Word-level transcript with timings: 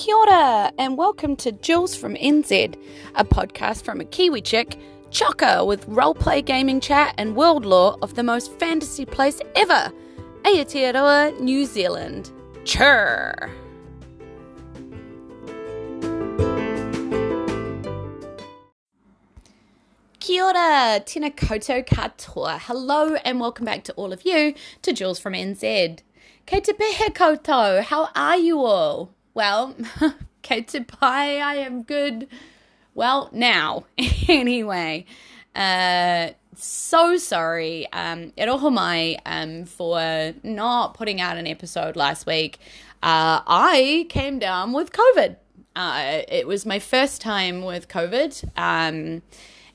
Kia 0.00 0.16
ora, 0.16 0.72
and 0.78 0.96
welcome 0.96 1.36
to 1.36 1.52
Jules 1.52 1.94
from 1.94 2.14
NZ, 2.14 2.74
a 3.16 3.22
podcast 3.22 3.84
from 3.84 4.00
a 4.00 4.04
Kiwi 4.06 4.40
chick, 4.40 4.78
chocker 5.10 5.66
with 5.66 5.86
roleplay 5.88 6.42
gaming 6.42 6.80
chat 6.80 7.14
and 7.18 7.36
world 7.36 7.66
lore 7.66 7.98
of 8.00 8.14
the 8.14 8.22
most 8.22 8.50
fantasy 8.58 9.04
place 9.04 9.42
ever, 9.54 9.92
Aotearoa, 10.44 11.38
New 11.38 11.66
Zealand. 11.66 12.30
Chur! 12.64 13.50
Kia 20.18 20.42
ora, 20.42 21.02
tēnā 21.04 21.36
koutou 21.36 21.86
katoa. 21.86 22.58
Hello 22.58 23.16
and 23.16 23.38
welcome 23.38 23.66
back 23.66 23.84
to 23.84 23.92
all 23.92 24.14
of 24.14 24.24
you 24.24 24.54
to 24.80 24.94
Jules 24.94 25.18
from 25.18 25.34
NZ. 25.34 26.00
Kei 26.46 26.60
te 26.60 26.72
pēhea 26.72 27.12
koutou, 27.12 27.82
how 27.82 28.08
are 28.14 28.38
you 28.38 28.64
all? 28.64 29.14
Well, 29.34 29.76
kei 30.42 30.62
te 30.62 30.80
pai, 30.80 31.40
I 31.40 31.54
am 31.56 31.82
good. 31.82 32.28
Well, 32.94 33.28
now, 33.32 33.84
anyway. 34.28 35.06
Uh, 35.54 36.30
so 36.56 37.16
sorry, 37.16 37.90
um, 37.92 38.32
e 38.36 38.42
aroha 38.42 38.72
mai 38.72 39.18
um, 39.24 39.64
for 39.64 40.34
not 40.42 40.94
putting 40.94 41.20
out 41.20 41.36
an 41.36 41.46
episode 41.46 41.96
last 41.96 42.26
week. 42.26 42.58
Uh, 43.02 43.40
I 43.46 44.06
came 44.08 44.38
down 44.38 44.72
with 44.72 44.92
COVID. 44.92 45.36
Uh, 45.76 46.22
it 46.28 46.46
was 46.46 46.66
my 46.66 46.78
first 46.78 47.20
time 47.20 47.62
with 47.62 47.88
COVID. 47.88 48.44
Um, 48.56 49.22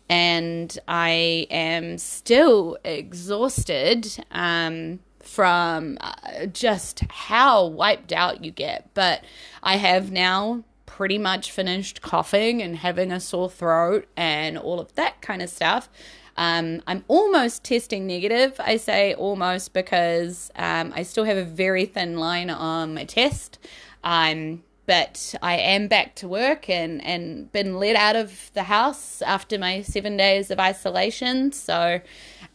and 0.07 0.77
I 0.87 1.47
am 1.49 1.97
still 1.97 2.77
exhausted 2.83 4.07
um, 4.31 4.99
from 5.25 5.97
uh, 6.01 6.45
just 6.47 7.01
how 7.09 7.65
wiped 7.65 8.11
out 8.11 8.43
you 8.43 8.51
get. 8.51 8.89
But 8.93 9.23
I 9.61 9.77
have 9.77 10.11
now 10.11 10.63
pretty 10.85 11.17
much 11.17 11.51
finished 11.51 12.01
coughing 12.01 12.61
and 12.61 12.77
having 12.77 13.11
a 13.11 13.19
sore 13.19 13.49
throat 13.49 14.07
and 14.15 14.57
all 14.57 14.79
of 14.79 14.93
that 14.95 15.21
kind 15.21 15.41
of 15.41 15.49
stuff. 15.49 15.89
Um, 16.37 16.81
I'm 16.85 17.03
almost 17.07 17.63
testing 17.63 18.07
negative. 18.07 18.59
I 18.59 18.77
say 18.77 19.13
almost 19.13 19.73
because 19.73 20.51
um, 20.55 20.93
I 20.95 21.03
still 21.03 21.23
have 21.23 21.37
a 21.37 21.43
very 21.45 21.85
thin 21.85 22.17
line 22.17 22.49
on 22.49 22.93
my 22.93 23.05
test. 23.05 23.57
Um, 24.03 24.63
but 24.85 25.33
I 25.41 25.55
am 25.55 25.87
back 25.87 26.15
to 26.15 26.27
work 26.27 26.69
and, 26.69 27.03
and 27.03 27.51
been 27.51 27.79
let 27.79 27.95
out 27.95 28.15
of 28.15 28.51
the 28.53 28.63
house 28.63 29.21
after 29.21 29.57
my 29.57 29.81
seven 29.81 30.15
days 30.15 30.51
of 30.51 30.59
isolation. 30.59 31.51
So 31.51 32.01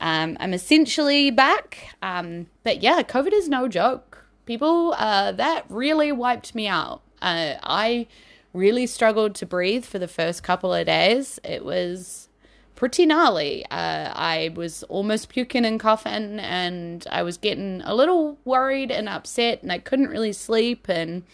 um, 0.01 0.37
I'm 0.41 0.55
essentially 0.55 1.31
back. 1.31 1.95
Um, 2.03 2.47
but 2.65 2.83
yeah, 2.83 3.03
COVID 3.03 3.33
is 3.33 3.49
no 3.49 3.69
joke. 3.69 4.25
People, 4.47 4.95
uh, 4.99 5.33
that 5.33 5.65
really 5.69 6.11
wiped 6.11 6.55
me 6.55 6.67
out. 6.67 7.03
Uh, 7.23 7.55
I 7.63 8.07
really 8.53 8.87
struggled 8.87 9.35
to 9.37 9.47
breathe 9.47 9.85
for 9.85 9.99
the 9.99 10.09
first 10.09 10.43
couple 10.43 10.75
of 10.75 10.87
days. 10.87 11.39
It 11.45 11.65
was 11.65 12.29
pretty 12.75 13.05
gnarly. 13.05 13.65
Uh, 13.67 14.11
I 14.15 14.53
was 14.55 14.83
almost 14.85 15.29
puking 15.29 15.67
and 15.67 15.79
coughing, 15.79 16.41
and 16.41 17.07
I 17.11 17.23
was 17.23 17.37
getting 17.37 17.83
a 17.85 17.95
little 17.95 18.39
worried 18.45 18.91
and 18.91 19.09
upset, 19.09 19.63
and 19.63 19.71
I 19.71 19.79
couldn't 19.79 20.09
really 20.09 20.33
sleep. 20.33 20.89
And 20.89 21.25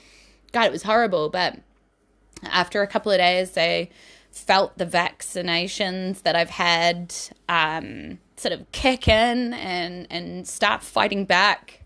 God, 0.53 0.67
it 0.67 0.73
was 0.73 0.83
horrible. 0.83 1.31
But 1.31 1.61
after 2.43 2.83
a 2.83 2.89
couple 2.89 3.13
of 3.13 3.19
days, 3.19 3.57
I 3.57 3.91
felt 4.31 4.77
the 4.77 4.87
vaccinations 4.87 6.23
that 6.23 6.37
I've 6.37 6.51
had 6.51 7.15
um, 7.49 8.19
sort 8.37 8.53
of 8.53 8.71
kick 8.73 9.09
in 9.09 9.55
and, 9.55 10.07
and 10.11 10.47
start 10.47 10.83
fighting 10.83 11.25
back. 11.25 11.83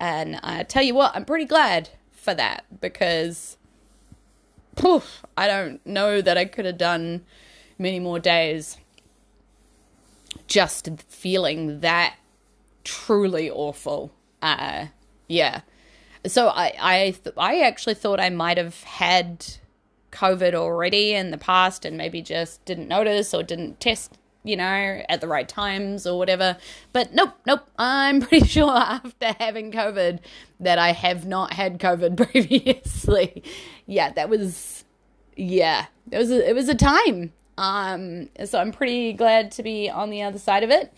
And 0.00 0.40
I 0.42 0.64
tell 0.64 0.82
you 0.82 0.94
what, 0.94 1.14
I'm 1.14 1.24
pretty 1.24 1.44
glad 1.44 1.90
for 2.12 2.34
that 2.34 2.64
because 2.80 3.56
poof, 4.76 5.24
I 5.36 5.46
don't 5.46 5.84
know 5.86 6.20
that 6.20 6.36
I 6.36 6.44
could 6.44 6.64
have 6.64 6.78
done 6.78 7.24
many 7.78 8.00
more 8.00 8.18
days 8.18 8.78
just 10.46 10.88
feeling 11.08 11.80
that 11.80 12.16
truly 12.82 13.50
awful. 13.50 14.12
Uh, 14.42 14.86
yeah. 15.28 15.60
So 16.26 16.48
I 16.48 16.72
I 16.78 17.10
th- 17.22 17.34
I 17.36 17.60
actually 17.60 17.94
thought 17.94 18.20
I 18.20 18.30
might 18.30 18.58
have 18.58 18.82
had 18.82 19.46
COVID 20.12 20.54
already 20.54 21.14
in 21.14 21.30
the 21.30 21.38
past 21.38 21.84
and 21.84 21.96
maybe 21.96 22.22
just 22.22 22.64
didn't 22.64 22.88
notice 22.88 23.34
or 23.34 23.42
didn't 23.42 23.80
test, 23.80 24.16
you 24.44 24.56
know, 24.56 25.02
at 25.08 25.20
the 25.20 25.26
right 25.26 25.48
times 25.48 26.06
or 26.06 26.18
whatever. 26.18 26.56
But 26.92 27.14
nope, 27.14 27.32
nope. 27.46 27.66
I'm 27.78 28.20
pretty 28.22 28.46
sure 28.46 28.70
after 28.70 29.34
having 29.40 29.72
COVID 29.72 30.20
that 30.60 30.78
I 30.78 30.92
have 30.92 31.26
not 31.26 31.52
had 31.52 31.80
COVID 31.80 32.16
previously. 32.30 33.42
yeah, 33.86 34.12
that 34.12 34.28
was 34.28 34.84
yeah, 35.36 35.86
it 36.10 36.18
was 36.18 36.30
a, 36.30 36.48
it 36.48 36.54
was 36.54 36.68
a 36.68 36.74
time. 36.74 37.32
Um, 37.56 38.28
so 38.44 38.58
I'm 38.58 38.72
pretty 38.72 39.12
glad 39.12 39.52
to 39.52 39.62
be 39.62 39.88
on 39.88 40.10
the 40.10 40.22
other 40.22 40.38
side 40.38 40.62
of 40.62 40.70
it. 40.70 40.92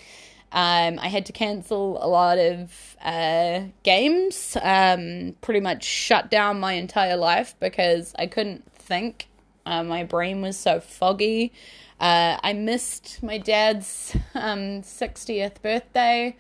Um, 0.53 0.99
I 0.99 1.09
had 1.09 1.27
to 1.27 1.33
cancel 1.33 2.03
a 2.03 2.09
lot 2.09 2.39
of 2.39 2.97
uh, 3.03 3.65
games, 3.83 4.57
um, 4.63 5.35
pretty 5.41 5.61
much 5.61 5.85
shut 5.85 6.31
down 6.31 6.61
my 6.61 6.75
entire 6.75 7.17
life 7.17 7.55
because 7.61 8.15
I 8.19 8.27
couldn't 8.27 8.71
think. 8.73 9.29
Uh, 9.67 9.83
my 9.83 10.05
brain 10.05 10.43
was 10.43 10.57
so 10.57 10.79
foggy. 10.79 11.53
Uh, 12.01 12.39
I 12.43 12.53
missed 12.53 13.23
my 13.23 13.39
dad's 13.39 14.17
um, 14.35 14.83
60th 14.83 15.63
birthday, 15.63 16.37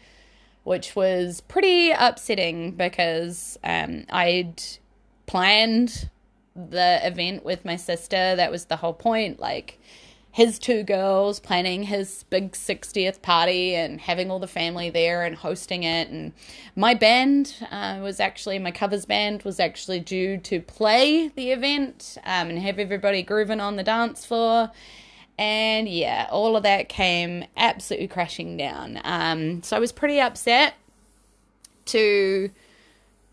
which 0.64 0.94
was 0.94 1.40
pretty 1.42 1.90
upsetting 1.90 2.72
because 2.72 3.58
um, 3.64 4.04
I'd 4.10 4.62
planned 5.26 6.10
the 6.54 7.00
event 7.02 7.44
with 7.44 7.64
my 7.64 7.76
sister. 7.76 8.36
That 8.36 8.50
was 8.50 8.66
the 8.66 8.76
whole 8.76 8.94
point. 8.94 9.40
Like, 9.40 9.78
his 10.36 10.58
two 10.58 10.82
girls 10.82 11.40
planning 11.40 11.84
his 11.84 12.26
big 12.28 12.52
60th 12.52 13.22
party 13.22 13.74
and 13.74 13.98
having 13.98 14.30
all 14.30 14.38
the 14.38 14.46
family 14.46 14.90
there 14.90 15.24
and 15.24 15.34
hosting 15.34 15.82
it. 15.82 16.10
And 16.10 16.34
my 16.74 16.92
band 16.92 17.54
uh, 17.70 18.00
was 18.02 18.20
actually, 18.20 18.58
my 18.58 18.70
covers 18.70 19.06
band 19.06 19.44
was 19.44 19.58
actually 19.58 20.00
due 20.00 20.36
to 20.36 20.60
play 20.60 21.28
the 21.28 21.52
event 21.52 22.18
um, 22.22 22.50
and 22.50 22.58
have 22.58 22.78
everybody 22.78 23.22
grooving 23.22 23.60
on 23.60 23.76
the 23.76 23.82
dance 23.82 24.26
floor. 24.26 24.70
And 25.38 25.88
yeah, 25.88 26.28
all 26.30 26.56
of 26.56 26.62
that 26.62 26.88
came 26.88 27.44
absolutely 27.56 28.08
crashing 28.08 28.56
down. 28.56 29.00
Um, 29.04 29.62
so 29.62 29.76
I 29.76 29.80
was 29.80 29.92
pretty 29.92 30.20
upset 30.20 30.74
to 31.86 32.50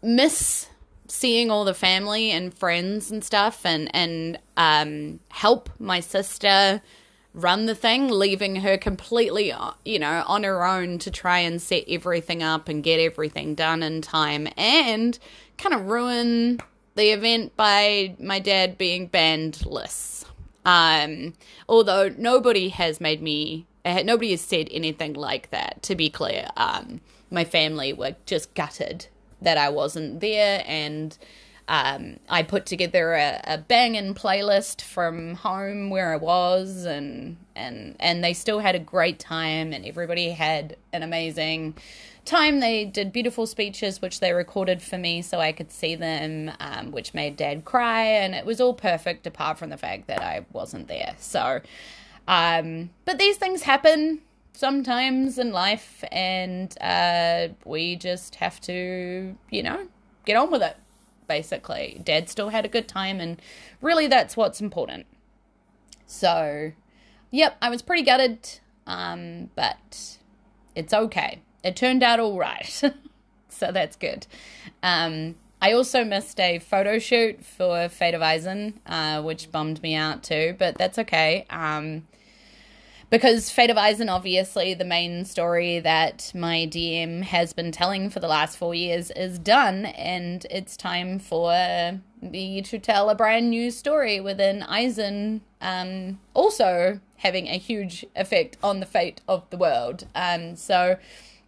miss 0.01 0.67
seeing 1.07 1.51
all 1.51 1.63
the 1.63 1.73
family 1.73 2.31
and 2.31 2.53
friends 2.53 3.11
and 3.11 3.23
stuff 3.23 3.65
and 3.65 3.93
and 3.93 4.39
um, 4.57 5.19
help 5.29 5.69
my 5.79 5.99
sister 5.99 6.81
run 7.33 7.65
the 7.65 7.75
thing 7.75 8.09
leaving 8.09 8.57
her 8.57 8.77
completely 8.77 9.51
uh, 9.51 9.71
you 9.85 9.99
know 9.99 10.23
on 10.27 10.43
her 10.43 10.65
own 10.65 10.97
to 10.99 11.11
try 11.11 11.39
and 11.39 11.61
set 11.61 11.83
everything 11.87 12.41
up 12.43 12.67
and 12.67 12.83
get 12.83 12.99
everything 12.99 13.55
done 13.55 13.83
in 13.83 14.01
time 14.01 14.47
and 14.57 15.19
kind 15.57 15.75
of 15.75 15.85
ruin 15.85 16.59
the 16.95 17.09
event 17.09 17.55
by 17.55 18.15
my 18.19 18.39
dad 18.39 18.77
being 18.77 19.09
bandless 19.09 20.25
um 20.65 21.33
although 21.67 22.09
nobody 22.17 22.69
has 22.69 23.01
made 23.01 23.21
me 23.21 23.65
uh, 23.85 24.01
nobody 24.03 24.31
has 24.31 24.41
said 24.41 24.67
anything 24.71 25.13
like 25.13 25.49
that 25.49 25.81
to 25.83 25.95
be 25.95 26.09
clear. 26.09 26.47
Um 26.57 27.01
my 27.29 27.43
family 27.43 27.91
were 27.91 28.15
just 28.25 28.53
gutted 28.53 29.07
that 29.41 29.57
I 29.57 29.69
wasn't 29.69 30.21
there, 30.21 30.63
and 30.65 31.17
um, 31.67 32.19
I 32.29 32.43
put 32.43 32.65
together 32.65 33.13
a, 33.13 33.41
a 33.45 33.57
banging 33.57 34.13
playlist 34.13 34.81
from 34.81 35.35
home 35.35 35.89
where 35.89 36.13
I 36.13 36.17
was, 36.17 36.85
and 36.85 37.37
and 37.55 37.95
and 37.99 38.23
they 38.23 38.33
still 38.33 38.59
had 38.59 38.75
a 38.75 38.79
great 38.79 39.19
time, 39.19 39.73
and 39.73 39.85
everybody 39.85 40.29
had 40.31 40.77
an 40.91 41.03
amazing 41.03 41.75
time. 42.25 42.59
They 42.59 42.85
did 42.85 43.11
beautiful 43.11 43.45
speeches, 43.47 44.01
which 44.01 44.19
they 44.19 44.33
recorded 44.33 44.81
for 44.81 44.97
me 44.97 45.21
so 45.21 45.39
I 45.39 45.51
could 45.51 45.71
see 45.71 45.95
them, 45.95 46.51
um, 46.59 46.91
which 46.91 47.13
made 47.13 47.35
Dad 47.37 47.65
cry, 47.65 48.03
and 48.03 48.33
it 48.33 48.45
was 48.45 48.61
all 48.61 48.73
perfect 48.73 49.27
apart 49.27 49.57
from 49.57 49.69
the 49.69 49.77
fact 49.77 50.07
that 50.07 50.21
I 50.21 50.45
wasn't 50.51 50.87
there. 50.87 51.15
So, 51.17 51.61
um, 52.27 52.89
but 53.05 53.17
these 53.17 53.37
things 53.37 53.63
happen 53.63 54.21
sometimes 54.53 55.37
in 55.37 55.51
life, 55.51 56.03
and 56.11 56.75
uh, 56.81 57.49
we 57.65 57.95
just 57.95 58.35
have 58.35 58.61
to, 58.61 59.35
you 59.49 59.63
know, 59.63 59.87
get 60.25 60.35
on 60.35 60.51
with 60.51 60.61
it. 60.61 60.77
Basically, 61.27 62.01
Dad 62.03 62.29
still 62.29 62.49
had 62.49 62.65
a 62.65 62.69
good 62.69 62.87
time, 62.87 63.19
and 63.19 63.41
really, 63.81 64.07
that's 64.07 64.37
what's 64.37 64.61
important. 64.61 65.05
So, 66.05 66.73
yep, 67.31 67.57
I 67.61 67.69
was 67.69 67.81
pretty 67.81 68.03
gutted, 68.03 68.59
um, 68.85 69.49
but 69.55 70.17
it's 70.75 70.93
okay. 70.93 71.41
It 71.63 71.75
turned 71.75 72.03
out 72.03 72.19
all 72.19 72.37
right, 72.37 72.67
so 73.49 73.71
that's 73.71 73.95
good. 73.95 74.27
Um, 74.81 75.35
I 75.61 75.71
also 75.71 76.03
missed 76.03 76.39
a 76.41 76.59
photo 76.59 76.99
shoot 76.99 77.45
for 77.45 77.87
Fate 77.87 78.13
of 78.13 78.21
Eisen, 78.21 78.81
uh, 78.85 79.21
which 79.21 79.49
bummed 79.49 79.81
me 79.81 79.95
out 79.95 80.21
too, 80.21 80.55
but 80.59 80.77
that's 80.77 80.99
okay. 80.99 81.45
Um, 81.49 82.05
because 83.09 83.49
Fate 83.49 83.69
of 83.69 83.77
Eisen, 83.77 84.09
obviously, 84.09 84.73
the 84.73 84.83
main 84.83 85.23
story 85.23 85.79
that 85.79 86.31
my 86.33 86.67
DM 86.69 87.21
has 87.21 87.53
been 87.53 87.71
telling 87.71 88.09
for 88.09 88.19
the 88.19 88.27
last 88.27 88.57
four 88.57 88.73
years 88.73 89.11
is 89.11 89.37
done, 89.37 89.85
and 89.85 90.45
it's 90.49 90.75
time 90.75 91.19
for 91.19 92.01
me 92.21 92.61
to 92.63 92.79
tell 92.79 93.09
a 93.09 93.15
brand 93.15 93.49
new 93.51 93.69
story 93.69 94.19
within 94.19 94.63
Eisen, 94.63 95.41
um, 95.61 96.19
also 96.33 96.99
having 97.17 97.47
a 97.47 97.57
huge 97.57 98.03
effect 98.15 98.57
on 98.63 98.79
the 98.79 98.85
fate 98.85 99.21
of 99.29 99.49
the 99.49 99.57
world. 99.57 100.07
Um, 100.15 100.55
so 100.55 100.97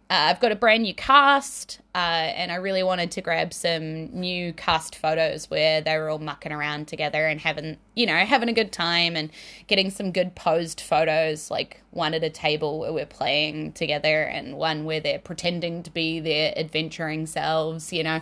uh, 0.08 0.30
I've 0.30 0.38
got 0.38 0.52
a 0.52 0.56
brand 0.56 0.84
new 0.84 0.94
cast, 0.94 1.80
uh, 1.92 1.98
and 1.98 2.52
I 2.52 2.56
really 2.56 2.84
wanted 2.84 3.10
to 3.12 3.20
grab 3.20 3.52
some 3.52 4.06
new 4.12 4.52
cast 4.52 4.94
photos 4.94 5.50
where 5.50 5.80
they 5.80 5.98
were 5.98 6.08
all 6.08 6.20
mucking 6.20 6.52
around 6.52 6.86
together 6.86 7.26
and 7.26 7.40
having, 7.40 7.76
you 7.96 8.06
know, 8.06 8.14
having 8.14 8.48
a 8.48 8.52
good 8.52 8.70
time 8.70 9.16
and 9.16 9.30
getting 9.66 9.90
some 9.90 10.12
good 10.12 10.36
posed 10.36 10.80
photos, 10.80 11.50
like 11.50 11.82
one 11.90 12.14
at 12.14 12.22
a 12.22 12.30
table 12.30 12.78
where 12.78 12.92
we're 12.92 13.04
playing 13.04 13.72
together 13.72 14.22
and 14.22 14.56
one 14.56 14.84
where 14.84 15.00
they're 15.00 15.18
pretending 15.18 15.82
to 15.82 15.90
be 15.90 16.20
their 16.20 16.56
adventuring 16.56 17.26
selves, 17.26 17.92
you 17.92 18.04
know. 18.04 18.20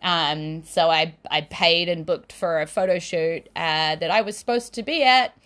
Um, 0.00 0.64
so 0.64 0.88
I 0.88 1.14
I 1.30 1.42
paid 1.42 1.90
and 1.90 2.06
booked 2.06 2.32
for 2.32 2.62
a 2.62 2.66
photo 2.66 2.98
shoot 2.98 3.50
uh, 3.54 3.96
that 3.96 4.10
I 4.10 4.22
was 4.22 4.38
supposed 4.38 4.72
to 4.74 4.82
be 4.82 5.02
at, 5.02 5.36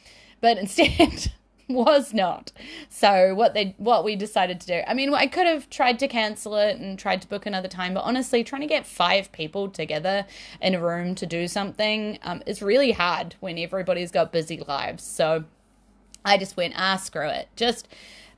but 0.40 0.58
instead 0.58 1.32
was 1.68 2.12
not. 2.12 2.52
So 2.88 3.34
what 3.34 3.54
they 3.54 3.74
what 3.78 4.04
we 4.04 4.16
decided 4.16 4.60
to 4.60 4.66
do. 4.66 4.80
I 4.86 4.94
mean, 4.94 5.12
I 5.14 5.26
could 5.26 5.46
have 5.46 5.70
tried 5.70 5.98
to 6.00 6.08
cancel 6.08 6.56
it 6.56 6.78
and 6.78 6.98
tried 6.98 7.22
to 7.22 7.28
book 7.28 7.46
another 7.46 7.68
time, 7.68 7.94
but 7.94 8.02
honestly, 8.02 8.44
trying 8.44 8.62
to 8.62 8.66
get 8.66 8.86
five 8.86 9.32
people 9.32 9.68
together 9.68 10.26
in 10.60 10.74
a 10.74 10.80
room 10.80 11.14
to 11.16 11.26
do 11.26 11.48
something 11.48 12.18
um, 12.22 12.42
is 12.46 12.62
really 12.62 12.92
hard 12.92 13.36
when 13.40 13.58
everybody's 13.58 14.10
got 14.10 14.32
busy 14.32 14.62
lives. 14.66 15.02
So 15.04 15.44
I 16.24 16.38
just 16.38 16.56
went, 16.56 16.74
ah, 16.76 16.96
screw 16.96 17.28
it. 17.28 17.48
Just 17.56 17.88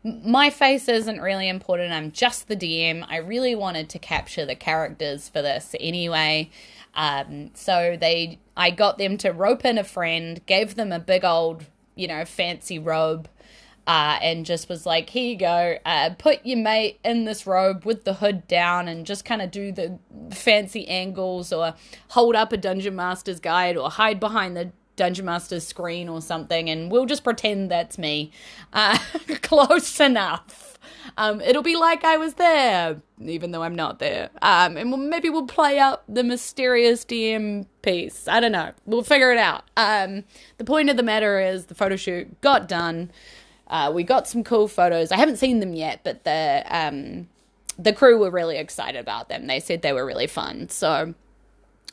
my 0.05 0.51
face 0.51 0.89
isn't 0.89 1.21
really 1.21 1.49
important. 1.49 1.93
I'm 1.93 2.13
just 2.13 2.49
the 2.49 2.57
DM. 2.57 3.07
I 3.09 3.17
really 3.17 3.55
wanted 3.55 3.89
to 3.91 3.99
capture 3.99 4.45
the 4.45 4.55
characters 4.55 5.29
for 5.29 5.41
this 5.41 5.75
anyway. 5.81 6.51
Um, 6.95 7.51
so 7.55 7.97
they, 7.99 8.39
I 8.57 8.71
got 8.71 8.99
them 8.99 9.17
to 9.19 9.31
rope 9.33 9.65
in 9.65 9.79
a 9.79 9.85
friend, 9.85 10.45
gave 10.47 10.75
them 10.75 10.93
a 10.93 11.01
big 11.01 11.25
old 11.25 11.65
you 11.95 12.07
know, 12.07 12.25
fancy 12.25 12.79
robe. 12.79 13.29
Uh, 13.87 14.19
and 14.23 14.47
just 14.47 14.71
was 14.71 14.87
like, 14.87 15.11
here 15.11 15.31
you 15.33 15.37
go, 15.37 15.77
uh, 15.85 16.09
put 16.17 16.41
your 16.47 16.57
mate 16.57 16.99
in 17.05 17.27
this 17.27 17.47
robe 17.47 17.85
with 17.85 18.05
the 18.05 18.15
hood 18.15 18.49
down 18.49 18.89
and 18.89 19.05
just 19.05 19.27
kind 19.27 19.43
of 19.43 19.51
do 19.51 19.73
the 19.73 19.99
fancy 20.31 20.89
angles 20.89 21.53
or 21.53 21.75
hold 22.09 22.35
up 22.35 22.51
a 22.51 22.57
Dungeon 22.57 22.97
Master's 22.97 23.41
guide 23.41 23.77
or 23.77 23.91
hide 23.91 24.19
behind 24.19 24.57
the 24.57 24.73
Dungeon 24.97 25.27
Master's 25.27 25.67
screen 25.67 26.09
or 26.09 26.23
something 26.23 26.71
and 26.71 26.91
we'll 26.91 27.05
just 27.05 27.25
pretend 27.25 27.71
that's 27.71 27.99
me. 27.99 28.33
Uh, 28.73 28.97
close 29.43 30.01
enough. 30.01 30.64
Um, 31.17 31.41
it'll 31.41 31.63
be 31.63 31.77
like 31.77 32.05
I 32.05 32.17
was 32.17 32.35
there, 32.35 33.01
even 33.21 33.51
though 33.51 33.63
I'm 33.63 33.75
not 33.75 33.99
there. 33.99 34.31
Um, 34.43 34.77
and 34.77 34.91
we'll, 34.91 35.01
maybe 35.01 35.31
we'll 35.31 35.47
play 35.47 35.79
out 35.79 36.03
the 36.09 36.25
mysterious 36.25 37.05
DM 37.05 37.67
piece. 37.83 38.27
I 38.29 38.41
don't 38.41 38.53
know. 38.53 38.73
We'll 38.87 39.03
figure 39.03 39.33
it 39.33 39.39
out. 39.39 39.65
Um, 39.77 40.25
the 40.59 40.65
point 40.65 40.91
of 40.91 40.97
the 40.97 41.03
matter 41.03 41.41
is 41.41 41.67
the 41.67 41.75
photo 41.75 41.97
shoot 41.97 42.41
got 42.41 42.69
done. 42.69 43.11
Uh, 43.69 43.91
we 43.95 44.03
got 44.03 44.29
some 44.29 44.45
cool 44.45 44.69
photos. 44.69 45.11
I 45.11 45.17
haven't 45.17 45.37
seen 45.37 45.61
them 45.61 45.75
yet, 45.75 46.01
but 46.05 46.25
the 46.25 46.65
um, 46.69 47.29
the 47.79 47.93
crew 47.93 48.19
were 48.19 48.31
really 48.31 48.59
excited 48.59 48.99
about 48.99 49.29
them. 49.29 49.47
They 49.47 49.61
said 49.61 49.83
they 49.83 49.93
were 49.93 50.07
really 50.07 50.27
fun. 50.27 50.69
So 50.69 51.15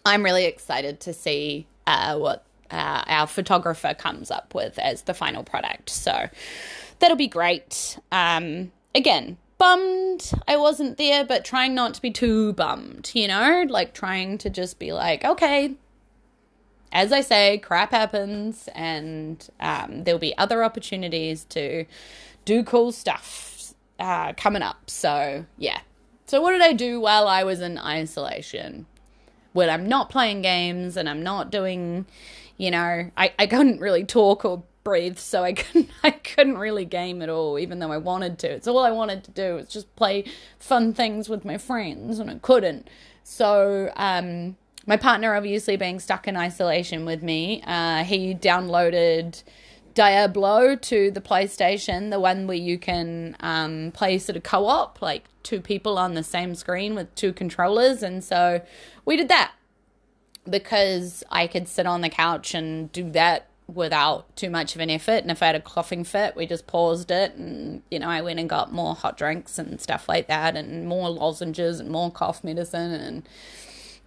I'm 0.06 0.24
really 0.24 0.46
excited 0.46 1.00
to 1.02 1.14
see 1.14 1.68
uh, 1.88 2.18
what 2.18 2.46
uh, 2.70 3.04
our 3.08 3.28
photographer 3.28 3.94
comes 3.94 4.32
up 4.32 4.54
with 4.54 4.78
as 4.80 5.04
the 5.04 5.14
final 5.14 5.44
product. 5.44 5.90
So 5.90 6.30
that'll 7.00 7.18
be 7.18 7.28
great. 7.28 7.98
Um, 8.12 8.72
again, 8.94 9.38
bummed 9.58 10.32
I 10.48 10.58
wasn't 10.58 10.98
there, 10.98 11.24
but 11.24 11.46
trying 11.46 11.76
not 11.76 11.94
to 11.94 12.02
be 12.02 12.12
too 12.12 12.54
bummed, 12.54 13.12
you 13.14 13.28
know? 13.28 13.66
Like 13.70 13.94
trying 13.94 14.38
to 14.40 14.50
just 14.50 14.80
be 14.80 14.92
like, 14.92 15.24
okay, 15.24 15.76
as 16.92 17.12
I 17.12 17.22
say, 17.22 17.58
crap 17.60 17.92
happens, 17.92 18.68
and 18.76 19.48
um, 19.60 20.04
there'll 20.04 20.20
be 20.20 20.38
other 20.38 20.64
opportunities 20.64 21.46
to 21.46 21.86
do 22.44 22.64
cool 22.64 22.92
stuff 22.92 23.74
uh, 24.00 24.34
coming 24.34 24.62
up. 24.62 24.90
So, 24.90 25.46
yeah. 25.58 25.80
So, 26.26 26.42
what 26.42 26.52
did 26.52 26.62
I 26.62 26.74
do 26.74 27.00
while 27.00 27.28
I 27.28 27.44
was 27.44 27.62
in 27.62 27.78
isolation? 27.78 28.88
When 29.54 29.70
I'm 29.70 29.88
not 29.88 30.10
playing 30.10 30.42
games 30.42 30.98
and 30.98 31.10
I'm 31.10 31.24
not 31.24 31.52
doing, 31.52 32.06
you 32.58 32.72
know, 32.72 33.12
I, 33.18 33.34
I 33.38 33.48
couldn't 33.48 33.80
really 33.80 34.06
talk 34.06 34.46
or 34.46 34.64
breathe, 34.84 35.18
so 35.18 35.44
I 35.44 35.54
couldn't 35.54 35.90
I 36.04 36.12
couldn't 36.12 36.58
really 36.58 36.86
game 36.86 37.22
at 37.22 37.30
all, 37.30 37.60
even 37.60 37.80
though 37.80 37.92
I 37.92 37.98
wanted 37.98 38.40
to. 38.40 38.50
It's 38.52 38.68
all 38.68 38.80
I 38.80 38.92
wanted 38.92 39.24
to 39.26 39.32
do 39.32 39.56
was 39.56 39.68
just 39.68 39.94
play 39.96 40.26
fun 40.60 40.94
things 40.94 41.30
with 41.30 41.46
my 41.46 41.58
friends, 41.58 42.20
and 42.20 42.30
I 42.30 42.36
couldn't. 42.36 42.90
So 43.24 43.92
um, 43.96 44.58
my 44.86 44.98
partner, 44.98 45.36
obviously 45.36 45.78
being 45.78 46.00
stuck 46.00 46.28
in 46.28 46.36
isolation 46.36 47.06
with 47.06 47.22
me, 47.22 47.64
uh, 47.66 48.04
he 48.04 48.34
downloaded 48.34 49.44
Diablo 49.94 50.76
to 50.76 51.12
the 51.12 51.22
PlayStation, 51.22 52.10
the 52.10 52.20
one 52.20 52.48
where 52.48 52.58
you 52.58 52.80
can 52.80 53.36
um, 53.42 53.92
play 53.94 54.18
sort 54.18 54.38
of 54.38 54.44
co-op, 54.44 55.02
like 55.02 55.26
two 55.44 55.62
people 55.62 55.98
on 55.98 56.14
the 56.14 56.24
same 56.24 56.56
screen 56.56 56.96
with 56.96 57.14
two 57.16 57.34
controllers, 57.34 58.02
and 58.02 58.24
so 58.24 58.62
we 59.06 59.18
did 59.18 59.30
that 59.30 59.52
because 60.50 61.24
I 61.30 61.46
could 61.46 61.68
sit 61.68 61.86
on 61.86 62.02
the 62.02 62.10
couch 62.10 62.56
and 62.56 62.92
do 62.92 63.12
that 63.12 63.48
without 63.74 64.36
too 64.36 64.50
much 64.50 64.76
of 64.76 64.82
an 64.82 64.90
effort. 64.90 65.22
And 65.24 65.32
if 65.32 65.42
I 65.42 65.48
had 65.48 65.56
a 65.56 65.62
coughing 65.62 66.04
fit, 66.04 66.36
we 66.36 66.46
just 66.46 66.68
paused 66.68 67.12
it 67.12 67.36
and, 67.36 67.82
you 67.90 68.00
know, 68.00 68.10
I 68.10 68.22
went 68.22 68.40
and 68.40 68.50
got 68.50 68.72
more 68.72 68.96
hot 68.96 69.18
drinks 69.18 69.58
and 69.58 69.80
stuff 69.80 70.08
like 70.08 70.28
that 70.28 70.56
and 70.56 70.88
more 70.88 71.10
lozenges 71.10 71.80
and 71.80 71.90
more 71.90 72.12
cough 72.12 72.44
medicine 72.44 72.92
and, 72.92 73.28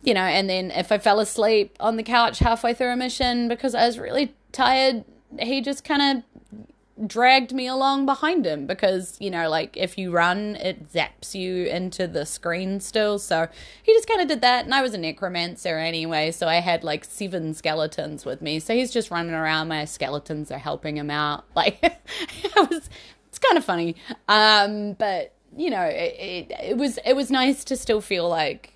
you 0.03 0.15
know, 0.15 0.21
and 0.21 0.49
then 0.49 0.71
if 0.71 0.93
I 0.93 0.99
fell 0.99 1.21
asleep 1.21 1.77
on 1.81 1.97
the 1.97 2.03
couch 2.03 2.39
halfway 2.41 2.75
through 2.75 2.91
a 2.91 2.97
mission 2.97 3.49
because 3.49 3.75
I 3.75 3.87
was 3.87 3.99
really 3.99 4.35
tired, 4.53 5.05
he 5.39 5.61
just 5.61 5.85
kind 5.85 6.19
of 6.19 6.69
dragged 7.07 7.53
me 7.53 7.67
along 7.67 8.07
behind 8.07 8.47
him 8.47 8.67
because 8.67 9.17
you 9.21 9.29
know 9.29 9.49
like 9.49 9.77
if 9.77 9.99
you 9.99 10.13
run 10.13 10.55
it 10.57 10.93
zaps 10.93 11.35
you 11.35 11.65
into 11.67 12.07
the 12.07 12.25
screen 12.25 12.79
still. 12.81 13.19
So 13.19 13.49
he 13.83 13.93
just 13.93 14.09
kind 14.09 14.21
of 14.21 14.29
did 14.29 14.41
that 14.43 14.65
and 14.65 14.75
i 14.75 14.81
was 14.81 14.95
a 14.95 14.99
necromancer 14.99 15.77
anyway 15.77 16.31
so 16.31 16.47
i 16.47 16.57
had 16.57 16.85
like 16.85 17.05
seven 17.05 17.53
skeletons 17.55 18.25
with 18.25 18.41
me. 18.41 18.61
So 18.61 18.75
he's 18.75 18.93
just 18.93 19.11
running 19.11 19.35
around 19.35 19.69
my 19.69 19.85
skeletons 19.85 20.51
are 20.51 20.59
helping 20.59 20.97
him 20.97 21.11
out. 21.11 21.45
Like 21.57 21.79
it 21.83 22.71
was 22.71 22.89
it's 23.29 23.39
kind 23.39 23.57
of 23.57 23.65
funny. 23.65 23.97
Um 24.29 24.93
but 24.95 25.33
you 25.57 25.71
know 25.71 25.83
it, 25.83 26.15
it, 26.19 26.53
it 26.63 26.77
was 26.77 26.99
it 27.05 27.15
was 27.15 27.31
nice 27.31 27.65
to 27.65 27.77
still 27.77 28.01
feel 28.01 28.29
like 28.29 28.73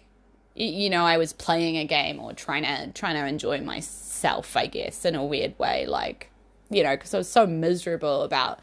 you 0.54 0.90
know 0.90 1.04
i 1.04 1.16
was 1.16 1.32
playing 1.32 1.76
a 1.76 1.84
game 1.84 2.18
or 2.20 2.32
trying 2.32 2.64
to 2.64 2.92
trying 2.92 3.14
to 3.14 3.26
enjoy 3.26 3.60
myself 3.60 4.56
i 4.56 4.66
guess 4.66 5.04
in 5.04 5.14
a 5.14 5.25
weird 5.25 5.58
way 5.58 5.87
like 5.87 6.30
you 6.70 6.82
know, 6.82 6.96
because 6.96 7.14
I 7.14 7.18
was 7.18 7.28
so 7.28 7.46
miserable 7.46 8.22
about 8.22 8.60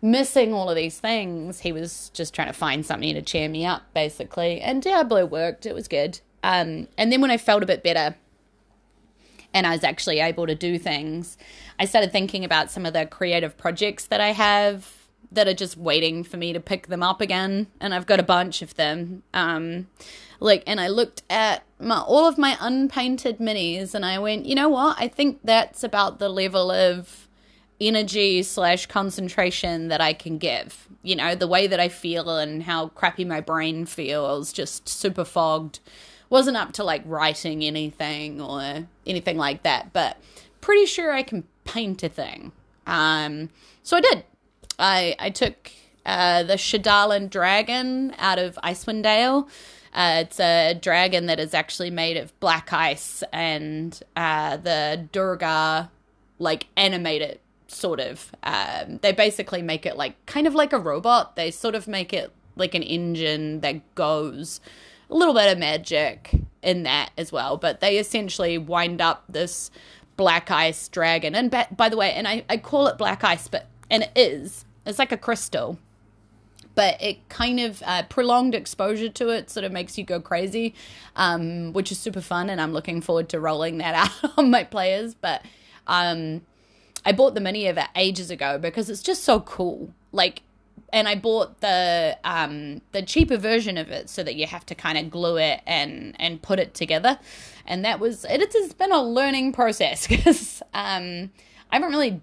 missing 0.00 0.52
all 0.52 0.70
of 0.70 0.76
these 0.76 0.98
things. 0.98 1.60
He 1.60 1.72
was 1.72 2.10
just 2.10 2.34
trying 2.34 2.48
to 2.48 2.52
find 2.52 2.84
something 2.84 3.14
to 3.14 3.22
cheer 3.22 3.48
me 3.48 3.66
up, 3.66 3.82
basically. 3.94 4.60
And 4.60 4.82
Diablo 4.82 5.24
worked, 5.26 5.66
it 5.66 5.74
was 5.74 5.88
good. 5.88 6.20
Um, 6.42 6.88
and 6.96 7.10
then 7.10 7.20
when 7.20 7.30
I 7.30 7.36
felt 7.36 7.62
a 7.62 7.66
bit 7.66 7.82
better 7.82 8.16
and 9.52 9.66
I 9.66 9.72
was 9.72 9.82
actually 9.82 10.20
able 10.20 10.46
to 10.46 10.54
do 10.54 10.78
things, 10.78 11.36
I 11.78 11.84
started 11.84 12.12
thinking 12.12 12.44
about 12.44 12.70
some 12.70 12.86
of 12.86 12.92
the 12.92 13.06
creative 13.06 13.56
projects 13.56 14.06
that 14.06 14.20
I 14.20 14.32
have 14.32 14.94
that 15.32 15.48
are 15.48 15.54
just 15.54 15.76
waiting 15.76 16.24
for 16.24 16.36
me 16.36 16.52
to 16.52 16.60
pick 16.60 16.86
them 16.86 17.02
up 17.02 17.20
again. 17.20 17.66
And 17.80 17.94
I've 17.94 18.06
got 18.06 18.20
a 18.20 18.24
bunch 18.24 18.62
of 18.62 18.74
them. 18.76 19.24
Um, 19.34 19.88
like, 20.40 20.62
and 20.66 20.80
I 20.80 20.88
looked 20.88 21.22
at 21.28 21.64
my, 21.80 21.98
all 21.98 22.26
of 22.26 22.38
my 22.38 22.56
unpainted 22.60 23.38
minis 23.38 23.94
and 23.94 24.06
I 24.06 24.18
went, 24.18 24.46
you 24.46 24.54
know 24.54 24.68
what? 24.68 24.96
I 24.98 25.08
think 25.08 25.40
that's 25.42 25.82
about 25.82 26.18
the 26.18 26.28
level 26.28 26.70
of 26.70 27.27
energy 27.80 28.42
slash 28.42 28.86
concentration 28.86 29.88
that 29.88 30.00
I 30.00 30.12
can 30.12 30.38
give. 30.38 30.88
You 31.02 31.16
know, 31.16 31.34
the 31.34 31.46
way 31.46 31.66
that 31.66 31.80
I 31.80 31.88
feel 31.88 32.36
and 32.36 32.62
how 32.62 32.88
crappy 32.88 33.24
my 33.24 33.40
brain 33.40 33.86
feels, 33.86 34.52
just 34.52 34.88
super 34.88 35.24
fogged. 35.24 35.80
Wasn't 36.30 36.56
up 36.56 36.72
to 36.72 36.84
like 36.84 37.02
writing 37.06 37.64
anything 37.64 38.40
or 38.40 38.86
anything 39.06 39.38
like 39.38 39.62
that, 39.62 39.92
but 39.92 40.18
pretty 40.60 40.84
sure 40.84 41.12
I 41.12 41.22
can 41.22 41.44
paint 41.64 42.02
a 42.02 42.08
thing. 42.08 42.52
Um, 42.86 43.48
so 43.82 43.96
I 43.96 44.00
did. 44.00 44.24
I 44.78 45.16
I 45.18 45.30
took 45.30 45.70
uh, 46.04 46.42
the 46.42 46.54
Chardalyn 46.54 47.30
dragon 47.30 48.14
out 48.18 48.38
of 48.38 48.58
Icewind 48.62 49.04
Dale. 49.04 49.48
Uh, 49.94 50.24
it's 50.26 50.38
a 50.38 50.74
dragon 50.74 51.26
that 51.26 51.40
is 51.40 51.54
actually 51.54 51.90
made 51.90 52.18
of 52.18 52.38
black 52.40 52.72
ice, 52.74 53.22
and 53.32 53.98
uh, 54.14 54.58
the 54.58 55.08
Duergar 55.12 55.88
like 56.38 56.66
animate 56.76 57.22
it 57.22 57.40
sort 57.68 58.00
of. 58.00 58.32
Um, 58.42 58.98
they 59.02 59.12
basically 59.12 59.62
make 59.62 59.86
it 59.86 59.96
like 59.96 60.14
kind 60.26 60.46
of 60.46 60.54
like 60.54 60.72
a 60.72 60.78
robot. 60.78 61.36
They 61.36 61.50
sort 61.50 61.74
of 61.74 61.86
make 61.86 62.12
it 62.12 62.32
like 62.56 62.74
an 62.74 62.82
engine 62.82 63.60
that 63.60 63.94
goes. 63.94 64.60
A 65.10 65.14
little 65.14 65.34
bit 65.34 65.50
of 65.50 65.58
magic 65.58 66.34
in 66.62 66.82
that 66.82 67.12
as 67.16 67.32
well, 67.32 67.56
but 67.56 67.80
they 67.80 67.96
essentially 67.96 68.58
wind 68.58 69.00
up 69.00 69.24
this 69.28 69.70
black 70.18 70.50
ice 70.50 70.88
dragon. 70.88 71.34
And 71.34 71.50
by, 71.50 71.66
by 71.74 71.88
the 71.88 71.96
way, 71.96 72.12
and 72.12 72.28
I, 72.28 72.44
I 72.50 72.58
call 72.58 72.88
it 72.88 72.98
black 72.98 73.24
ice, 73.24 73.48
but 73.48 73.68
and 73.90 74.02
it 74.02 74.12
is 74.14 74.66
it's 74.84 74.98
like 74.98 75.12
a 75.12 75.16
crystal 75.16 75.78
but 76.78 76.96
it 77.02 77.28
kind 77.28 77.58
of 77.58 77.82
uh, 77.84 78.04
prolonged 78.04 78.54
exposure 78.54 79.08
to 79.08 79.30
it 79.30 79.50
sort 79.50 79.64
of 79.64 79.72
makes 79.72 79.98
you 79.98 80.04
go 80.04 80.20
crazy, 80.20 80.76
um, 81.16 81.72
which 81.72 81.90
is 81.90 81.98
super 81.98 82.20
fun, 82.20 82.48
and 82.48 82.60
I'm 82.60 82.72
looking 82.72 83.00
forward 83.00 83.28
to 83.30 83.40
rolling 83.40 83.78
that 83.78 83.94
out 84.22 84.38
on 84.38 84.48
my 84.52 84.62
players. 84.62 85.12
But 85.12 85.44
um, 85.88 86.42
I 87.08 87.12
bought 87.12 87.34
the 87.34 87.40
mini 87.40 87.66
of 87.68 87.78
it 87.78 87.86
ages 87.96 88.30
ago 88.30 88.58
because 88.58 88.90
it's 88.90 89.00
just 89.00 89.24
so 89.24 89.40
cool. 89.40 89.94
Like, 90.12 90.42
and 90.92 91.08
I 91.08 91.14
bought 91.14 91.62
the 91.62 92.18
um, 92.22 92.82
the 92.92 93.00
cheaper 93.00 93.38
version 93.38 93.78
of 93.78 93.90
it 93.90 94.10
so 94.10 94.22
that 94.22 94.34
you 94.34 94.46
have 94.46 94.66
to 94.66 94.74
kind 94.74 94.98
of 94.98 95.10
glue 95.10 95.38
it 95.38 95.62
and 95.66 96.14
and 96.20 96.42
put 96.42 96.58
it 96.58 96.74
together, 96.74 97.18
and 97.66 97.82
that 97.86 97.98
was 97.98 98.26
it. 98.26 98.42
It's 98.42 98.74
been 98.74 98.92
a 98.92 99.02
learning 99.02 99.54
process 99.54 100.06
because 100.14 100.62
um, 100.74 101.30
I 101.70 101.76
haven't 101.76 101.92
really 101.92 102.20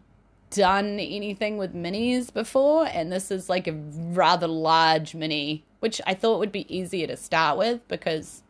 done 0.51 0.99
anything 0.99 1.57
with 1.57 1.73
minis 1.73 2.31
before, 2.31 2.85
and 2.85 3.11
this 3.11 3.31
is 3.31 3.49
like 3.49 3.67
a 3.67 3.73
rather 3.73 4.47
large 4.47 5.15
mini, 5.15 5.63
which 5.79 5.99
I 6.05 6.13
thought 6.13 6.37
would 6.37 6.51
be 6.51 6.71
easier 6.71 7.07
to 7.07 7.17
start 7.17 7.57
with 7.57 7.87
because, 7.87 8.43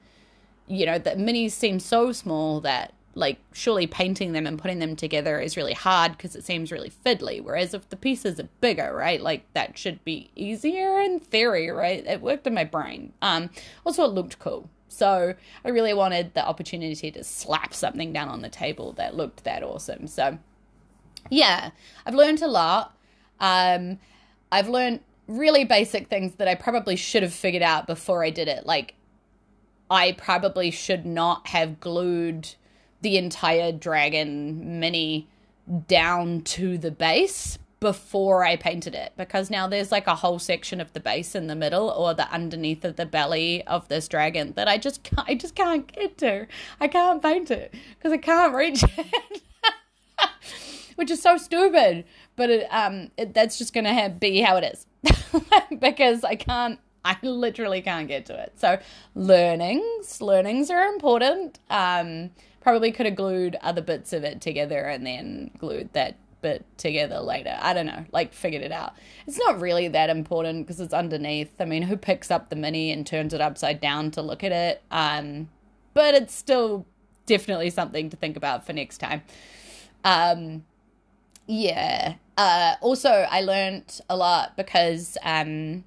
you 0.67 0.85
know, 0.85 0.99
the 0.99 1.11
minis 1.11 1.51
seem 1.51 1.79
so 1.79 2.11
small 2.11 2.59
that 2.59 2.93
like 3.15 3.39
surely 3.53 3.87
painting 3.87 4.33
them 4.33 4.45
and 4.45 4.59
putting 4.59 4.79
them 4.79 4.95
together 4.95 5.39
is 5.39 5.55
really 5.55 5.73
hard 5.73 6.11
because 6.11 6.35
it 6.35 6.43
seems 6.43 6.71
really 6.71 6.91
fiddly. 7.05 7.41
Whereas 7.41 7.73
if 7.73 7.89
the 7.89 7.95
pieces 7.95 8.39
are 8.39 8.49
bigger, 8.59 8.93
right, 8.93 9.21
like 9.21 9.51
that 9.53 9.77
should 9.77 10.03
be 10.03 10.29
easier 10.35 10.99
in 10.99 11.21
theory, 11.21 11.69
right? 11.69 12.05
It 12.05 12.21
worked 12.21 12.45
in 12.45 12.53
my 12.53 12.65
brain. 12.65 13.13
Um, 13.21 13.49
also, 13.85 14.03
it 14.03 14.11
looked 14.11 14.37
cool. 14.39 14.69
So 14.89 15.33
I 15.63 15.69
really 15.69 15.93
wanted 15.93 16.33
the 16.33 16.45
opportunity 16.45 17.09
to 17.11 17.23
slap 17.23 17.73
something 17.73 18.13
down 18.13 18.29
on 18.29 18.41
the 18.41 18.49
table 18.49 18.91
that 18.93 19.15
looked 19.15 19.45
that 19.45 19.63
awesome. 19.63 20.07
So 20.07 20.37
yeah, 21.29 21.71
I've 22.05 22.15
learned 22.15 22.41
a 22.41 22.47
lot. 22.47 22.95
Um, 23.39 23.99
I've 24.51 24.69
learned 24.69 24.99
really 25.27 25.63
basic 25.65 26.07
things 26.07 26.35
that 26.35 26.47
I 26.47 26.55
probably 26.55 26.95
should 26.95 27.23
have 27.23 27.33
figured 27.33 27.63
out 27.63 27.87
before 27.87 28.23
I 28.23 28.29
did 28.29 28.47
it. 28.47 28.65
Like, 28.65 28.95
I 29.89 30.13
probably 30.13 30.71
should 30.71 31.05
not 31.05 31.47
have 31.47 31.79
glued 31.79 32.55
the 33.05 33.17
entire 33.17 33.71
dragon 33.71 34.79
mini 34.79 35.27
down 35.87 36.41
to 36.41 36.75
the 36.75 36.89
base 36.89 37.59
before 37.79 38.43
I 38.43 38.55
painted 38.55 38.95
it 38.95 39.13
because 39.15 39.51
now 39.51 39.67
there's 39.67 39.91
like 39.91 40.07
a 40.07 40.15
whole 40.15 40.39
section 40.39 40.81
of 40.81 40.91
the 40.93 40.99
base 40.99 41.35
in 41.35 41.45
the 41.45 41.53
middle 41.53 41.87
or 41.91 42.15
the 42.15 42.27
underneath 42.31 42.83
of 42.83 42.95
the 42.95 43.05
belly 43.05 43.61
of 43.67 43.87
this 43.89 44.07
dragon 44.07 44.53
that 44.55 44.67
I 44.67 44.79
just 44.79 45.03
can't, 45.03 45.29
I 45.29 45.35
just 45.35 45.53
can't 45.53 45.85
get 45.85 46.17
to. 46.17 46.47
I 46.81 46.87
can't 46.87 47.21
paint 47.21 47.51
it 47.51 47.75
because 47.95 48.11
I 48.11 48.17
can't 48.17 48.55
reach 48.55 48.83
it. 48.97 49.43
which 50.95 51.11
is 51.11 51.21
so 51.21 51.37
stupid. 51.37 52.05
But 52.35 52.49
it, 52.49 52.67
um, 52.71 53.11
it, 53.17 53.35
that's 53.35 53.59
just 53.59 53.71
going 53.71 53.83
to 53.83 54.09
be 54.19 54.41
how 54.41 54.57
it 54.57 54.63
is 54.73 54.87
because 55.79 56.23
I 56.23 56.37
can't. 56.37 56.79
I 57.03 57.17
literally 57.21 57.83
can't 57.83 58.07
get 58.07 58.25
to 58.25 58.41
it. 58.41 58.53
So 58.55 58.79
learnings, 59.13 60.21
learnings 60.21 60.71
are 60.71 60.85
important. 60.85 61.59
Um, 61.69 62.31
probably 62.65 62.91
could 62.91 63.05
have 63.05 63.15
glued 63.15 63.55
other 63.61 63.79
bits 63.79 64.11
of 64.11 64.23
it 64.23 64.41
together 64.41 64.85
and 64.85 65.05
then 65.05 65.51
glued 65.59 65.87
that 65.93 66.17
bit 66.41 66.65
together 66.77 67.19
later. 67.19 67.55
I 67.61 67.75
don't 67.75 67.85
know, 67.85 68.05
like 68.11 68.33
figured 68.33 68.63
it 68.63 68.71
out. 68.71 68.93
It's 69.27 69.37
not 69.37 69.61
really 69.61 69.87
that 69.89 70.09
important 70.09 70.65
because 70.65 70.79
it's 70.79 70.91
underneath. 70.91 71.51
I 71.59 71.65
mean, 71.65 71.83
who 71.83 71.95
picks 71.95 72.31
up 72.31 72.49
the 72.49 72.55
mini 72.55 72.91
and 72.91 73.05
turns 73.05 73.35
it 73.35 73.39
upside 73.39 73.79
down 73.79 74.09
to 74.11 74.23
look 74.23 74.43
at 74.43 74.51
it? 74.51 74.81
Um, 74.89 75.49
but 75.93 76.15
it's 76.15 76.33
still 76.33 76.87
definitely 77.27 77.69
something 77.69 78.09
to 78.09 78.17
think 78.17 78.35
about 78.35 78.65
for 78.65 78.73
next 78.73 78.97
time. 78.97 79.21
Um, 80.03 80.65
yeah. 81.45 82.15
Uh, 82.35 82.77
also, 82.81 83.27
I 83.29 83.41
learned 83.41 84.01
a 84.09 84.17
lot 84.17 84.57
because 84.57 85.19
um, 85.21 85.83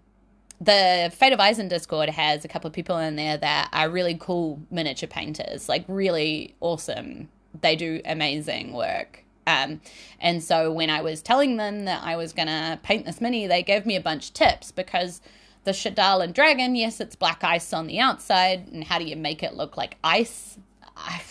the 0.60 1.12
Fate 1.14 1.32
of 1.32 1.40
Eisen 1.40 1.68
Discord 1.68 2.08
has 2.08 2.44
a 2.44 2.48
couple 2.48 2.68
of 2.68 2.74
people 2.74 2.98
in 2.98 3.16
there 3.16 3.36
that 3.36 3.68
are 3.72 3.88
really 3.88 4.16
cool 4.18 4.60
miniature 4.70 5.08
painters, 5.08 5.68
like 5.68 5.84
really 5.86 6.54
awesome. 6.60 7.28
They 7.60 7.76
do 7.76 8.00
amazing 8.04 8.72
work. 8.72 9.24
Um, 9.46 9.80
and 10.20 10.42
so 10.42 10.70
when 10.70 10.90
I 10.90 11.00
was 11.00 11.22
telling 11.22 11.56
them 11.56 11.86
that 11.86 12.02
I 12.04 12.16
was 12.16 12.32
going 12.32 12.48
to 12.48 12.78
paint 12.82 13.06
this 13.06 13.20
mini, 13.20 13.46
they 13.46 13.62
gave 13.62 13.86
me 13.86 13.96
a 13.96 14.00
bunch 14.00 14.28
of 14.28 14.34
tips 14.34 14.72
because 14.72 15.22
the 15.64 15.70
Chardalyn 15.70 16.34
Dragon, 16.34 16.74
yes, 16.76 17.00
it's 17.00 17.16
black 17.16 17.42
ice 17.42 17.72
on 17.72 17.86
the 17.86 17.98
outside. 17.98 18.68
And 18.70 18.84
how 18.84 18.98
do 18.98 19.04
you 19.04 19.16
make 19.16 19.42
it 19.42 19.54
look 19.54 19.76
like 19.76 19.96
ice? 20.04 20.58
I, 20.96 21.22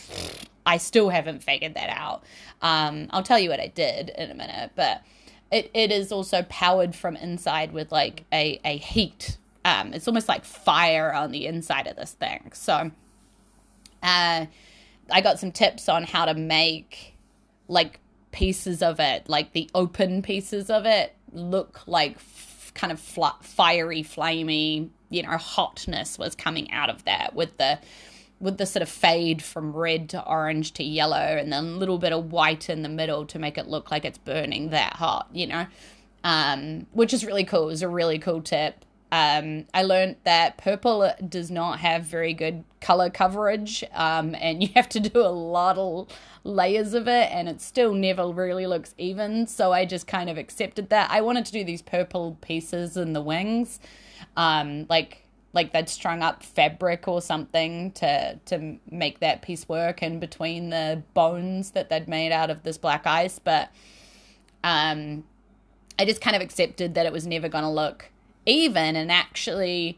I 0.65 0.77
still 0.77 1.09
haven't 1.09 1.43
figured 1.43 1.75
that 1.75 1.89
out. 1.89 2.23
Um, 2.61 3.07
I'll 3.11 3.23
tell 3.23 3.37
you 3.37 3.49
what 3.49 3.59
I 3.59 3.67
did 3.67 4.09
in 4.09 4.31
a 4.31 4.35
minute, 4.35 4.71
but 4.75 5.03
it, 5.51 5.71
it 5.73 5.91
is 5.91 6.11
also 6.11 6.43
powered 6.43 6.95
from 6.95 7.15
inside 7.15 7.71
with 7.71 7.91
like 7.91 8.25
a, 8.33 8.59
a 8.65 8.77
heat. 8.77 9.37
Um, 9.63 9.93
it's 9.93 10.07
almost 10.07 10.27
like 10.27 10.45
fire 10.45 11.13
on 11.13 11.31
the 11.31 11.45
inside 11.45 11.87
of 11.87 11.95
this 11.95 12.13
thing. 12.13 12.51
So 12.53 12.91
uh, 14.03 14.45
I 15.11 15.21
got 15.21 15.39
some 15.39 15.51
tips 15.51 15.89
on 15.89 16.03
how 16.03 16.25
to 16.25 16.33
make 16.33 17.15
like 17.67 17.99
pieces 18.31 18.81
of 18.81 18.99
it, 18.99 19.27
like 19.29 19.53
the 19.53 19.69
open 19.73 20.21
pieces 20.21 20.69
of 20.69 20.85
it, 20.85 21.15
look 21.33 21.81
like 21.87 22.15
f- 22.15 22.71
kind 22.73 22.93
of 22.93 22.99
fl- 22.99 23.25
fiery, 23.41 24.03
flamey, 24.03 24.89
you 25.09 25.23
know, 25.23 25.37
hotness 25.37 26.17
was 26.17 26.35
coming 26.35 26.71
out 26.71 26.89
of 26.89 27.03
that 27.05 27.33
with 27.33 27.57
the 27.57 27.79
with 28.39 28.57
the 28.57 28.65
sort 28.65 28.83
of 28.83 28.89
fade 28.89 29.41
from 29.41 29.73
red 29.73 30.09
to 30.09 30.23
orange 30.25 30.73
to 30.73 30.83
yellow 30.83 31.15
and 31.15 31.51
then 31.51 31.63
a 31.63 31.77
little 31.77 31.97
bit 31.97 32.13
of 32.13 32.31
white 32.31 32.69
in 32.69 32.83
the 32.83 32.89
middle 32.89 33.25
to 33.25 33.39
make 33.39 33.57
it 33.57 33.67
look 33.67 33.89
like 33.89 34.05
it's 34.05 34.17
burning 34.19 34.69
that 34.69 34.93
hot, 34.93 35.27
you 35.33 35.47
know, 35.47 35.65
um, 36.23 36.85
which 36.91 37.13
is 37.13 37.25
really 37.25 37.43
cool. 37.43 37.69
It's 37.69 37.81
a 37.81 37.89
really 37.89 38.19
cool 38.19 38.41
tip. 38.41 38.85
Um, 39.11 39.65
I 39.73 39.83
learned 39.83 40.17
that 40.25 40.57
purple 40.57 41.09
does 41.27 41.49
not 41.49 41.79
have 41.79 42.03
very 42.03 42.33
good 42.33 42.65
color 42.81 43.09
coverage, 43.09 43.83
um, 43.93 44.35
and 44.35 44.61
you 44.63 44.69
have 44.75 44.89
to 44.89 44.99
do 44.99 45.21
a 45.21 45.29
lot 45.29 45.77
of 45.77 46.09
layers 46.43 46.93
of 46.93 47.07
it, 47.07 47.31
and 47.31 47.47
it 47.47 47.61
still 47.61 47.93
never 47.93 48.27
really 48.27 48.67
looks 48.67 48.93
even. 48.97 49.47
So 49.47 49.71
I 49.71 49.85
just 49.85 50.07
kind 50.07 50.29
of 50.29 50.37
accepted 50.37 50.89
that. 50.89 51.09
I 51.09 51.21
wanted 51.21 51.45
to 51.45 51.51
do 51.51 51.63
these 51.63 51.81
purple 51.81 52.37
pieces 52.41 52.97
in 52.97 53.13
the 53.13 53.21
wings, 53.21 53.79
um, 54.35 54.85
like 54.89 55.23
like 55.57 55.73
they'd 55.73 55.89
strung 55.89 56.21
up 56.21 56.43
fabric 56.43 57.07
or 57.07 57.19
something 57.19 57.91
to 57.93 58.39
to 58.45 58.77
make 58.91 59.19
that 59.21 59.41
piece 59.41 59.67
work 59.67 60.03
in 60.03 60.19
between 60.19 60.69
the 60.69 61.01
bones 61.15 61.71
that 61.71 61.89
they'd 61.89 62.07
made 62.07 62.31
out 62.31 62.51
of 62.51 62.61
this 62.61 62.77
black 62.77 63.07
ice 63.07 63.39
but 63.39 63.69
um 64.63 65.23
i 65.97 66.05
just 66.05 66.21
kind 66.21 66.35
of 66.35 66.43
accepted 66.43 66.93
that 66.93 67.07
it 67.07 67.11
was 67.11 67.25
never 67.25 67.49
going 67.49 67.63
to 67.63 67.69
look 67.69 68.11
even 68.45 68.95
and 68.95 69.11
actually 69.11 69.97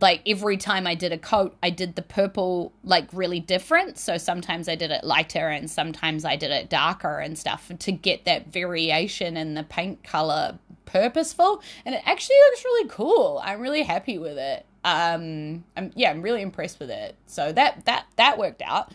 like 0.00 0.20
every 0.26 0.56
time 0.56 0.86
I 0.86 0.94
did 0.94 1.12
a 1.12 1.18
coat, 1.18 1.56
I 1.62 1.70
did 1.70 1.96
the 1.96 2.02
purple 2.02 2.72
like 2.84 3.08
really 3.12 3.40
different. 3.40 3.98
So 3.98 4.18
sometimes 4.18 4.68
I 4.68 4.74
did 4.74 4.90
it 4.90 5.04
lighter 5.04 5.48
and 5.48 5.70
sometimes 5.70 6.24
I 6.24 6.36
did 6.36 6.50
it 6.50 6.68
darker 6.68 7.18
and 7.18 7.38
stuff 7.38 7.70
to 7.78 7.92
get 7.92 8.24
that 8.26 8.48
variation 8.48 9.36
in 9.36 9.54
the 9.54 9.62
paint 9.62 10.04
color 10.04 10.58
purposeful 10.86 11.62
and 11.84 11.94
it 11.94 12.02
actually 12.06 12.36
looks 12.48 12.64
really 12.64 12.88
cool. 12.88 13.40
I'm 13.44 13.60
really 13.60 13.82
happy 13.82 14.18
with 14.18 14.38
it. 14.38 14.64
Um 14.84 15.64
I'm, 15.76 15.92
yeah 15.94 16.10
i'm 16.10 16.22
really 16.22 16.42
impressed 16.42 16.80
with 16.80 16.90
it. 16.90 17.16
So 17.26 17.52
that 17.52 17.84
that 17.84 18.06
that 18.16 18.38
worked 18.38 18.62
out. 18.62 18.92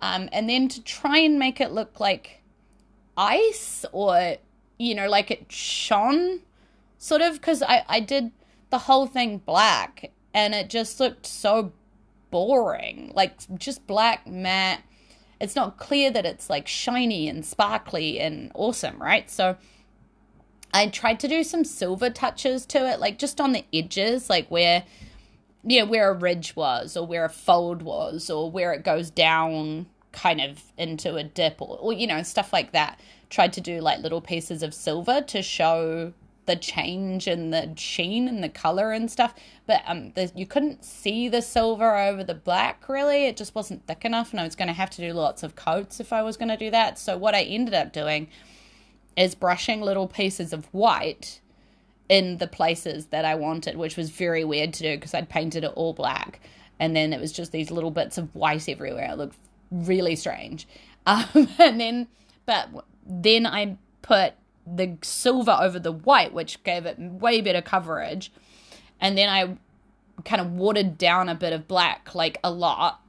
Um 0.00 0.28
and 0.32 0.48
then 0.48 0.68
to 0.68 0.82
try 0.82 1.18
and 1.18 1.38
make 1.38 1.60
it 1.60 1.70
look 1.70 2.00
like 2.00 2.42
ice 3.16 3.84
or 3.92 4.36
you 4.78 4.94
know 4.94 5.08
like 5.08 5.30
it 5.30 5.52
shone 5.52 6.40
sort 6.98 7.22
of 7.22 7.34
because 7.34 7.62
i 7.62 7.84
i 7.88 8.00
did 8.00 8.32
the 8.70 8.78
whole 8.78 9.06
thing 9.06 9.38
black 9.38 10.10
and 10.34 10.52
it 10.52 10.68
just 10.68 10.98
looked 10.98 11.26
so 11.26 11.72
boring. 12.34 13.12
Like 13.14 13.32
just 13.56 13.86
black 13.86 14.26
matte. 14.26 14.82
It's 15.40 15.54
not 15.54 15.78
clear 15.78 16.10
that 16.10 16.26
it's 16.26 16.50
like 16.50 16.66
shiny 16.66 17.28
and 17.28 17.46
sparkly 17.46 18.18
and 18.18 18.50
awesome 18.56 19.00
right? 19.00 19.30
So 19.30 19.56
I 20.74 20.88
tried 20.88 21.20
to 21.20 21.28
do 21.28 21.44
some 21.44 21.64
silver 21.64 22.10
touches 22.10 22.66
to 22.66 22.90
it, 22.90 22.98
like 22.98 23.16
just 23.16 23.40
on 23.40 23.52
the 23.52 23.64
edges, 23.72 24.28
like 24.28 24.48
where, 24.48 24.84
you 25.62 25.78
know, 25.78 25.86
where 25.86 26.10
a 26.10 26.12
ridge 26.12 26.56
was 26.56 26.96
or 26.96 27.06
where 27.06 27.24
a 27.24 27.30
fold 27.30 27.82
was 27.82 28.28
or 28.28 28.50
where 28.50 28.72
it 28.72 28.84
goes 28.84 29.08
down 29.08 29.86
kind 30.10 30.40
of 30.40 30.64
into 30.76 31.14
a 31.14 31.22
dip 31.22 31.62
or, 31.62 31.78
or 31.78 31.92
you 31.92 32.08
know, 32.08 32.24
stuff 32.24 32.52
like 32.52 32.72
that. 32.72 33.00
Tried 33.30 33.52
to 33.52 33.60
do 33.60 33.80
like 33.80 34.00
little 34.00 34.20
pieces 34.20 34.64
of 34.64 34.74
silver 34.74 35.20
to 35.22 35.42
show 35.42 36.12
the 36.46 36.56
change 36.56 37.28
in 37.28 37.50
the 37.50 37.72
sheen 37.76 38.28
and 38.28 38.42
the 38.44 38.50
color 38.50 38.92
and 38.92 39.10
stuff 39.10 39.34
but 39.66 39.82
um 39.86 40.12
the, 40.14 40.30
you 40.34 40.44
couldn't 40.44 40.84
see 40.84 41.26
the 41.26 41.40
silver 41.40 41.96
over 41.96 42.22
the 42.22 42.34
black 42.34 42.86
really 42.86 43.24
it 43.24 43.34
just 43.34 43.54
wasn't 43.54 43.86
thick 43.86 44.04
enough 44.04 44.30
and 44.30 44.38
i 44.38 44.44
was 44.44 44.54
going 44.54 44.68
to 44.68 44.74
have 44.74 44.90
to 44.90 45.00
do 45.00 45.14
lots 45.14 45.42
of 45.42 45.56
coats 45.56 46.00
if 46.00 46.12
i 46.12 46.22
was 46.22 46.36
going 46.36 46.50
to 46.50 46.56
do 46.58 46.70
that 46.70 46.98
so 46.98 47.16
what 47.16 47.34
i 47.34 47.40
ended 47.40 47.72
up 47.72 47.94
doing 47.94 48.28
is 49.16 49.34
brushing 49.34 49.80
little 49.80 50.08
pieces 50.08 50.52
of 50.52 50.66
white 50.66 51.40
in 52.08 52.38
the 52.38 52.46
places 52.46 53.06
that 53.06 53.24
I 53.24 53.34
wanted, 53.34 53.76
which 53.76 53.96
was 53.96 54.10
very 54.10 54.44
weird 54.44 54.72
to 54.74 54.82
do 54.82 54.96
because 54.96 55.14
I'd 55.14 55.28
painted 55.28 55.64
it 55.64 55.72
all 55.74 55.92
black. 55.92 56.40
And 56.78 56.94
then 56.94 57.12
it 57.12 57.20
was 57.20 57.32
just 57.32 57.52
these 57.52 57.70
little 57.70 57.90
bits 57.90 58.18
of 58.18 58.34
white 58.34 58.68
everywhere. 58.68 59.10
It 59.12 59.18
looked 59.18 59.36
really 59.70 60.16
strange. 60.16 60.66
Um, 61.06 61.50
and 61.58 61.78
then, 61.78 62.08
but 62.46 62.70
then 63.06 63.46
I 63.46 63.76
put 64.00 64.32
the 64.66 64.96
silver 65.02 65.54
over 65.60 65.78
the 65.78 65.92
white, 65.92 66.32
which 66.32 66.64
gave 66.64 66.86
it 66.86 66.98
way 66.98 67.42
better 67.42 67.60
coverage. 67.60 68.32
And 69.02 69.18
then 69.18 69.28
I 69.28 69.58
kind 70.24 70.40
of 70.40 70.52
watered 70.52 70.96
down 70.96 71.28
a 71.28 71.34
bit 71.34 71.52
of 71.52 71.68
black, 71.68 72.14
like 72.14 72.38
a 72.42 72.50
lot, 72.50 73.02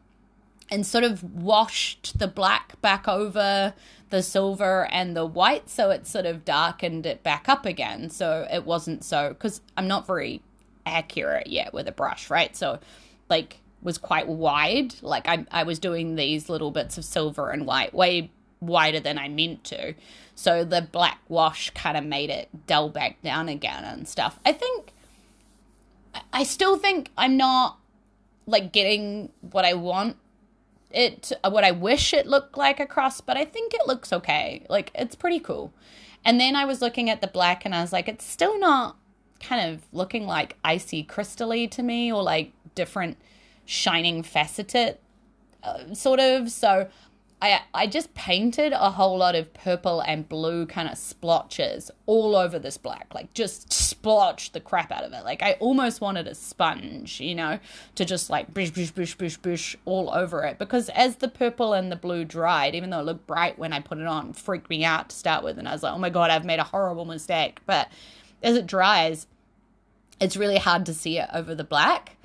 and 0.70 0.86
sort 0.86 1.06
of 1.06 1.24
washed 1.24 2.20
the 2.20 2.28
black 2.28 2.82
back 2.82 3.08
over 3.08 3.74
the 4.16 4.24
silver 4.24 4.88
and 4.92 5.14
the 5.14 5.26
white. 5.26 5.70
So 5.70 5.90
it 5.90 6.08
sort 6.08 6.26
of 6.26 6.46
darkened 6.46 7.06
it 7.06 7.22
back 7.22 7.50
up 7.50 7.66
again. 7.66 8.10
So 8.10 8.48
it 8.50 8.66
wasn't 8.66 9.04
so, 9.04 9.30
because 9.30 9.60
I'm 9.76 9.90
not 9.90 10.08
very 10.08 10.42
accurate 10.86 11.48
yet 11.48 11.74
with 11.74 11.86
a 11.90 11.92
brush, 11.92 12.30
right? 12.30 12.56
So, 12.56 12.80
like, 13.30 13.58
was 13.84 13.98
quite 13.98 14.30
wide. 14.30 14.96
Like 15.02 15.28
I, 15.28 15.46
I 15.52 15.64
was 15.64 15.80
doing 15.80 16.16
these 16.16 16.48
little 16.48 16.72
bits 16.72 16.98
of 16.98 17.04
silver 17.04 17.50
and 17.50 17.68
white 17.68 17.94
way 17.94 18.32
wider 18.62 19.02
than 19.02 19.18
I 19.18 19.28
meant 19.28 19.66
to. 19.66 19.96
So 20.34 20.64
the 20.64 20.82
black 20.82 21.20
wash 21.28 21.72
kind 21.72 21.98
of 21.98 22.06
made 22.06 22.30
it 22.30 22.48
dull 22.68 22.88
back 22.88 23.22
down 23.22 23.50
again 23.50 23.84
and 23.84 24.08
stuff. 24.08 24.40
I 24.46 24.54
think, 24.54 24.94
I 26.32 26.44
still 26.44 26.78
think 26.78 27.12
I'm 27.18 27.36
not 27.36 27.80
like 28.48 28.72
getting 28.72 29.34
what 29.52 29.66
I 29.66 29.74
want 29.74 30.16
it, 30.96 31.32
what 31.44 31.64
I 31.64 31.72
wish 31.72 32.14
it 32.14 32.26
looked 32.26 32.58
like 32.58 32.80
across, 32.80 33.22
but 33.22 33.38
I 33.38 33.46
think 33.46 33.74
it 33.74 33.86
looks 33.86 34.14
okay. 34.14 34.66
Like 34.70 34.92
it's 34.96 35.16
pretty 35.16 35.40
cool. 35.40 35.74
And 36.24 36.40
then 36.40 36.56
I 36.56 36.66
was 36.66 36.82
looking 36.82 37.10
at 37.10 37.22
the 37.22 37.28
black 37.28 37.66
and 37.66 37.76
I 37.76 37.82
was 37.82 37.94
like, 37.94 38.08
it's 38.08 38.26
still 38.26 38.58
not 38.58 38.96
kind 39.40 39.74
of 39.74 39.86
looking 39.92 40.26
like 40.26 40.58
icy 40.64 41.04
crystally 41.04 41.70
to 41.72 41.84
me 41.84 42.12
or 42.12 42.24
like 42.24 42.54
different 42.74 43.18
shining 43.66 44.24
faceted 44.24 44.98
uh, 45.64 45.94
sort 45.94 46.20
of. 46.20 46.50
So 46.50 46.88
I 47.46 47.62
I 47.74 47.88
just 47.88 48.14
painted 48.16 48.74
a 48.74 48.90
whole 48.90 49.18
lot 49.18 49.36
of 49.36 49.54
purple 49.54 50.02
and 50.02 50.28
blue 50.28 50.66
kind 50.66 50.90
of 50.90 50.98
splotches 50.98 51.92
all 52.08 52.36
over 52.36 52.58
this 52.58 52.78
black, 52.78 53.14
like 53.14 53.34
just 53.34 53.72
splotched 53.72 54.54
the 54.54 54.60
crap 54.60 54.92
out 54.92 55.04
of 55.04 55.14
it. 55.14 55.24
Like 55.24 55.44
I 55.44 55.54
almost 55.54 56.02
wanted 56.02 56.28
a 56.28 56.34
sponge, 56.34 57.20
you 57.22 57.36
know, 57.36 57.60
to 57.96 58.06
just 58.06 58.30
like 58.30 58.54
bish 58.54 58.72
bish 58.72 58.92
bish 58.92 59.16
bish 59.16 59.38
bish 59.38 59.78
all 59.86 60.12
over 60.12 60.44
it. 60.44 60.58
Because 60.58 60.90
as 60.90 61.18
the 61.18 61.28
purple 61.28 61.74
and 61.74 61.92
the 61.92 61.96
blue 61.96 62.26
dried, 62.26 62.74
even 62.74 62.90
though 62.90 63.00
it 63.00 63.06
looked 63.06 63.28
bright 63.28 63.60
when 63.60 63.74
I 63.74 63.80
put 63.80 64.00
it 64.00 64.08
on, 64.08 64.34
freaked 64.34 64.70
me 64.70 64.84
out 64.84 65.10
to 65.10 65.16
start 65.16 65.44
with, 65.44 65.60
and 65.60 65.68
I 65.68 65.74
was 65.74 65.84
like, 65.84 65.94
oh 65.94 66.00
my 66.00 66.10
god, 66.10 66.32
I've 66.32 66.46
made 66.46 66.60
a 66.60 66.64
horrible 66.64 67.06
mistake. 67.06 67.60
But 67.68 67.90
as 68.42 68.56
it 68.56 68.66
dries, 68.66 69.28
it's 70.20 70.36
really 70.36 70.58
hard 70.58 70.86
to 70.88 70.94
see 70.94 71.20
it 71.20 71.30
over 71.32 71.54
the 71.54 71.64
black 71.64 72.18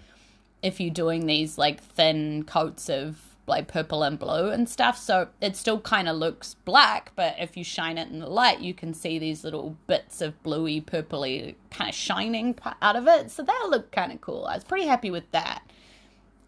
if 0.62 0.80
you're 0.80 0.90
doing 0.90 1.26
these 1.26 1.58
like 1.58 1.82
thin 1.82 2.44
coats 2.44 2.88
of 2.88 3.29
like 3.50 3.68
purple 3.68 4.02
and 4.02 4.18
blue 4.18 4.48
and 4.48 4.68
stuff. 4.68 4.96
So 4.96 5.28
it 5.40 5.56
still 5.56 5.80
kind 5.80 6.08
of 6.08 6.16
looks 6.16 6.54
black, 6.64 7.12
but 7.16 7.34
if 7.38 7.56
you 7.56 7.64
shine 7.64 7.98
it 7.98 8.08
in 8.08 8.20
the 8.20 8.28
light, 8.28 8.60
you 8.60 8.72
can 8.72 8.94
see 8.94 9.18
these 9.18 9.44
little 9.44 9.76
bits 9.86 10.22
of 10.22 10.42
bluey, 10.42 10.80
purpley 10.80 11.56
kind 11.70 11.90
of 11.90 11.94
shining 11.94 12.56
out 12.80 12.96
of 12.96 13.06
it. 13.06 13.30
So 13.30 13.42
that 13.42 13.66
looked 13.68 13.92
kind 13.92 14.12
of 14.12 14.20
cool. 14.20 14.46
I 14.46 14.54
was 14.54 14.64
pretty 14.64 14.86
happy 14.86 15.10
with 15.10 15.30
that. 15.32 15.62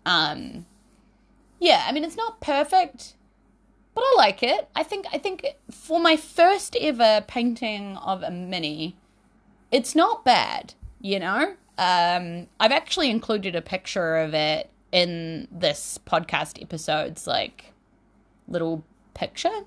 Um, 0.07 0.67
yeah, 1.61 1.85
I 1.87 1.93
mean 1.93 2.05
it's 2.05 2.17
not 2.17 2.41
perfect, 2.41 3.15
but 3.95 4.03
I 4.03 4.15
like 4.17 4.43
it. 4.43 4.69
I 4.75 4.83
think 4.83 5.07
I 5.13 5.19
think 5.19 5.47
for 5.71 6.01
my 6.01 6.17
first 6.17 6.77
ever 6.77 7.25
painting 7.27 7.97
of 7.99 8.23
a 8.23 8.31
mini, 8.31 8.97
it's 9.71 9.95
not 9.95 10.25
bad. 10.25 10.75
You 11.01 11.19
know, 11.19 11.55
um, 11.79 12.47
I've 12.61 12.73
actually 12.73 13.11
included 13.11 13.55
a 13.55 13.63
picture 13.63 14.17
of 14.17 14.35
it 14.35 14.72
in 14.93 15.49
this 15.51 15.99
podcast 16.07 16.63
episode's 16.63 17.27
like 17.27 17.73
little 18.47 18.85
picture. 19.15 19.63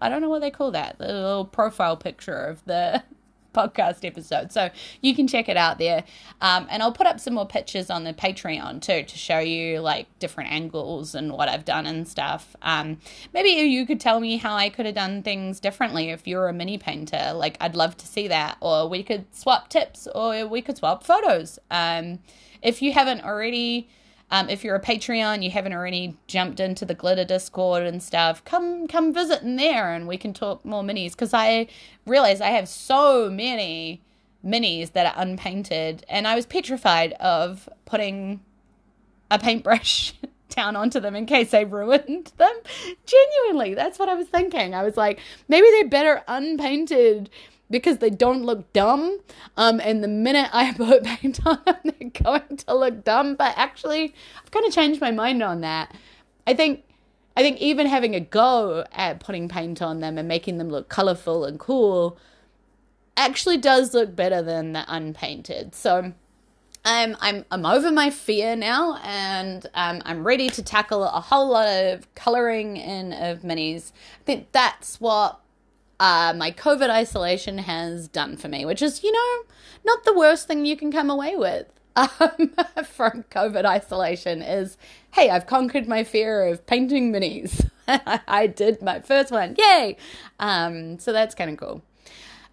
I 0.00 0.08
don't 0.08 0.22
know 0.22 0.30
what 0.30 0.40
they 0.40 0.50
call 0.50 0.70
that. 0.70 0.98
The 0.98 1.06
little 1.06 1.44
profile 1.44 1.96
picture 1.96 2.46
of 2.46 2.64
the 2.64 3.02
podcast 3.54 4.04
episode. 4.04 4.52
So 4.52 4.70
you 5.00 5.14
can 5.14 5.26
check 5.26 5.48
it 5.48 5.56
out 5.56 5.78
there. 5.78 6.04
Um, 6.40 6.66
and 6.70 6.82
I'll 6.82 6.92
put 6.92 7.06
up 7.06 7.18
some 7.20 7.34
more 7.34 7.46
pictures 7.46 7.90
on 7.90 8.04
the 8.04 8.14
Patreon 8.14 8.80
too 8.80 9.02
to 9.02 9.18
show 9.18 9.40
you 9.40 9.80
like 9.80 10.06
different 10.20 10.52
angles 10.52 11.14
and 11.14 11.32
what 11.32 11.48
I've 11.48 11.64
done 11.64 11.84
and 11.84 12.06
stuff. 12.06 12.54
Um, 12.62 12.98
maybe 13.34 13.50
you 13.50 13.84
could 13.86 14.00
tell 14.00 14.20
me 14.20 14.36
how 14.36 14.54
I 14.54 14.70
could 14.70 14.86
have 14.86 14.94
done 14.94 15.22
things 15.22 15.60
differently 15.60 16.10
if 16.10 16.26
you're 16.26 16.48
a 16.48 16.52
mini 16.52 16.78
painter. 16.78 17.32
Like, 17.34 17.56
I'd 17.60 17.74
love 17.74 17.96
to 17.98 18.06
see 18.06 18.28
that. 18.28 18.56
Or 18.60 18.88
we 18.88 19.02
could 19.02 19.26
swap 19.34 19.68
tips 19.68 20.06
or 20.14 20.46
we 20.46 20.62
could 20.62 20.78
swap 20.78 21.04
photos. 21.04 21.58
Um, 21.70 22.20
if 22.62 22.80
you 22.80 22.92
haven't 22.92 23.24
already 23.24 23.88
um, 24.30 24.48
if 24.48 24.62
you're 24.62 24.76
a 24.76 24.80
Patreon, 24.80 25.42
you 25.42 25.50
haven't 25.50 25.72
already 25.72 26.16
jumped 26.26 26.60
into 26.60 26.84
the 26.84 26.94
glitter 26.94 27.24
Discord 27.24 27.82
and 27.82 28.02
stuff, 28.02 28.44
come 28.44 28.86
come 28.86 29.12
visit 29.12 29.42
in 29.42 29.56
there 29.56 29.92
and 29.92 30.06
we 30.06 30.16
can 30.16 30.32
talk 30.32 30.64
more 30.64 30.82
minis. 30.82 31.12
Because 31.12 31.34
I 31.34 31.66
realize 32.06 32.40
I 32.40 32.48
have 32.50 32.68
so 32.68 33.28
many 33.28 34.02
minis 34.44 34.92
that 34.92 35.06
are 35.06 35.20
unpainted, 35.20 36.04
and 36.08 36.26
I 36.28 36.34
was 36.34 36.46
petrified 36.46 37.12
of 37.14 37.68
putting 37.84 38.40
a 39.30 39.38
paintbrush 39.38 40.14
down 40.48 40.76
onto 40.76 41.00
them 41.00 41.16
in 41.16 41.26
case 41.26 41.52
I 41.52 41.60
ruined 41.62 42.32
them. 42.36 42.56
Genuinely, 43.06 43.74
that's 43.74 43.98
what 43.98 44.08
I 44.08 44.14
was 44.14 44.28
thinking. 44.28 44.74
I 44.74 44.82
was 44.82 44.96
like, 44.96 45.20
maybe 45.48 45.66
they're 45.72 45.88
better 45.88 46.22
unpainted 46.28 47.30
because 47.70 47.98
they 47.98 48.10
don't 48.10 48.44
look 48.44 48.72
dumb. 48.72 49.20
Um, 49.56 49.80
and 49.80 50.02
the 50.02 50.08
minute 50.08 50.50
I 50.52 50.72
put 50.76 51.04
paint 51.04 51.40
on 51.46 51.60
them, 51.64 51.76
they're 51.84 52.10
going 52.10 52.56
to 52.56 52.74
look 52.74 53.04
dumb. 53.04 53.36
But 53.36 53.54
actually, 53.56 54.14
I've 54.42 54.50
kind 54.50 54.66
of 54.66 54.72
changed 54.72 55.00
my 55.00 55.10
mind 55.10 55.42
on 55.42 55.60
that. 55.60 55.94
I 56.46 56.54
think, 56.54 56.84
I 57.36 57.42
think 57.42 57.58
even 57.58 57.86
having 57.86 58.14
a 58.14 58.20
go 58.20 58.84
at 58.92 59.20
putting 59.20 59.48
paint 59.48 59.80
on 59.80 60.00
them 60.00 60.18
and 60.18 60.26
making 60.26 60.58
them 60.58 60.68
look 60.68 60.88
colorful 60.88 61.44
and 61.44 61.58
cool 61.58 62.18
actually 63.16 63.58
does 63.58 63.94
look 63.94 64.16
better 64.16 64.42
than 64.42 64.72
the 64.72 64.84
unpainted. 64.88 65.74
So. 65.74 66.12
I'm 66.82 67.14
I'm 67.20 67.44
I'm 67.50 67.66
over 67.66 67.92
my 67.92 68.08
fear 68.08 68.56
now, 68.56 68.96
and 69.04 69.66
um, 69.74 70.00
I'm 70.06 70.26
ready 70.26 70.48
to 70.48 70.62
tackle 70.62 71.04
a 71.04 71.20
whole 71.20 71.50
lot 71.50 71.68
of 71.68 72.14
coloring 72.14 72.78
in 72.78 73.12
of 73.12 73.40
minis. 73.40 73.92
I 74.20 74.24
think 74.24 74.52
that's 74.52 74.98
what 74.98 75.39
uh, 76.00 76.32
my 76.34 76.50
COVID 76.50 76.88
isolation 76.88 77.58
has 77.58 78.08
done 78.08 78.38
for 78.38 78.48
me, 78.48 78.64
which 78.64 78.80
is, 78.80 79.04
you 79.04 79.12
know, 79.12 79.44
not 79.84 80.04
the 80.04 80.14
worst 80.14 80.48
thing 80.48 80.64
you 80.64 80.76
can 80.76 80.90
come 80.90 81.10
away 81.10 81.36
with 81.36 81.66
um, 81.96 82.54
from 82.84 83.24
COVID 83.30 83.66
isolation 83.66 84.40
is, 84.40 84.78
hey, 85.12 85.28
I've 85.28 85.46
conquered 85.46 85.86
my 85.86 86.02
fear 86.02 86.46
of 86.46 86.66
painting 86.66 87.12
minis. 87.12 87.68
I 87.86 88.46
did 88.46 88.80
my 88.80 89.00
first 89.00 89.30
one. 89.30 89.56
Yay! 89.58 89.98
Um, 90.38 90.98
so 90.98 91.12
that's 91.12 91.34
kind 91.34 91.50
of 91.50 91.58
cool. 91.58 91.82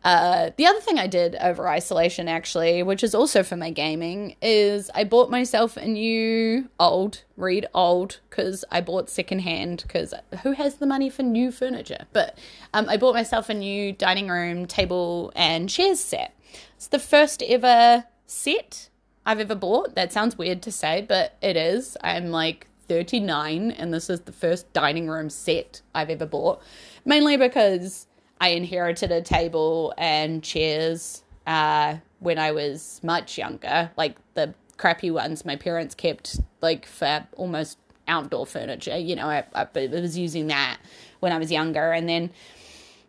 Uh, 0.07 0.51
the 0.55 0.65
other 0.65 0.79
thing 0.79 0.97
I 0.97 1.07
did 1.07 1.35
over 1.35 1.67
isolation, 1.67 2.29
actually, 2.29 2.81
which 2.81 3.03
is 3.03 3.13
also 3.13 3.43
for 3.43 3.57
my 3.57 3.71
gaming, 3.71 4.37
is 4.41 4.89
I 4.95 5.03
bought 5.03 5.29
myself 5.29 5.75
a 5.75 5.85
new 5.85 6.69
old, 6.79 7.23
read 7.35 7.65
old, 7.73 8.21
because 8.29 8.63
I 8.71 8.79
bought 8.79 9.09
secondhand, 9.09 9.83
because 9.85 10.13
who 10.43 10.53
has 10.53 10.75
the 10.75 10.85
money 10.85 11.09
for 11.09 11.23
new 11.23 11.51
furniture? 11.51 12.05
But 12.13 12.39
um, 12.73 12.87
I 12.87 12.95
bought 12.95 13.15
myself 13.15 13.49
a 13.49 13.53
new 13.53 13.91
dining 13.91 14.29
room 14.29 14.65
table 14.65 15.33
and 15.35 15.67
chairs 15.67 15.99
set. 15.99 16.33
It's 16.77 16.87
the 16.87 16.99
first 16.99 17.43
ever 17.43 18.05
set 18.25 18.87
I've 19.25 19.41
ever 19.41 19.55
bought. 19.55 19.95
That 19.95 20.13
sounds 20.13 20.37
weird 20.37 20.61
to 20.61 20.71
say, 20.71 21.01
but 21.05 21.35
it 21.41 21.57
is. 21.57 21.97
I'm 22.01 22.31
like 22.31 22.67
39, 22.87 23.71
and 23.71 23.93
this 23.93 24.09
is 24.09 24.21
the 24.21 24.31
first 24.31 24.71
dining 24.71 25.09
room 25.09 25.29
set 25.29 25.81
I've 25.93 26.09
ever 26.09 26.25
bought, 26.25 26.61
mainly 27.03 27.35
because 27.35 28.07
I 28.39 28.49
inherited 28.49 29.11
a 29.11 29.21
table 29.21 29.93
and 29.97 30.43
chairs 30.43 31.23
uh, 31.45 31.97
when 32.19 32.37
I 32.37 32.51
was 32.51 32.99
much 33.03 33.37
younger, 33.37 33.91
like 33.97 34.15
the 34.33 34.53
crappy 34.77 35.11
ones 35.11 35.45
my 35.45 35.55
parents 35.55 35.95
kept, 35.95 36.39
like 36.61 36.85
for 36.85 37.25
almost 37.35 37.77
outdoor 38.07 38.45
furniture. 38.45 38.97
You 38.97 39.15
know, 39.15 39.27
I, 39.27 39.43
I 39.53 39.67
was 39.73 40.17
using 40.17 40.47
that 40.47 40.77
when 41.19 41.31
I 41.31 41.37
was 41.37 41.51
younger. 41.51 41.91
And 41.91 42.07
then 42.07 42.31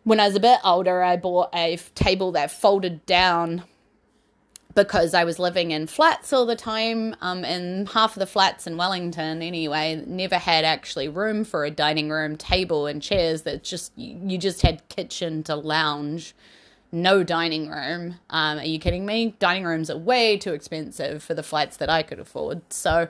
when 0.03 0.19
I 0.19 0.27
was 0.27 0.35
a 0.35 0.39
bit 0.39 0.59
older, 0.63 1.03
I 1.03 1.17
bought 1.17 1.49
a 1.53 1.77
table 1.95 2.31
that 2.33 2.51
folded 2.51 3.05
down 3.05 3.63
because 4.75 5.13
I 5.13 5.23
was 5.23 5.39
living 5.39 5.71
in 5.71 5.87
flats 5.87 6.31
all 6.31 6.45
the 6.45 6.55
time, 6.55 7.15
um, 7.21 7.43
and 7.43 7.89
half 7.89 8.15
of 8.15 8.19
the 8.19 8.27
flats 8.27 8.67
in 8.67 8.77
Wellington, 8.77 9.41
anyway, 9.41 10.03
never 10.05 10.37
had 10.37 10.63
actually 10.63 11.07
room 11.07 11.43
for 11.43 11.65
a 11.65 11.71
dining 11.71 12.09
room 12.09 12.37
table 12.37 12.85
and 12.85 13.01
chairs. 13.01 13.41
That 13.43 13.63
just 13.63 13.91
you 13.97 14.37
just 14.37 14.61
had 14.61 14.87
kitchen 14.89 15.43
to 15.43 15.55
lounge, 15.55 16.35
no 16.91 17.23
dining 17.23 17.69
room. 17.69 18.15
Um, 18.29 18.59
are 18.59 18.65
you 18.65 18.79
kidding 18.79 19.05
me? 19.05 19.35
Dining 19.39 19.63
rooms 19.63 19.89
are 19.89 19.97
way 19.97 20.37
too 20.37 20.53
expensive 20.53 21.23
for 21.23 21.33
the 21.33 21.43
flats 21.43 21.77
that 21.77 21.89
I 21.89 22.03
could 22.03 22.19
afford. 22.19 22.61
So, 22.71 23.09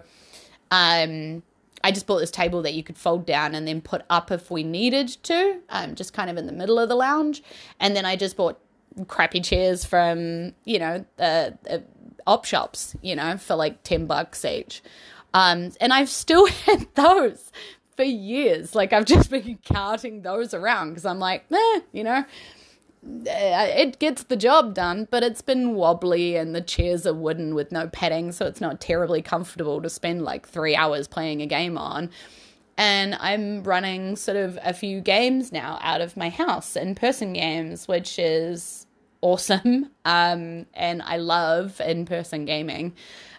um, 0.72 1.44
I 1.84 1.92
just 1.92 2.08
bought 2.08 2.20
this 2.20 2.32
table 2.32 2.62
that 2.64 2.74
you 2.74 2.84
could 2.84 2.98
fold 2.98 3.26
down 3.26 3.56
and 3.56 3.68
then 3.68 3.82
put 3.82 4.04
up 4.10 4.32
if 4.32 4.52
we 4.52 4.64
needed 4.64 5.08
to, 5.24 5.60
um, 5.70 5.96
just 5.96 6.14
kind 6.14 6.30
of 6.30 6.38
in 6.38 6.46
the 6.46 6.52
middle 6.52 6.78
of 6.80 6.90
the 6.90 6.96
lounge. 6.96 7.42
And 7.80 7.96
then 7.96 8.06
I 8.06 8.16
just 8.16 8.36
bought 8.36 8.60
crappy 9.06 9.42
chairs 9.42 9.86
from 9.86 10.54
you 10.66 10.80
know 10.80 11.06
the, 11.18 11.58
the 11.64 11.84
op 12.28 12.46
shops, 12.46 12.96
you 13.02 13.16
know, 13.16 13.38
for 13.38 13.56
like 13.56 13.84
ten 13.84 14.06
bucks 14.06 14.46
each. 14.46 14.82
Um, 15.34 15.72
and 15.80 15.94
I've 15.94 16.10
still 16.10 16.46
had 16.66 16.88
those 16.96 17.52
for 17.96 18.04
years. 18.04 18.76
Like 18.76 18.94
I've 18.94 19.06
just 19.06 19.30
been 19.30 19.60
carting 19.66 20.22
those 20.22 20.54
around 20.54 20.90
because 20.90 21.06
I'm 21.06 21.20
like, 21.20 21.46
eh, 21.52 21.80
you 21.92 22.04
know, 22.04 22.26
it 23.04 24.00
gets 24.00 24.24
the 24.24 24.36
job 24.36 24.74
done, 24.74 25.08
but 25.10 25.24
it's 25.24 25.42
been 25.42 25.76
wobbly 25.76 26.36
and 26.36 26.54
the 26.54 26.62
chairs 26.62 27.06
are 27.06 27.14
wooden 27.14 27.56
with 27.56 27.72
no 27.72 27.88
padding, 27.88 28.32
so 28.32 28.46
it's 28.46 28.62
not 28.62 28.82
terribly 28.82 29.22
comfortable 29.22 29.82
to 29.82 29.90
spend 29.90 30.24
like 30.24 30.48
three 30.48 30.76
hours 30.76 31.08
playing 31.08 31.42
a 31.42 31.46
game 31.48 31.78
on. 31.78 32.10
And 32.78 33.16
I'm 33.20 33.64
running 33.64 34.16
sort 34.16 34.38
of 34.38 34.58
a 34.64 34.74
few 34.74 35.02
games 35.02 35.52
now 35.52 35.80
out 35.82 36.00
of 36.00 36.16
my 36.16 36.30
house, 36.30 36.78
in 36.78 36.96
person 36.96 37.34
games, 37.34 37.88
which 37.88 38.18
is 38.18 38.86
awesome. 39.22 39.92
Um, 40.06 40.66
and 40.74 41.02
I 41.02 41.18
love 41.18 41.82
in 41.82 42.06
person 42.06 42.46
gaming. 42.46 42.94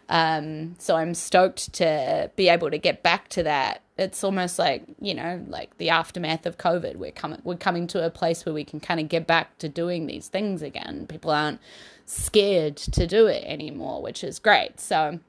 Um, 0.09 0.75
so 0.79 0.97
I'm 0.97 1.15
stoked 1.15 1.73
to 1.75 2.31
be 2.35 2.49
able 2.49 2.71
to 2.71 2.79
get 2.79 3.03
back 3.03 3.29
to 3.31 3.45
that. 3.45 3.83
It's 3.97 4.25
almost 4.25 4.59
like 4.59 4.83
you 5.01 5.15
know, 5.15 5.45
like 5.47 5.77
the 5.79 5.91
aftermath 5.91 6.47
of 6.47 6.59
COVID. 6.59 6.97
We're 6.97 7.13
coming, 7.13 7.41
we're 7.45 7.57
coming 7.57 7.87
to 7.89 8.05
a 8.05 8.11
place 8.11 8.45
where 8.45 8.55
we 8.55 8.65
can 8.65 8.81
kind 8.81 8.99
of 8.99 9.09
get 9.09 9.27
back 9.27 9.57
to 9.59 9.69
doing 9.69 10.07
these 10.07 10.27
things 10.27 10.63
again. 10.63 11.07
People 11.07 11.31
aren't 11.31 11.61
scared 12.07 12.77
to 12.77 13.07
do 13.07 13.27
it 13.27 13.45
anymore, 13.47 14.03
which 14.03 14.25
is 14.25 14.41
great. 14.41 14.81
So, 14.81 15.21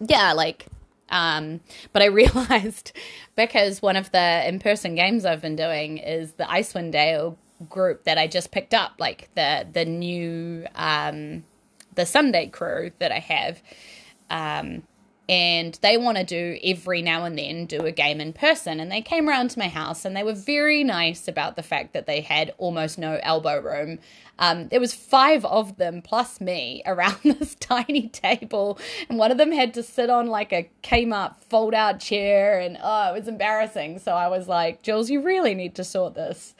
yeah, 0.00 0.32
like, 0.32 0.66
um, 1.10 1.60
but 1.92 2.00
I 2.00 2.06
realized 2.06 2.92
because 3.36 3.82
one 3.82 3.96
of 3.96 4.10
the 4.10 4.48
in-person 4.48 4.94
games 4.94 5.26
I've 5.26 5.42
been 5.42 5.56
doing 5.56 5.98
is 5.98 6.32
the 6.32 6.44
Icewind 6.44 6.92
Dale 6.92 7.36
group 7.68 8.04
that 8.04 8.18
I 8.18 8.26
just 8.26 8.50
picked 8.50 8.74
up, 8.74 8.92
like 8.98 9.28
the 9.34 9.66
the 9.72 9.84
new 9.84 10.66
um 10.74 11.44
the 11.94 12.06
Sunday 12.06 12.46
crew 12.48 12.90
that 12.98 13.12
I 13.12 13.18
have. 13.18 13.62
Um, 14.30 14.84
and 15.28 15.78
they 15.82 15.96
want 15.96 16.18
to 16.18 16.24
do 16.24 16.58
every 16.64 17.00
now 17.00 17.24
and 17.24 17.38
then 17.38 17.64
do 17.66 17.82
a 17.82 17.92
game 17.92 18.20
in 18.20 18.32
person. 18.32 18.80
And 18.80 18.90
they 18.90 19.00
came 19.00 19.28
around 19.28 19.50
to 19.50 19.58
my 19.58 19.68
house 19.68 20.04
and 20.04 20.16
they 20.16 20.22
were 20.22 20.34
very 20.34 20.82
nice 20.82 21.28
about 21.28 21.56
the 21.56 21.62
fact 21.62 21.92
that 21.92 22.06
they 22.06 22.20
had 22.20 22.52
almost 22.58 22.98
no 22.98 23.20
elbow 23.22 23.60
room. 23.60 23.98
Um, 24.38 24.68
there 24.68 24.80
was 24.80 24.92
five 24.92 25.44
of 25.44 25.76
them 25.76 26.02
plus 26.02 26.40
me 26.40 26.82
around 26.86 27.18
this 27.22 27.54
tiny 27.54 28.08
table, 28.08 28.78
and 29.08 29.18
one 29.18 29.30
of 29.30 29.38
them 29.38 29.52
had 29.52 29.72
to 29.74 29.82
sit 29.82 30.10
on 30.10 30.26
like 30.26 30.52
a 30.52 30.68
Kmart 30.82 31.36
fold 31.48 31.74
out 31.74 32.00
chair, 32.00 32.58
and 32.58 32.76
oh, 32.82 33.10
it 33.10 33.18
was 33.18 33.28
embarrassing. 33.28 34.00
So 34.00 34.12
I 34.12 34.28
was 34.28 34.48
like, 34.48 34.82
Jules, 34.82 35.10
you 35.10 35.22
really 35.22 35.54
need 35.54 35.74
to 35.76 35.84
sort 35.84 36.14
this. 36.14 36.54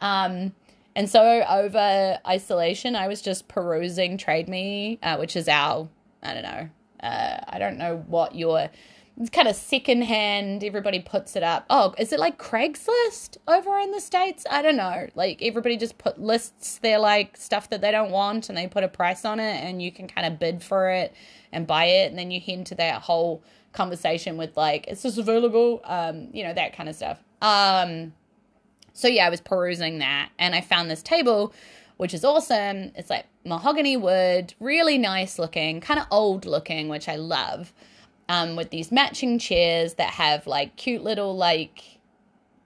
Um, 0.00 0.52
and 0.94 1.10
so 1.10 1.44
over 1.48 2.18
isolation, 2.26 2.96
I 2.96 3.06
was 3.08 3.20
just 3.20 3.48
perusing 3.48 4.16
Trade 4.16 4.48
Me, 4.48 4.98
uh, 5.02 5.16
which 5.16 5.36
is 5.36 5.46
our, 5.48 5.88
I 6.22 6.34
don't 6.34 6.42
know, 6.42 6.68
uh, 7.02 7.38
I 7.48 7.58
don't 7.58 7.76
know 7.76 8.02
what 8.06 8.34
your, 8.34 8.70
it's 9.18 9.30
kind 9.30 9.48
of 9.48 9.56
secondhand. 9.56 10.64
Everybody 10.64 11.00
puts 11.00 11.36
it 11.36 11.42
up. 11.42 11.66
Oh, 11.68 11.94
is 11.98 12.12
it 12.12 12.18
like 12.18 12.38
Craigslist 12.38 13.36
over 13.46 13.78
in 13.78 13.90
the 13.90 14.00
States? 14.00 14.46
I 14.50 14.62
don't 14.62 14.76
know. 14.76 15.08
Like 15.14 15.42
everybody 15.42 15.76
just 15.76 15.98
put 15.98 16.18
lists 16.18 16.78
their 16.78 16.98
like 16.98 17.36
stuff 17.36 17.68
that 17.70 17.82
they 17.82 17.90
don't 17.90 18.10
want 18.10 18.48
and 18.48 18.56
they 18.56 18.66
put 18.66 18.82
a 18.84 18.88
price 18.88 19.24
on 19.24 19.38
it 19.38 19.62
and 19.62 19.82
you 19.82 19.92
can 19.92 20.08
kind 20.08 20.26
of 20.26 20.38
bid 20.38 20.62
for 20.62 20.90
it 20.90 21.14
and 21.52 21.66
buy 21.66 21.84
it. 21.84 22.08
And 22.10 22.18
then 22.18 22.30
you 22.30 22.40
head 22.40 22.58
into 22.58 22.74
that 22.76 23.02
whole 23.02 23.42
conversation 23.72 24.36
with 24.36 24.56
like, 24.56 24.88
is 24.88 25.02
this 25.02 25.18
available? 25.18 25.80
Um, 25.84 26.28
you 26.32 26.42
know, 26.42 26.54
that 26.54 26.74
kind 26.74 26.88
of 26.88 26.96
stuff. 26.96 27.22
Um, 27.42 28.12
so 28.96 29.08
yeah, 29.08 29.26
I 29.26 29.30
was 29.30 29.40
perusing 29.40 29.98
that 29.98 30.30
and 30.38 30.54
I 30.54 30.60
found 30.60 30.90
this 30.90 31.02
table 31.02 31.52
which 31.96 32.12
is 32.12 32.24
awesome. 32.24 32.92
It's 32.94 33.10
like 33.10 33.26
mahogany 33.44 33.96
wood, 33.96 34.54
really 34.60 34.98
nice 34.98 35.38
looking, 35.38 35.80
kind 35.80 35.98
of 35.98 36.06
old 36.10 36.44
looking, 36.44 36.88
which 36.88 37.08
I 37.08 37.16
love. 37.16 37.72
Um, 38.28 38.56
with 38.56 38.70
these 38.70 38.90
matching 38.90 39.38
chairs 39.38 39.94
that 39.94 40.10
have 40.10 40.46
like 40.46 40.76
cute 40.76 41.02
little 41.02 41.36
like 41.36 42.00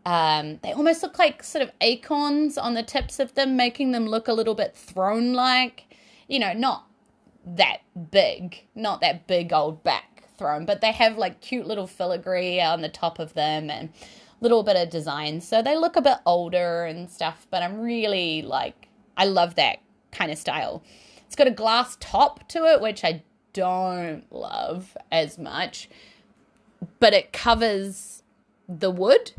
um, 0.07 0.59
they 0.63 0.73
almost 0.73 1.03
look 1.03 1.19
like 1.19 1.43
sort 1.43 1.63
of 1.63 1.71
acorns 1.83 2.57
on 2.57 2.73
the 2.73 2.83
tips 2.83 3.19
of 3.19 3.35
them, 3.35 3.57
making 3.57 3.93
them 3.93 4.07
look 4.07 4.29
a 4.29 4.33
little 4.33 4.55
bit 4.55 4.75
throne 4.75 5.35
like. 5.35 5.95
You 6.27 6.39
know, 6.39 6.55
not 6.55 6.87
that 7.45 7.79
big, 8.11 8.65
not 8.75 9.03
that 9.03 9.27
big 9.27 9.53
old 9.53 9.83
back 9.83 10.25
throne, 10.39 10.65
but 10.65 10.81
they 10.81 10.93
have 10.93 11.19
like 11.19 11.43
cute 11.43 11.67
little 11.67 11.87
filigree 11.87 12.61
on 12.61 12.81
the 12.81 12.89
top 12.89 13.19
of 13.19 13.35
them 13.35 13.69
and 13.69 13.91
little 14.41 14.63
bit 14.63 14.77
of 14.77 14.91
design. 14.91 15.41
So 15.41 15.63
they 15.63 15.77
look 15.77 15.97
a 15.97 16.03
bit 16.03 16.19
older 16.27 16.85
and 16.85 17.11
stuff, 17.11 17.47
but 17.51 17.63
I'm 17.63 17.81
really 17.81 18.43
like, 18.43 18.89
I 19.17 19.27
love 19.27 19.55
that 19.57 19.79
kind 20.13 20.31
of 20.31 20.39
style. 20.39 20.83
It's 21.27 21.37
got 21.37 21.47
a 21.47 21.53
glass 21.53 21.97
top 22.01 22.49
to 22.49 22.65
it, 22.65 22.81
which 22.81 23.05
I 23.05 23.23
don't 23.53 24.25
love 24.31 24.97
as 25.13 25.39
much, 25.39 25.89
but 26.99 27.13
it 27.13 27.33
covers 27.33 28.23
the 28.69 28.91
wood. 28.91 29.33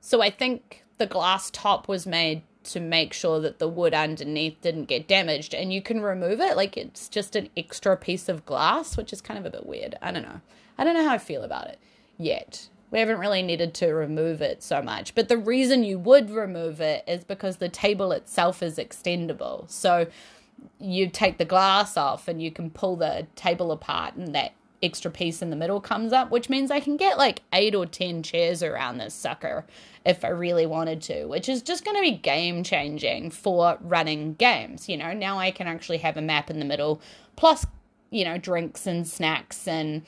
So 0.00 0.22
I 0.22 0.30
think 0.30 0.84
the 0.98 1.06
glass 1.06 1.50
top 1.50 1.88
was 1.88 2.06
made 2.06 2.42
to 2.64 2.80
make 2.80 3.12
sure 3.12 3.40
that 3.40 3.58
the 3.58 3.68
wood 3.68 3.94
underneath 3.94 4.60
didn't 4.60 4.84
get 4.84 5.08
damaged 5.08 5.54
and 5.54 5.72
you 5.72 5.82
can 5.82 6.00
remove 6.00 6.40
it 6.40 6.56
like 6.56 6.76
it's 6.76 7.08
just 7.08 7.34
an 7.34 7.48
extra 7.56 7.96
piece 7.96 8.28
of 8.28 8.46
glass 8.46 8.96
which 8.96 9.12
is 9.12 9.20
kind 9.20 9.38
of 9.38 9.44
a 9.44 9.50
bit 9.50 9.66
weird 9.66 9.96
i 10.00 10.12
don't 10.12 10.22
know 10.22 10.40
i 10.78 10.84
don't 10.84 10.94
know 10.94 11.02
how 11.02 11.14
i 11.14 11.18
feel 11.18 11.42
about 11.42 11.66
it 11.66 11.78
yet 12.18 12.68
we 12.92 12.98
haven't 12.98 13.18
really 13.18 13.42
needed 13.42 13.74
to 13.74 13.88
remove 13.88 14.42
it 14.42 14.62
so 14.62 14.82
much. 14.82 15.14
But 15.14 15.28
the 15.28 15.38
reason 15.38 15.82
you 15.82 15.98
would 15.98 16.30
remove 16.30 16.80
it 16.80 17.02
is 17.08 17.24
because 17.24 17.56
the 17.56 17.70
table 17.70 18.12
itself 18.12 18.62
is 18.62 18.76
extendable. 18.76 19.68
So 19.68 20.06
you 20.78 21.08
take 21.08 21.38
the 21.38 21.44
glass 21.44 21.96
off 21.96 22.28
and 22.28 22.40
you 22.40 22.52
can 22.52 22.70
pull 22.70 22.96
the 22.96 23.26
table 23.34 23.72
apart 23.72 24.14
and 24.14 24.34
that 24.34 24.52
extra 24.82 25.10
piece 25.10 25.40
in 25.40 25.48
the 25.48 25.56
middle 25.56 25.80
comes 25.80 26.12
up, 26.12 26.30
which 26.30 26.50
means 26.50 26.70
I 26.70 26.80
can 26.80 26.96
get 26.96 27.16
like 27.16 27.42
eight 27.52 27.74
or 27.74 27.86
10 27.86 28.22
chairs 28.22 28.62
around 28.62 28.98
this 28.98 29.14
sucker 29.14 29.64
if 30.04 30.24
I 30.24 30.28
really 30.28 30.66
wanted 30.66 31.00
to, 31.02 31.24
which 31.26 31.48
is 31.48 31.62
just 31.62 31.84
going 31.84 31.96
to 31.96 32.02
be 32.02 32.10
game 32.10 32.62
changing 32.62 33.30
for 33.30 33.78
running 33.80 34.34
games. 34.34 34.88
You 34.88 34.98
know, 34.98 35.12
now 35.12 35.38
I 35.38 35.50
can 35.50 35.66
actually 35.66 35.98
have 35.98 36.16
a 36.16 36.22
map 36.22 36.50
in 36.50 36.58
the 36.58 36.64
middle, 36.64 37.00
plus, 37.36 37.64
you 38.10 38.24
know, 38.24 38.36
drinks 38.36 38.86
and 38.86 39.06
snacks 39.06 39.66
and 39.66 40.02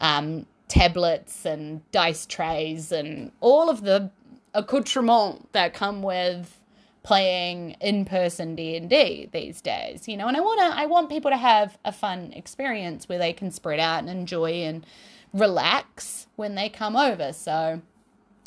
um, 0.00 0.46
tablets 0.68 1.44
and 1.44 1.88
dice 1.90 2.26
trays 2.26 2.92
and 2.92 3.32
all 3.40 3.70
of 3.70 3.82
the 3.82 4.10
accoutrements 4.54 5.46
that 5.52 5.74
come 5.74 6.02
with 6.02 6.60
playing 7.02 7.70
in-person 7.80 8.54
D&D 8.54 9.30
these 9.32 9.60
days, 9.62 10.06
you 10.06 10.16
know, 10.16 10.28
and 10.28 10.36
I 10.36 10.40
want 10.40 10.60
to 10.60 10.78
I 10.78 10.86
want 10.86 11.08
people 11.08 11.30
to 11.30 11.36
have 11.36 11.78
a 11.84 11.92
fun 11.92 12.32
experience 12.34 13.08
where 13.08 13.18
they 13.18 13.32
can 13.32 13.50
spread 13.50 13.80
out 13.80 14.00
and 14.00 14.10
enjoy 14.10 14.52
and 14.64 14.84
relax 15.32 16.26
when 16.36 16.54
they 16.54 16.68
come 16.68 16.96
over. 16.96 17.32
So 17.32 17.80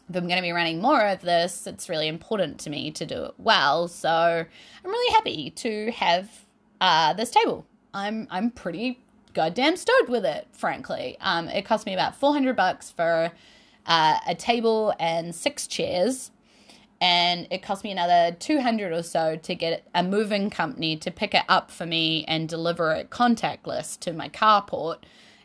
if 0.09 0.15
I'm 0.15 0.27
going 0.27 0.37
to 0.37 0.41
be 0.41 0.51
running 0.51 0.81
more 0.81 1.01
of 1.07 1.21
this, 1.21 1.65
it's 1.65 1.89
really 1.89 2.07
important 2.07 2.59
to 2.59 2.69
me 2.69 2.91
to 2.91 3.05
do 3.05 3.23
it 3.23 3.33
well. 3.37 3.87
So 3.87 4.09
I'm 4.09 4.89
really 4.89 5.13
happy 5.13 5.51
to 5.51 5.91
have 5.91 6.29
uh, 6.79 7.13
this 7.13 7.31
table. 7.31 7.65
I'm 7.93 8.27
I'm 8.29 8.51
pretty 8.51 8.99
goddamn 9.33 9.77
stoked 9.77 10.09
with 10.09 10.25
it, 10.25 10.47
frankly. 10.51 11.17
Um, 11.21 11.47
it 11.47 11.65
cost 11.65 11.85
me 11.85 11.93
about 11.93 12.15
400 12.15 12.55
bucks 12.55 12.91
for 12.91 13.31
uh, 13.85 14.17
a 14.27 14.35
table 14.35 14.93
and 14.99 15.33
six 15.33 15.67
chairs. 15.67 16.31
And 16.99 17.47
it 17.49 17.63
cost 17.63 17.83
me 17.83 17.91
another 17.91 18.35
200 18.39 18.91
or 18.91 19.01
so 19.01 19.35
to 19.35 19.55
get 19.55 19.87
a 19.95 20.03
moving 20.03 20.51
company 20.51 20.95
to 20.97 21.09
pick 21.09 21.33
it 21.33 21.43
up 21.49 21.71
for 21.71 21.87
me 21.87 22.23
and 22.27 22.47
deliver 22.47 22.93
it 22.93 23.09
contactless 23.09 23.99
to 24.01 24.13
my 24.13 24.29
carport. 24.29 24.97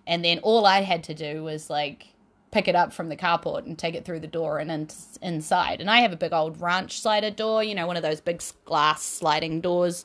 And 0.07 0.23
then 0.23 0.39
all 0.41 0.67
I 0.67 0.83
had 0.83 1.03
to 1.05 1.15
do 1.15 1.43
was 1.43 1.71
like 1.71 2.09
pick 2.51 2.69
it 2.69 2.77
up 2.77 2.93
from 2.93 3.09
the 3.09 3.17
carport 3.17 3.67
and 3.67 3.79
take 3.79 3.95
it 3.95 4.05
through 4.05 4.21
the 4.21 4.27
door 4.27 4.59
and 4.59 4.71
in- 4.71 4.89
inside. 5.23 5.81
And 5.81 5.91
I 5.91 6.01
have 6.01 6.13
a 6.13 6.17
big 6.17 6.33
old 6.33 6.61
ranch 6.61 7.01
slider 7.01 7.31
door, 7.31 7.65
you 7.65 7.75
know, 7.75 7.87
one 7.87 7.97
of 7.97 8.03
those 8.03 8.21
big 8.21 8.43
glass 8.65 9.03
sliding 9.03 9.61
doors 9.61 10.05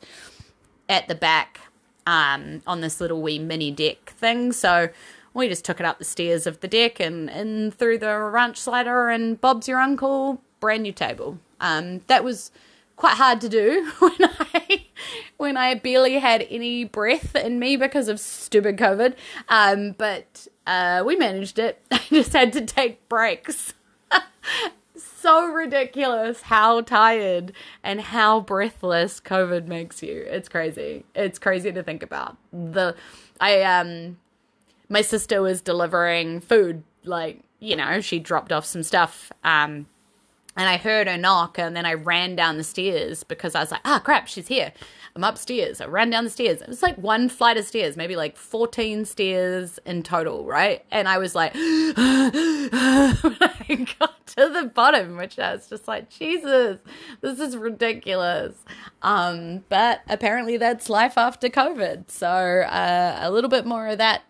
at 0.87 1.07
the 1.07 1.15
back 1.15 1.59
um, 2.05 2.61
on 2.67 2.81
this 2.81 3.01
little 3.01 3.21
wee 3.21 3.39
mini 3.39 3.71
deck 3.71 4.11
thing. 4.17 4.51
So 4.51 4.89
we 5.33 5.47
just 5.47 5.65
took 5.65 5.79
it 5.79 5.85
up 5.85 5.99
the 5.99 6.05
stairs 6.05 6.45
of 6.45 6.59
the 6.59 6.67
deck 6.67 6.99
and 6.99 7.29
in 7.29 7.71
through 7.71 7.99
the 7.99 8.17
ranch 8.17 8.57
slider, 8.57 9.09
and 9.09 9.39
Bob's 9.39 9.67
your 9.67 9.79
uncle, 9.79 10.41
brand 10.59 10.83
new 10.83 10.91
table. 10.91 11.39
Um, 11.59 12.01
that 12.07 12.23
was 12.23 12.51
quite 12.95 13.15
hard 13.15 13.41
to 13.41 13.49
do 13.49 13.91
when 13.99 14.13
I 14.19 14.85
when 15.37 15.57
I 15.57 15.73
barely 15.73 16.19
had 16.19 16.45
any 16.49 16.83
breath 16.83 17.35
in 17.35 17.59
me 17.59 17.75
because 17.75 18.07
of 18.07 18.19
stupid 18.19 18.77
COVID. 18.77 19.15
Um, 19.49 19.95
but 19.97 20.47
uh, 20.67 21.03
we 21.05 21.15
managed 21.15 21.57
it. 21.59 21.81
I 21.91 22.01
just 22.09 22.33
had 22.33 22.53
to 22.53 22.61
take 22.65 23.07
breaks. 23.09 23.73
so 25.03 25.47
ridiculous 25.47 26.43
how 26.43 26.81
tired 26.81 27.53
and 27.83 28.01
how 28.01 28.39
breathless 28.41 29.19
COVID 29.19 29.67
makes 29.67 30.01
you. 30.01 30.25
It's 30.27 30.49
crazy. 30.49 31.05
It's 31.15 31.39
crazy 31.39 31.71
to 31.71 31.83
think 31.83 32.03
about. 32.03 32.37
The 32.51 32.95
I 33.39 33.61
um 33.63 34.17
my 34.89 35.01
sister 35.01 35.41
was 35.41 35.61
delivering 35.61 36.41
food 36.41 36.83
like, 37.03 37.41
you 37.59 37.75
know, 37.75 38.01
she 38.01 38.19
dropped 38.19 38.51
off 38.51 38.65
some 38.65 38.83
stuff 38.83 39.31
um 39.43 39.87
and 40.57 40.67
I 40.67 40.77
heard 40.77 41.07
her 41.07 41.17
knock 41.17 41.57
and 41.57 41.75
then 41.75 41.85
I 41.85 41.93
ran 41.93 42.35
down 42.35 42.57
the 42.57 42.63
stairs 42.63 43.23
because 43.23 43.55
I 43.55 43.61
was 43.61 43.71
like, 43.71 43.81
"Ah, 43.85 43.99
crap, 44.03 44.27
she's 44.27 44.47
here." 44.47 44.73
I'm 45.15 45.23
upstairs. 45.23 45.81
I 45.81 45.85
ran 45.85 46.09
down 46.09 46.23
the 46.23 46.29
stairs. 46.29 46.61
It 46.61 46.67
was 46.69 46.81
like 46.81 46.97
one 46.97 47.27
flight 47.27 47.57
of 47.57 47.65
stairs, 47.65 47.97
maybe 47.97 48.15
like 48.15 48.37
14 48.37 49.03
stairs 49.05 49.77
in 49.85 50.03
total, 50.03 50.45
right? 50.45 50.85
And 50.89 51.07
I 51.07 51.17
was 51.17 51.35
like, 51.35 51.51
I 51.55 51.97
got 53.99 54.25
to 54.27 54.49
the 54.49 54.71
bottom, 54.73 55.17
which 55.17 55.37
I 55.37 55.53
was 55.53 55.67
just 55.67 55.87
like, 55.87 56.09
Jesus, 56.09 56.79
this 57.19 57.39
is 57.39 57.57
ridiculous. 57.57 58.53
Um, 59.01 59.65
but 59.67 60.01
apparently 60.07 60.55
that's 60.57 60.89
life 60.89 61.17
after 61.17 61.49
COVID. 61.49 62.09
So 62.09 62.27
uh, 62.27 63.19
a 63.21 63.31
little 63.31 63.49
bit 63.49 63.65
more 63.65 63.87
of 63.87 63.97
that 63.97 64.23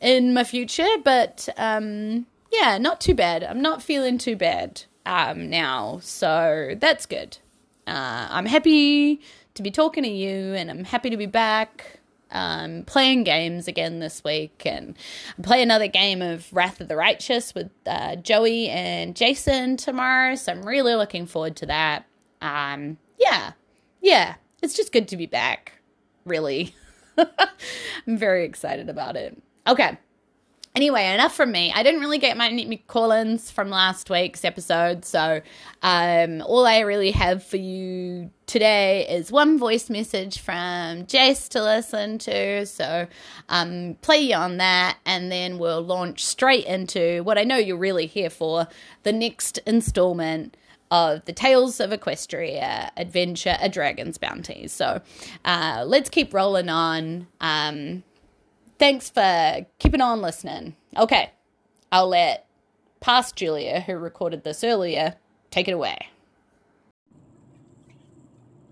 in 0.00 0.34
my 0.34 0.42
future, 0.44 0.88
but 1.04 1.48
um, 1.56 2.26
yeah, 2.50 2.78
not 2.78 3.00
too 3.00 3.14
bad. 3.14 3.44
I'm 3.44 3.62
not 3.62 3.82
feeling 3.82 4.18
too 4.18 4.34
bad 4.34 4.82
um, 5.06 5.48
now, 5.50 6.00
so 6.02 6.74
that's 6.78 7.06
good. 7.06 7.38
Uh, 7.86 8.28
I'm 8.30 8.46
happy 8.46 9.20
to 9.54 9.62
be 9.62 9.70
talking 9.70 10.04
to 10.04 10.10
you, 10.10 10.54
and 10.54 10.70
I'm 10.70 10.84
happy 10.84 11.10
to 11.10 11.16
be 11.16 11.26
back. 11.26 11.98
Um, 12.32 12.84
playing 12.84 13.24
games 13.24 13.66
again 13.66 13.98
this 13.98 14.22
week, 14.22 14.62
and 14.64 14.96
play 15.42 15.62
another 15.62 15.88
game 15.88 16.22
of 16.22 16.52
Wrath 16.52 16.80
of 16.80 16.86
the 16.86 16.94
Righteous 16.94 17.54
with 17.54 17.70
uh, 17.86 18.16
Joey 18.16 18.68
and 18.68 19.16
Jason 19.16 19.76
tomorrow. 19.76 20.36
So 20.36 20.52
I'm 20.52 20.62
really 20.62 20.94
looking 20.94 21.26
forward 21.26 21.56
to 21.56 21.66
that. 21.66 22.06
Um, 22.40 22.98
yeah, 23.18 23.52
yeah, 24.00 24.36
it's 24.62 24.74
just 24.74 24.92
good 24.92 25.08
to 25.08 25.16
be 25.16 25.26
back. 25.26 25.72
Really, 26.24 26.74
I'm 27.18 28.16
very 28.16 28.44
excited 28.44 28.88
about 28.88 29.16
it. 29.16 29.36
Okay. 29.66 29.98
Anyway, 30.72 31.04
enough 31.12 31.34
from 31.34 31.50
me. 31.50 31.72
I 31.74 31.82
didn't 31.82 32.00
really 32.00 32.18
get 32.18 32.36
my 32.36 32.80
call-ins 32.86 33.50
from 33.50 33.70
last 33.70 34.08
week's 34.08 34.44
episode, 34.44 35.04
so 35.04 35.40
um, 35.82 36.42
all 36.42 36.64
I 36.64 36.80
really 36.80 37.10
have 37.10 37.42
for 37.42 37.56
you 37.56 38.30
today 38.46 39.04
is 39.08 39.32
one 39.32 39.58
voice 39.58 39.90
message 39.90 40.38
from 40.38 41.06
Jace 41.06 41.48
to 41.50 41.62
listen 41.62 42.18
to. 42.18 42.66
So 42.66 43.08
um, 43.48 43.96
play 44.00 44.32
on 44.32 44.58
that, 44.58 44.98
and 45.04 45.32
then 45.32 45.58
we'll 45.58 45.82
launch 45.82 46.24
straight 46.24 46.66
into 46.66 47.24
what 47.24 47.36
I 47.36 47.42
know 47.42 47.56
you're 47.56 47.76
really 47.76 48.06
here 48.06 48.30
for: 48.30 48.68
the 49.02 49.12
next 49.12 49.58
installment 49.66 50.56
of 50.92 51.24
the 51.24 51.32
Tales 51.32 51.80
of 51.80 51.90
Equestria 51.90 52.90
adventure, 52.96 53.56
A 53.60 53.68
Dragon's 53.68 54.18
Bounty. 54.18 54.68
So 54.68 55.00
uh, 55.44 55.82
let's 55.84 56.10
keep 56.10 56.32
rolling 56.32 56.68
on. 56.68 57.26
Um, 57.40 58.04
Thanks 58.80 59.10
for 59.10 59.66
keeping 59.78 60.00
on 60.00 60.22
listening. 60.22 60.74
Okay, 60.96 61.32
I'll 61.92 62.08
let 62.08 62.46
past 63.00 63.36
Julia, 63.36 63.82
who 63.82 63.96
recorded 63.96 64.42
this 64.42 64.64
earlier, 64.64 65.16
take 65.50 65.68
it 65.68 65.72
away. 65.72 66.08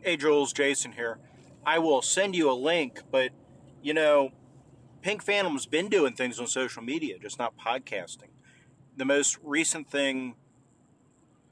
Hey, 0.01 0.17
Jules, 0.17 0.55
Jason 0.55 0.93
here. 0.93 1.19
I 1.67 1.79
will 1.79 2.01
send 2.01 2.35
you 2.35 2.51
a 2.51 2.55
link, 2.55 3.03
but 3.11 3.33
you 3.83 3.93
know, 3.93 4.31
Pink 5.03 5.23
Phantom's 5.23 5.67
been 5.67 5.91
doing 5.91 6.15
things 6.15 6.41
on 6.41 6.47
social 6.47 6.83
media, 6.83 7.19
just 7.19 7.39
not 7.39 7.59
podcasting. 7.59 8.31
The 8.97 9.05
most 9.05 9.37
recent 9.43 9.91
thing 9.91 10.37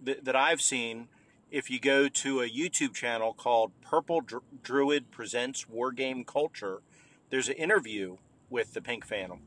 that, 0.02 0.24
that 0.24 0.34
I've 0.34 0.62
seen, 0.62 1.08
if 1.50 1.68
you 1.68 1.78
go 1.78 2.08
to 2.08 2.40
a 2.40 2.48
YouTube 2.48 2.94
channel 2.94 3.34
called 3.34 3.72
Purple 3.82 4.22
Druid 4.62 5.10
Presents 5.10 5.66
Wargame 5.66 6.26
Culture, 6.26 6.80
there's 7.28 7.50
an 7.50 7.56
interview 7.56 8.16
with 8.50 8.74
the 8.74 8.80
Pink 8.80 9.04
Phantom. 9.04 9.40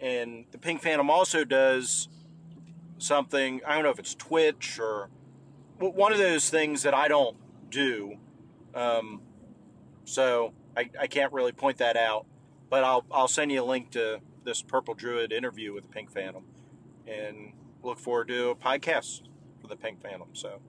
And 0.00 0.44
the 0.50 0.58
Pink 0.58 0.82
Phantom 0.82 1.10
also 1.10 1.44
does 1.44 2.08
something, 2.98 3.60
I 3.66 3.74
don't 3.74 3.84
know 3.84 3.90
if 3.90 3.98
it's 3.98 4.14
Twitch 4.14 4.78
or 4.78 5.08
one 5.78 6.12
of 6.12 6.18
those 6.18 6.50
things 6.50 6.82
that 6.82 6.94
I 6.94 7.08
don't 7.08 7.36
do. 7.70 8.16
Um, 8.74 9.22
so 10.04 10.52
I, 10.76 10.90
I 11.00 11.06
can't 11.06 11.32
really 11.32 11.52
point 11.52 11.78
that 11.78 11.96
out. 11.96 12.26
But 12.68 12.82
I'll, 12.82 13.04
I'll 13.12 13.28
send 13.28 13.52
you 13.52 13.62
a 13.62 13.64
link 13.64 13.90
to 13.92 14.20
this 14.44 14.60
Purple 14.60 14.94
Druid 14.94 15.32
interview 15.32 15.72
with 15.72 15.84
the 15.84 15.88
Pink 15.88 16.10
Phantom. 16.10 16.44
And 17.06 17.52
look 17.82 17.98
forward 17.98 18.28
to 18.28 18.50
a 18.50 18.54
podcast 18.56 19.22
for 19.60 19.68
the 19.68 19.76
Pink 19.76 20.02
Phantom. 20.02 20.28
So, 20.32 20.60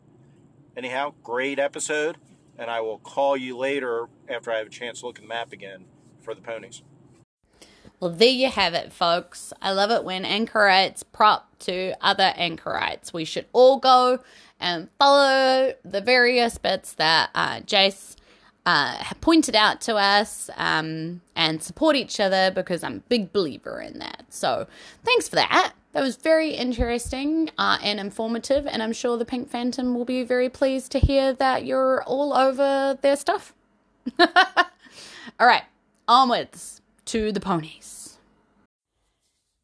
anyhow, 0.75 1.15
great 1.23 1.57
episode. 1.57 2.17
And 2.57 2.69
I 2.69 2.81
will 2.81 2.99
call 2.99 3.35
you 3.35 3.57
later 3.57 4.09
after 4.29 4.51
I 4.51 4.57
have 4.57 4.67
a 4.67 4.71
chance 4.71 4.99
to 4.99 5.07
look 5.07 5.17
at 5.17 5.23
the 5.23 5.27
map 5.27 5.51
again 5.51 5.85
for 6.21 6.35
the 6.35 6.41
ponies. 6.41 6.83
Well, 7.99 8.11
there 8.11 8.29
you 8.29 8.49
have 8.51 8.75
it, 8.75 8.93
folks. 8.93 9.53
I 9.59 9.71
love 9.71 9.89
it 9.89 10.03
when 10.03 10.23
anchorites 10.23 11.01
prop 11.01 11.57
to 11.59 11.93
other 11.99 12.31
anchorites. 12.35 13.11
We 13.11 13.25
should 13.25 13.47
all 13.53 13.79
go 13.79 14.19
and 14.59 14.89
follow 14.99 15.73
the 15.83 16.01
various 16.01 16.59
bits 16.59 16.93
that 16.93 17.31
uh, 17.33 17.61
Jace 17.61 18.15
uh, 18.67 19.03
pointed 19.19 19.55
out 19.55 19.81
to 19.81 19.95
us 19.95 20.49
um, 20.57 21.21
and 21.35 21.63
support 21.63 21.95
each 21.95 22.19
other 22.19 22.51
because 22.51 22.83
I'm 22.83 22.97
a 22.97 23.09
big 23.09 23.33
believer 23.33 23.81
in 23.81 23.97
that. 23.97 24.25
So, 24.29 24.67
thanks 25.03 25.27
for 25.27 25.35
that. 25.37 25.73
That 25.93 26.01
was 26.03 26.17
very 26.17 26.51
interesting 26.51 27.49
uh, 27.57 27.79
and 27.81 27.99
informative, 27.99 28.67
and 28.67 28.83
I'm 28.83 28.93
sure 28.93 29.17
the 29.17 29.25
Pink 29.25 29.49
Phantom 29.49 29.95
will 29.95 30.05
be 30.05 30.21
very 30.21 30.49
pleased 30.49 30.91
to 30.91 30.99
hear 30.99 31.33
that 31.33 31.65
you're 31.65 32.03
all 32.03 32.33
over 32.35 32.99
their 33.01 33.15
stuff. 33.15 33.55
all 34.19 34.27
right, 35.39 35.63
onwards 36.07 36.76
to 37.07 37.31
the 37.31 37.39
ponies. 37.39 38.17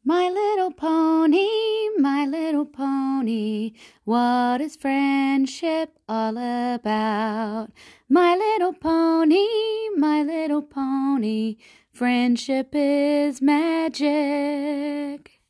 My 0.02 0.30
little 0.30 0.70
pony, 0.70 1.90
my 1.98 2.24
little 2.26 2.64
pony, 2.64 3.72
what 4.04 4.62
is 4.62 4.76
friendship 4.76 5.98
all 6.08 6.38
about? 6.38 7.68
My 8.08 8.34
little 8.34 8.72
pony, 8.72 9.46
my 9.94 10.22
little 10.22 10.62
pony, 10.62 11.56
friendship 11.92 12.70
is 12.72 13.42
magic. 13.42 15.40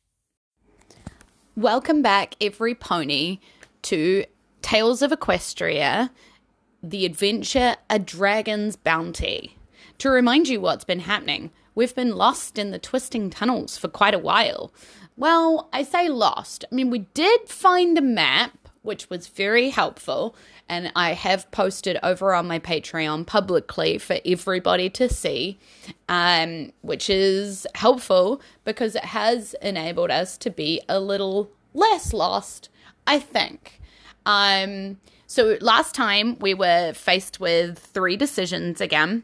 Welcome 1.55 2.01
back, 2.01 2.35
every 2.41 2.75
pony, 2.75 3.39
to 3.83 4.25
Tales 4.61 5.01
of 5.01 5.11
Equestria, 5.11 6.09
the 6.83 7.05
adventure 7.05 7.77
A 7.89 7.99
Dragon's 7.99 8.75
Bounty. 8.75 9.57
To 9.99 10.09
remind 10.09 10.49
you 10.49 10.59
what's 10.59 10.83
been 10.83 10.99
happening, 10.99 11.51
We've 11.75 11.93
been 11.93 12.15
lost 12.15 12.57
in 12.57 12.71
the 12.71 12.79
twisting 12.79 13.29
tunnels 13.29 13.77
for 13.77 13.89
quite 13.89 14.13
a 14.13 14.19
while. 14.19 14.73
Well, 15.17 15.69
I 15.73 15.83
say 15.83 16.07
lost. 16.07 16.63
I 16.71 16.73
mean, 16.73 16.89
we 16.89 16.99
did 16.99 17.49
find 17.49 17.97
a 17.97 18.01
map, 18.01 18.69
which 18.81 19.09
was 19.09 19.27
very 19.27 19.69
helpful, 19.69 20.35
and 20.69 20.91
I 20.95 21.13
have 21.13 21.51
posted 21.51 21.97
over 22.01 22.33
on 22.33 22.47
my 22.47 22.59
Patreon 22.59 23.25
publicly 23.25 23.97
for 23.97 24.19
everybody 24.25 24.89
to 24.91 25.09
see, 25.09 25.59
um, 26.07 26.71
which 26.81 27.09
is 27.09 27.67
helpful 27.75 28.41
because 28.63 28.95
it 28.95 29.05
has 29.05 29.53
enabled 29.61 30.11
us 30.11 30.37
to 30.39 30.49
be 30.49 30.81
a 30.87 30.99
little 30.99 31.49
less 31.73 32.13
lost, 32.13 32.69
I 33.05 33.19
think. 33.19 33.81
Um, 34.25 34.99
so 35.27 35.57
last 35.59 35.93
time 35.93 36.37
we 36.39 36.53
were 36.53 36.93
faced 36.93 37.39
with 37.39 37.79
three 37.79 38.15
decisions 38.15 38.79
again 38.79 39.23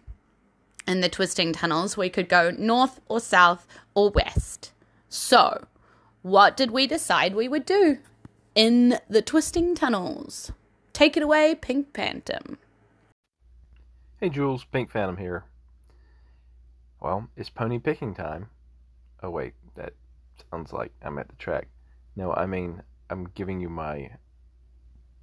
in 0.92 1.02
the 1.02 1.10
twisting 1.10 1.54
tunnels, 1.54 1.98
we 1.98 2.10
could 2.10 2.30
go 2.30 2.52
north 2.52 3.00
or 3.08 3.20
south 3.20 3.68
or 3.96 4.12
west. 4.12 4.72
So, 5.10 5.66
what 6.22 6.56
did 6.56 6.72
we 6.72 6.86
decide 6.86 7.34
we 7.34 7.48
would 7.48 7.66
do 7.66 8.00
in 8.54 9.00
the 9.10 9.22
twisting 9.22 9.74
tunnels? 9.74 10.52
Take 10.94 11.18
it 11.18 11.24
away, 11.24 11.56
Pink 11.56 11.96
Phantom. 11.96 12.58
Hey 14.20 14.30
Jules, 14.30 14.66
Pink 14.66 14.92
Phantom 14.92 15.18
here. 15.18 15.46
Well, 17.00 17.30
it's 17.36 17.50
pony 17.50 17.80
picking 17.80 18.14
time. 18.14 18.50
Oh, 19.24 19.32
wait, 19.32 19.54
that 19.76 19.94
sounds 20.52 20.72
like 20.72 20.92
I'm 21.02 21.18
at 21.18 21.30
the 21.30 21.36
track. 21.36 21.70
No, 22.16 22.34
I 22.34 22.46
mean, 22.46 22.84
I'm 23.10 23.30
giving 23.34 23.60
you 23.60 23.70
my 23.70 24.12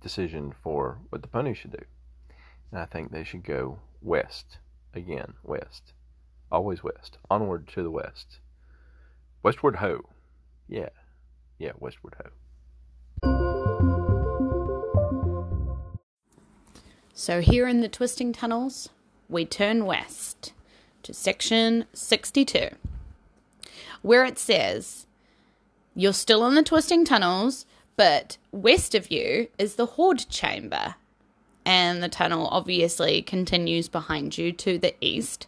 decision 0.00 0.52
for 0.52 0.98
what 1.11 1.22
the 1.22 1.28
pony 1.28 1.54
should 1.54 1.72
do. 1.72 1.85
And 2.72 2.81
I 2.81 2.85
think 2.85 3.12
they 3.12 3.24
should 3.24 3.44
go 3.44 3.78
west 4.02 4.59
again, 4.94 5.35
west. 5.42 5.92
Always 6.51 6.83
west. 6.83 7.18
Onward 7.31 7.68
to 7.68 7.83
the 7.83 7.90
west. 7.90 8.38
Westward 9.42 9.77
ho. 9.77 10.01
Yeah. 10.68 10.88
Yeah, 11.59 11.72
westward 11.79 12.14
ho. 12.22 12.31
So 17.12 17.40
here 17.40 17.66
in 17.66 17.81
the 17.81 17.88
twisting 17.88 18.33
tunnels, 18.33 18.90
we 19.29 19.44
turn 19.44 19.85
west 19.85 20.53
to 21.03 21.12
section 21.12 21.85
62, 21.92 22.68
where 24.03 24.24
it 24.24 24.38
says, 24.38 25.07
You're 25.94 26.12
still 26.12 26.46
in 26.46 26.55
the 26.55 26.62
twisting 26.62 27.05
tunnels, 27.05 27.66
but 27.96 28.38
west 28.53 28.94
of 28.94 29.11
you 29.11 29.48
is 29.59 29.74
the 29.74 29.87
Hoard 29.87 30.27
Chamber 30.31 30.94
and 31.68 32.02
the 32.02 32.09
tunnel 32.09 32.48
obviously 32.50 33.20
continues 33.20 33.88
behind 33.88 34.38
you 34.38 34.52
to 34.52 34.78
the 34.78 34.94
east. 35.02 35.46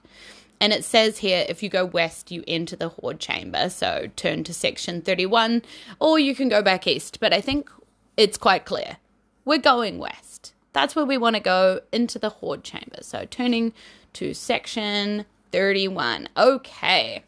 And 0.61 0.70
it 0.70 0.85
says 0.85 1.16
here 1.16 1.46
if 1.48 1.62
you 1.62 1.70
go 1.70 1.87
west, 1.87 2.30
you 2.30 2.44
enter 2.46 2.76
the 2.76 2.90
Hoard 2.90 3.20
Chamber. 3.20 3.70
So 3.70 4.11
turn 4.16 4.44
to 4.44 4.52
section 4.52 5.00
31, 5.00 5.62
or 5.98 6.18
you 6.18 6.35
can 6.35 6.50
go 6.50 6.61
back 6.61 6.87
east. 6.87 7.20
But 7.20 7.33
I 7.33 7.40
think 7.40 7.70
it's 8.18 8.37
quite 8.37 8.66
clear. 8.66 8.98
We're 9.46 9.59
going 9.59 9.96
west. 9.96 10.52
that's 10.74 10.94
where 10.94 11.06
we 11.06 11.16
want 11.16 11.37
to 11.37 11.40
go 11.40 11.80
into 11.90 12.18
the 12.18 12.28
hoard 12.28 12.62
chamber. 12.62 12.98
So 13.00 13.24
turning 13.24 13.72
to 14.12 14.35
section 14.35 15.24
31. 15.52 16.28
Okay. 16.37 17.24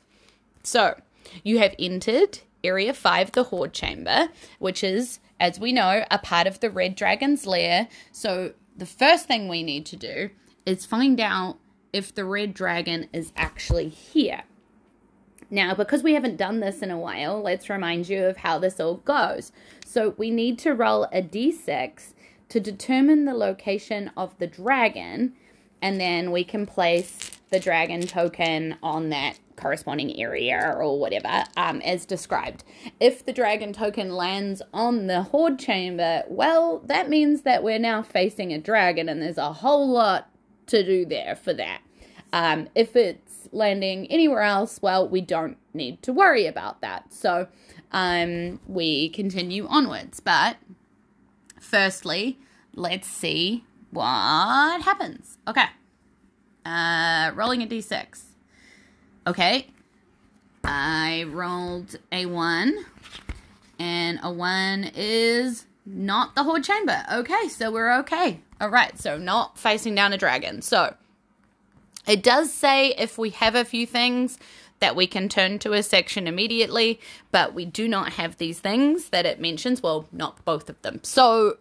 So 0.63 1.01
you 1.43 1.59
have 1.59 1.75
entered 1.79 2.41
Area 2.63 2.93
5, 2.93 3.33
the 3.33 3.45
hoard 3.45 3.73
chamber, 3.73 4.29
which 4.59 4.85
is, 4.85 5.19
as 5.41 5.59
we 5.59 5.73
know, 5.73 6.05
a 6.11 6.19
part 6.19 6.47
of 6.47 6.61
the 6.61 6.71
red 6.71 6.95
dragon's 6.95 7.47
lair. 7.47 7.89
So 8.13 8.53
the 8.77 8.87
first 8.87 9.27
thing 9.27 9.49
we 9.49 9.63
need 9.63 9.87
to 9.87 9.97
do 9.97 10.31
is 10.65 10.87
find 10.87 11.21
out 11.21 11.59
if 11.93 12.15
the 12.15 12.25
red 12.25 12.55
dragon 12.55 13.09
is 13.13 13.33
actually 13.37 13.89
here. 13.89 14.45
Now, 15.51 15.75
because 15.75 16.03
we 16.03 16.15
haven't 16.15 16.39
done 16.39 16.61
this 16.61 16.81
in 16.81 16.91
a 16.91 16.99
while, 16.99 17.43
let's 17.43 17.69
remind 17.69 18.09
you 18.09 18.25
of 18.25 18.39
how 18.39 18.59
this 18.59 18.81
all 18.81 18.97
goes. 18.97 19.53
So 19.85 20.15
we 20.17 20.31
need 20.31 20.59
to 20.61 20.73
roll 20.73 21.05
a 21.13 21.21
d6 21.21 22.15
to 22.49 22.61
determine 22.61 23.27
the 23.27 23.35
location 23.35 24.11
of 24.17 24.39
the 24.39 24.47
dragon, 24.47 25.35
and 25.83 26.01
then 26.01 26.33
we 26.33 26.45
can 26.45 26.65
place 26.65 27.33
the 27.51 27.61
dragon 27.61 28.07
token 28.07 28.79
on 28.83 29.11
that 29.11 29.39
corresponding 29.57 30.19
area 30.21 30.75
or 30.77 30.99
whatever 30.99 31.45
um, 31.57 31.81
as 31.83 32.05
described. 32.07 32.65
If 33.01 33.25
the 33.25 33.33
dragon 33.33 33.73
token 33.73 34.15
lands 34.15 34.63
on 34.73 35.07
the 35.07 35.23
hoard 35.23 35.59
chamber, 35.59 36.25
well, 36.29 36.81
that 36.87 37.09
means 37.09 37.43
that 37.43 37.63
we're 37.63 37.79
now 37.79 38.03
facing 38.03 38.53
a 38.53 38.59
dragon, 38.59 39.09
and 39.09 39.23
there's 39.23 39.39
a 39.39 39.53
whole 39.53 39.89
lot 39.89 40.29
to 40.67 40.85
do 40.85 41.05
there 41.05 41.37
for 41.37 41.53
that. 41.55 41.81
Um, 42.33 42.69
if 42.75 42.97
it's 42.97 43.49
landing 43.53 44.07
anywhere 44.11 44.43
else, 44.43 44.81
well, 44.81 45.07
we 45.09 45.21
don't 45.21 45.59
need 45.75 46.03
to 46.03 46.13
worry 46.13 46.47
about 46.47 46.81
that. 46.81 47.13
So 47.13 47.49
um, 47.93 48.61
we 48.67 49.11
continue 49.11 49.67
onwards. 49.67 50.21
But 50.21 50.57
firstly, 51.61 52.39
let's 52.75 53.07
see 53.07 53.65
what 53.91 54.83
happens. 54.83 55.39
Okay. 55.47 55.67
Uh, 56.65 57.33
rolling 57.35 57.63
a 57.63 57.67
d6. 57.67 58.32
Okay. 59.27 59.67
I 60.65 61.25
rolled 61.29 61.97
a 62.13 62.27
1, 62.27 62.85
and 63.79 64.21
a 64.23 64.33
1 64.33 64.93
is 64.95 65.67
not 65.85 66.35
the 66.35 66.45
hoard 66.45 66.63
chamber. 66.63 67.03
Okay, 67.13 67.49
so 67.49 67.71
we're 67.73 67.93
okay. 67.99 68.41
All 68.61 68.69
right, 68.69 68.97
so 68.99 69.19
not 69.19 69.59
facing 69.59 69.97
down 69.97 70.13
a 70.13 70.19
dragon. 70.19 70.63
So 70.63 70.95
it 72.07 72.23
does 72.23 72.53
say 72.53 72.95
if 72.97 73.19
we 73.19 73.31
have 73.31 73.57
a 73.57 73.65
few 73.65 73.87
things 73.87 74.39
that 74.79 74.95
we 74.95 75.09
can 75.09 75.29
turn 75.29 75.59
to 75.61 75.73
a 75.73 75.83
section 75.83 76.29
immediately, 76.29 77.01
but 77.33 77.55
we 77.55 77.65
do 77.65 77.89
not 77.89 78.13
have 78.15 78.37
these 78.37 78.61
things 78.61 79.09
that 79.09 79.27
it 79.27 79.41
mentions. 79.41 79.83
Well, 79.83 80.07
not 80.13 80.45
both 80.45 80.71
of 80.71 80.81
them. 80.83 81.01
So 81.03 81.59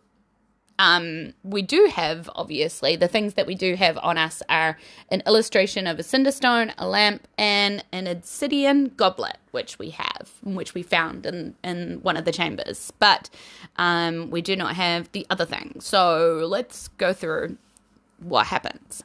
um, 0.82 1.34
we 1.44 1.62
do 1.62 1.91
have, 1.94 2.28
obviously, 2.36 2.96
the 2.96 3.08
things 3.08 3.36
that 3.36 3.46
we 3.46 3.54
do 3.54 3.76
have 3.76 4.00
on 4.00 4.17
us 4.17 4.41
are 4.50 4.80
an 5.10 5.22
illustration 5.28 5.86
of 5.86 6.00
a 6.00 6.02
cinderstone, 6.02 6.74
a 6.80 6.88
lamp, 6.88 7.28
and 7.38 7.86
an 7.91 8.08
obsidian 8.08 8.91
goblet, 8.98 9.38
which 9.52 9.78
we 9.78 9.91
have, 9.91 10.32
which 10.41 10.74
we 10.74 10.82
found 10.82 11.28
in, 11.28 11.54
in 11.63 12.00
one 12.02 12.17
of 12.17 12.26
the 12.26 12.32
chambers. 12.32 12.91
But 12.98 13.30
um, 13.76 14.32
we 14.32 14.41
do 14.41 14.56
not 14.56 14.76
have 14.76 15.12
the 15.12 15.28
other 15.30 15.46
thing. 15.46 15.76
So 15.80 16.48
let's 16.50 16.88
go 16.98 17.13
through 17.13 17.58
what 18.17 18.48
happens. 18.48 19.04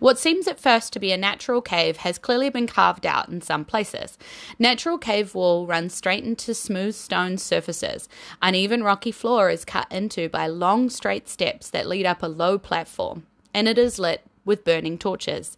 What 0.00 0.18
seems 0.18 0.48
at 0.48 0.60
first 0.60 0.92
to 0.92 0.98
be 0.98 1.12
a 1.12 1.16
natural 1.16 1.62
cave 1.62 1.98
has 1.98 2.18
clearly 2.18 2.50
been 2.50 2.66
carved 2.66 3.06
out 3.06 3.28
in 3.28 3.40
some 3.40 3.64
places. 3.64 4.18
Natural 4.58 4.98
cave 4.98 5.34
wall 5.34 5.66
runs 5.66 5.94
straight 5.94 6.24
into 6.24 6.54
smooth 6.54 6.94
stone 6.94 7.38
surfaces. 7.38 8.08
Uneven 8.42 8.82
rocky 8.82 9.12
floor 9.12 9.48
is 9.48 9.64
cut 9.64 9.86
into 9.90 10.28
by 10.28 10.48
long 10.48 10.90
straight 10.90 11.28
steps 11.28 11.70
that 11.70 11.86
lead 11.86 12.04
up 12.04 12.22
a 12.22 12.26
low 12.26 12.58
platform, 12.58 13.26
and 13.54 13.68
it 13.68 13.78
is 13.78 13.98
lit 13.98 14.22
with 14.44 14.64
burning 14.64 14.98
torches. 14.98 15.56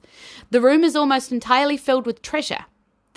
The 0.50 0.60
room 0.60 0.84
is 0.84 0.96
almost 0.96 1.32
entirely 1.32 1.76
filled 1.76 2.06
with 2.06 2.22
treasure. 2.22 2.66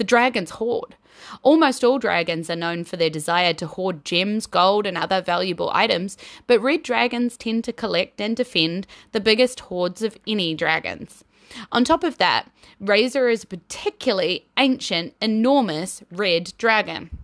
The 0.02 0.06
dragon's 0.06 0.50
hoard. 0.50 0.96
Almost 1.44 1.84
all 1.84 2.00
dragons 2.00 2.50
are 2.50 2.56
known 2.56 2.86
for 2.86 2.98
their 2.98 3.12
desire 3.12 3.54
to 3.54 3.68
hoard 3.68 4.04
gems, 4.04 4.48
gold, 4.48 4.88
and 4.88 4.98
other 4.98 5.22
valuable 5.22 5.70
items, 5.76 6.18
but 6.48 6.60
red 6.60 6.82
dragons 6.82 7.38
tend 7.38 7.66
to 7.66 7.72
collect 7.72 8.20
and 8.20 8.36
defend 8.36 8.88
the 9.12 9.20
biggest 9.20 9.60
hoards 9.60 10.02
of 10.02 10.18
any 10.26 10.56
dragons. 10.56 11.24
On 11.72 11.84
top 11.84 12.04
of 12.04 12.18
that, 12.18 12.50
Razor 12.80 13.30
is 13.30 13.44
a 13.44 13.46
particularly 13.46 14.48
ancient, 14.58 15.14
enormous 15.22 16.02
red 16.12 16.54
dragon. 16.58 17.16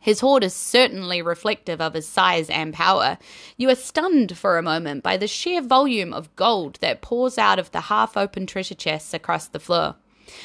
His 0.00 0.18
hoard 0.18 0.42
is 0.42 0.54
certainly 0.54 1.22
reflective 1.22 1.80
of 1.80 1.94
his 1.94 2.08
size 2.08 2.50
and 2.50 2.74
power. 2.74 3.16
You 3.56 3.70
are 3.70 3.76
stunned 3.76 4.36
for 4.36 4.58
a 4.58 4.62
moment 4.62 5.04
by 5.04 5.16
the 5.18 5.28
sheer 5.28 5.62
volume 5.62 6.12
of 6.12 6.34
gold 6.34 6.78
that 6.80 7.00
pours 7.00 7.38
out 7.38 7.60
of 7.60 7.70
the 7.70 7.82
half 7.82 8.16
open 8.16 8.46
treasure 8.46 8.74
chests 8.74 9.14
across 9.14 9.46
the 9.46 9.60
floor. 9.60 9.94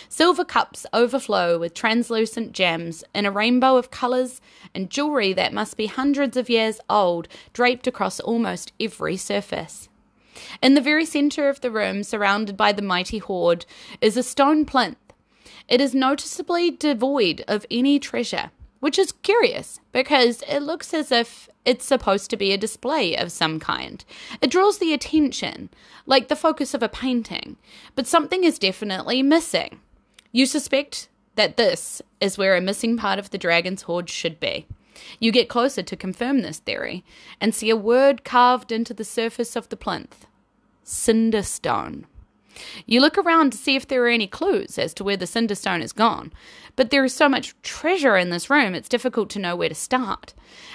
Silver 0.09 0.45
cups 0.45 0.85
overflow 0.93 1.57
with 1.57 1.73
translucent 1.73 2.51
gems 2.51 3.03
in 3.13 3.25
a 3.25 3.31
rainbow 3.31 3.77
of 3.77 3.91
colours 3.91 4.41
and 4.73 4.89
jewellery 4.89 5.33
that 5.33 5.53
must 5.53 5.77
be 5.77 5.87
hundreds 5.87 6.37
of 6.37 6.49
years 6.49 6.79
old, 6.89 7.27
draped 7.53 7.87
across 7.87 8.19
almost 8.19 8.73
every 8.79 9.17
surface. 9.17 9.89
In 10.61 10.73
the 10.73 10.81
very 10.81 11.05
centre 11.05 11.49
of 11.49 11.61
the 11.61 11.71
room, 11.71 12.03
surrounded 12.03 12.55
by 12.55 12.71
the 12.71 12.81
mighty 12.81 13.17
hoard, 13.17 13.65
is 14.01 14.17
a 14.17 14.23
stone 14.23 14.65
plinth. 14.65 14.97
It 15.67 15.81
is 15.81 15.93
noticeably 15.93 16.71
devoid 16.71 17.43
of 17.47 17.65
any 17.69 17.99
treasure, 17.99 18.51
which 18.79 18.99
is 18.99 19.11
curious 19.11 19.79
because 19.91 20.43
it 20.47 20.59
looks 20.59 20.93
as 20.93 21.11
if 21.11 21.49
it's 21.65 21.85
supposed 21.85 22.29
to 22.29 22.37
be 22.37 22.53
a 22.53 22.57
display 22.57 23.15
of 23.15 23.31
some 23.31 23.59
kind. 23.59 24.03
It 24.41 24.51
draws 24.51 24.77
the 24.77 24.93
attention, 24.93 25.69
like 26.05 26.27
the 26.27 26.35
focus 26.35 26.73
of 26.73 26.83
a 26.83 26.89
painting, 26.89 27.57
but 27.95 28.07
something 28.07 28.43
is 28.43 28.59
definitely 28.59 29.21
missing. 29.23 29.79
You 30.31 30.45
suspect 30.45 31.09
that 31.35 31.57
this 31.57 32.01
is 32.21 32.37
where 32.37 32.55
a 32.55 32.61
missing 32.61 32.97
part 32.97 33.19
of 33.19 33.29
the 33.29 33.37
dragon's 33.37 33.83
hoard 33.83 34.09
should 34.09 34.39
be. 34.39 34.65
You 35.19 35.31
get 35.31 35.49
closer 35.49 35.83
to 35.83 35.95
confirm 35.95 36.41
this 36.41 36.59
theory 36.59 37.03
and 37.39 37.53
see 37.53 37.69
a 37.69 37.75
word 37.75 38.23
carved 38.23 38.71
into 38.71 38.93
the 38.93 39.03
surface 39.03 39.55
of 39.55 39.69
the 39.69 39.77
plinth 39.77 40.25
Cinderstone. 40.83 42.05
You 42.85 42.99
look 42.99 43.17
around 43.17 43.51
to 43.51 43.57
see 43.57 43.75
if 43.75 43.87
there 43.87 44.03
are 44.03 44.09
any 44.09 44.27
clues 44.27 44.77
as 44.77 44.93
to 44.95 45.03
where 45.03 45.17
the 45.17 45.25
cinderstone 45.25 45.81
has 45.81 45.91
gone, 45.91 46.31
but 46.75 46.89
there 46.89 47.03
is 47.03 47.13
so 47.13 47.27
much 47.27 47.55
treasure 47.61 48.17
in 48.17 48.29
this 48.29 48.49
room 48.49 48.75
it's 48.75 48.89
difficult 48.89 49.29
to 49.31 49.39
know 49.39 49.55
where 49.55 49.69
to 49.69 49.75
start. 49.75 50.33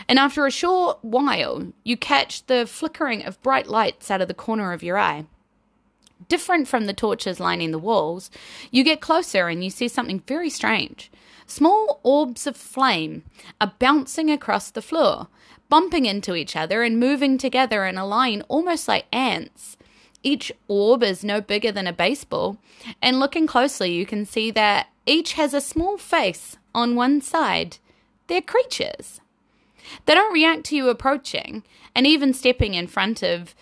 And 0.08 0.18
after 0.18 0.46
a 0.46 0.50
short 0.50 0.98
while, 1.02 1.72
you 1.84 1.96
catch 1.96 2.46
the 2.46 2.66
flickering 2.66 3.24
of 3.24 3.42
bright 3.42 3.68
lights 3.68 4.10
out 4.10 4.20
of 4.20 4.28
the 4.28 4.34
corner 4.34 4.72
of 4.72 4.82
your 4.82 4.98
eye. 4.98 5.26
Different 6.28 6.68
from 6.68 6.86
the 6.86 6.94
torches 6.94 7.40
lining 7.40 7.72
the 7.72 7.78
walls, 7.78 8.30
you 8.70 8.84
get 8.84 9.00
closer 9.00 9.48
and 9.48 9.62
you 9.64 9.70
see 9.70 9.88
something 9.88 10.20
very 10.26 10.50
strange. 10.50 11.10
Small 11.46 12.00
orbs 12.02 12.46
of 12.46 12.56
flame 12.56 13.24
are 13.60 13.74
bouncing 13.78 14.30
across 14.30 14.70
the 14.70 14.82
floor, 14.82 15.28
bumping 15.68 16.06
into 16.06 16.34
each 16.34 16.54
other 16.54 16.82
and 16.82 17.00
moving 17.00 17.38
together 17.38 17.84
in 17.84 17.98
a 17.98 18.06
line 18.06 18.42
almost 18.48 18.88
like 18.88 19.06
ants. 19.12 19.76
Each 20.22 20.52
orb 20.68 21.02
is 21.02 21.24
no 21.24 21.40
bigger 21.40 21.72
than 21.72 21.86
a 21.86 21.92
baseball, 21.92 22.58
and 23.00 23.18
looking 23.18 23.46
closely, 23.46 23.92
you 23.92 24.06
can 24.06 24.24
see 24.24 24.50
that 24.52 24.88
each 25.04 25.32
has 25.32 25.52
a 25.52 25.60
small 25.60 25.98
face 25.98 26.56
on 26.74 26.94
one 26.94 27.20
side. 27.20 27.78
They're 28.28 28.40
creatures. 28.40 29.20
They 30.06 30.14
don't 30.14 30.32
react 30.32 30.64
to 30.66 30.76
you 30.76 30.88
approaching, 30.88 31.64
and 31.94 32.06
even 32.06 32.32
stepping 32.32 32.74
in 32.74 32.86
front 32.86 33.22
of 33.22 33.54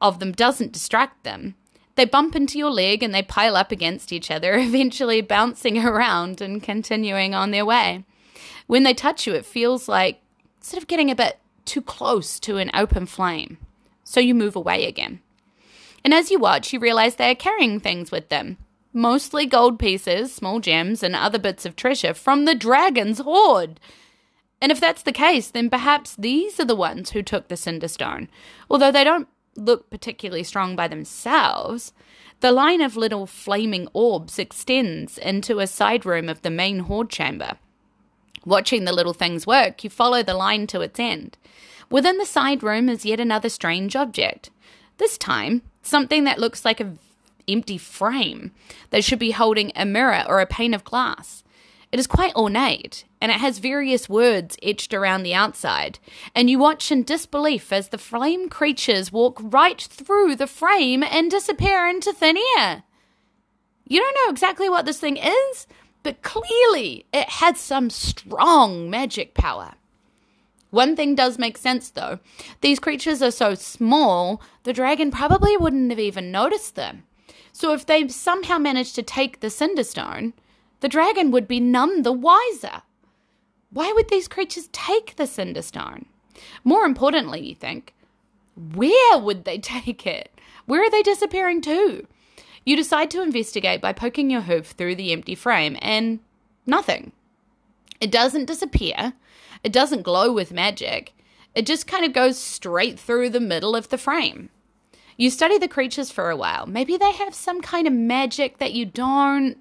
of 0.00 0.18
them 0.18 0.32
doesn't 0.32 0.72
distract 0.72 1.24
them. 1.24 1.54
They 1.94 2.04
bump 2.04 2.34
into 2.34 2.58
your 2.58 2.70
leg 2.70 3.02
and 3.02 3.14
they 3.14 3.22
pile 3.22 3.56
up 3.56 3.70
against 3.70 4.12
each 4.12 4.30
other, 4.30 4.54
eventually 4.58 5.20
bouncing 5.20 5.78
around 5.78 6.40
and 6.40 6.62
continuing 6.62 7.34
on 7.34 7.50
their 7.50 7.64
way. 7.64 8.04
When 8.66 8.82
they 8.82 8.94
touch 8.94 9.26
you, 9.26 9.34
it 9.34 9.46
feels 9.46 9.88
like 9.88 10.20
sort 10.60 10.82
of 10.82 10.88
getting 10.88 11.10
a 11.10 11.14
bit 11.14 11.38
too 11.64 11.80
close 11.80 12.38
to 12.40 12.58
an 12.58 12.70
open 12.74 13.06
flame. 13.06 13.58
So 14.02 14.20
you 14.20 14.34
move 14.34 14.56
away 14.56 14.86
again. 14.86 15.20
And 16.04 16.12
as 16.12 16.30
you 16.30 16.38
watch, 16.38 16.72
you 16.72 16.78
realize 16.78 17.16
they 17.16 17.30
are 17.30 17.34
carrying 17.34 17.80
things 17.80 18.10
with 18.10 18.28
them 18.28 18.58
mostly 18.94 19.44
gold 19.44 19.78
pieces, 19.78 20.32
small 20.32 20.60
gems, 20.60 21.02
and 21.02 21.14
other 21.14 21.38
bits 21.38 21.66
of 21.66 21.76
treasure 21.76 22.14
from 22.14 22.44
the 22.44 22.54
dragon's 22.54 23.18
hoard. 23.18 23.80
And 24.62 24.70
if 24.72 24.80
that's 24.80 25.02
the 25.02 25.12
case, 25.12 25.50
then 25.50 25.68
perhaps 25.68 26.14
these 26.16 26.58
are 26.60 26.64
the 26.64 26.76
ones 26.76 27.10
who 27.10 27.22
took 27.22 27.48
the 27.48 27.56
Cinderstone. 27.56 28.28
Although 28.70 28.92
they 28.92 29.04
don't 29.04 29.28
look 29.56 29.90
particularly 29.90 30.44
strong 30.44 30.76
by 30.76 30.88
themselves, 30.88 31.92
the 32.40 32.52
line 32.52 32.80
of 32.80 32.96
little 32.96 33.26
flaming 33.26 33.88
orbs 33.92 34.38
extends 34.38 35.18
into 35.18 35.58
a 35.58 35.66
side 35.66 36.06
room 36.06 36.28
of 36.28 36.42
the 36.42 36.50
main 36.50 36.80
hoard 36.80 37.10
chamber. 37.10 37.58
Watching 38.46 38.84
the 38.84 38.92
little 38.92 39.12
things 39.12 39.46
work, 39.46 39.82
you 39.84 39.90
follow 39.90 40.22
the 40.22 40.34
line 40.34 40.66
to 40.68 40.80
its 40.80 41.00
end. 41.00 41.36
Within 41.90 42.18
the 42.18 42.26
side 42.26 42.62
room 42.62 42.88
is 42.88 43.04
yet 43.04 43.20
another 43.20 43.48
strange 43.48 43.96
object. 43.96 44.50
This 44.98 45.18
time, 45.18 45.62
something 45.82 46.24
that 46.24 46.38
looks 46.38 46.64
like 46.64 46.80
an 46.80 46.98
empty 47.48 47.78
frame 47.78 48.52
that 48.90 49.04
should 49.04 49.18
be 49.18 49.32
holding 49.32 49.72
a 49.74 49.84
mirror 49.84 50.24
or 50.26 50.40
a 50.40 50.46
pane 50.46 50.74
of 50.74 50.84
glass. 50.84 51.42
It 51.92 52.00
is 52.00 52.06
quite 52.06 52.34
ornate 52.34 53.04
and 53.20 53.30
it 53.30 53.38
has 53.38 53.58
various 53.58 54.08
words 54.08 54.56
etched 54.62 54.92
around 54.92 55.22
the 55.22 55.34
outside. 55.34 55.98
And 56.34 56.50
you 56.50 56.58
watch 56.58 56.90
in 56.90 57.04
disbelief 57.04 57.72
as 57.72 57.88
the 57.88 57.98
flame 57.98 58.48
creatures 58.48 59.12
walk 59.12 59.38
right 59.40 59.80
through 59.80 60.36
the 60.36 60.46
frame 60.46 61.02
and 61.02 61.30
disappear 61.30 61.86
into 61.86 62.12
thin 62.12 62.36
air. 62.58 62.82
You 63.86 64.00
don't 64.00 64.16
know 64.16 64.30
exactly 64.30 64.68
what 64.68 64.86
this 64.86 64.98
thing 64.98 65.18
is, 65.18 65.66
but 66.02 66.22
clearly 66.22 67.06
it 67.12 67.28
had 67.28 67.56
some 67.56 67.90
strong 67.90 68.90
magic 68.90 69.34
power. 69.34 69.74
One 70.74 70.96
thing 70.96 71.14
does 71.14 71.38
make 71.38 71.56
sense 71.56 71.88
though. 71.88 72.18
These 72.60 72.80
creatures 72.80 73.22
are 73.22 73.30
so 73.30 73.54
small, 73.54 74.42
the 74.64 74.72
dragon 74.72 75.12
probably 75.12 75.56
wouldn't 75.56 75.90
have 75.90 76.00
even 76.00 76.32
noticed 76.32 76.74
them. 76.74 77.04
So 77.52 77.72
if 77.72 77.86
they 77.86 78.08
somehow 78.08 78.58
managed 78.58 78.96
to 78.96 79.04
take 79.04 79.38
the 79.38 79.46
Cinderstone, 79.46 80.32
the 80.80 80.88
dragon 80.88 81.30
would 81.30 81.46
be 81.46 81.60
none 81.60 82.02
the 82.02 82.10
wiser. 82.10 82.82
Why 83.70 83.92
would 83.92 84.08
these 84.08 84.26
creatures 84.26 84.68
take 84.72 85.14
the 85.14 85.28
Cinderstone? 85.28 86.06
More 86.64 86.84
importantly, 86.84 87.46
you 87.46 87.54
think, 87.54 87.94
where 88.74 89.18
would 89.18 89.44
they 89.44 89.58
take 89.76 90.04
it? 90.04 90.32
Where 90.66 90.82
are 90.82 90.90
they 90.90 91.02
disappearing 91.02 91.60
to? 91.62 92.04
You 92.66 92.74
decide 92.74 93.12
to 93.12 93.22
investigate 93.22 93.80
by 93.80 93.92
poking 93.92 94.28
your 94.28 94.40
hoof 94.40 94.72
through 94.72 94.96
the 94.96 95.12
empty 95.12 95.36
frame, 95.36 95.78
and 95.80 96.18
nothing. 96.66 97.12
It 98.00 98.10
doesn't 98.10 98.46
disappear, 98.46 99.12
it 99.62 99.72
doesn't 99.72 100.02
glow 100.02 100.32
with 100.32 100.52
magic, 100.52 101.14
it 101.54 101.66
just 101.66 101.86
kind 101.86 102.04
of 102.04 102.12
goes 102.12 102.38
straight 102.38 102.98
through 102.98 103.30
the 103.30 103.40
middle 103.40 103.76
of 103.76 103.88
the 103.88 103.98
frame. 103.98 104.50
You 105.16 105.30
study 105.30 105.58
the 105.58 105.68
creatures 105.68 106.10
for 106.10 106.30
a 106.30 106.36
while. 106.36 106.66
Maybe 106.66 106.96
they 106.96 107.12
have 107.12 107.34
some 107.34 107.60
kind 107.60 107.86
of 107.86 107.92
magic 107.92 108.58
that 108.58 108.72
you 108.72 108.84
don't, 108.84 109.56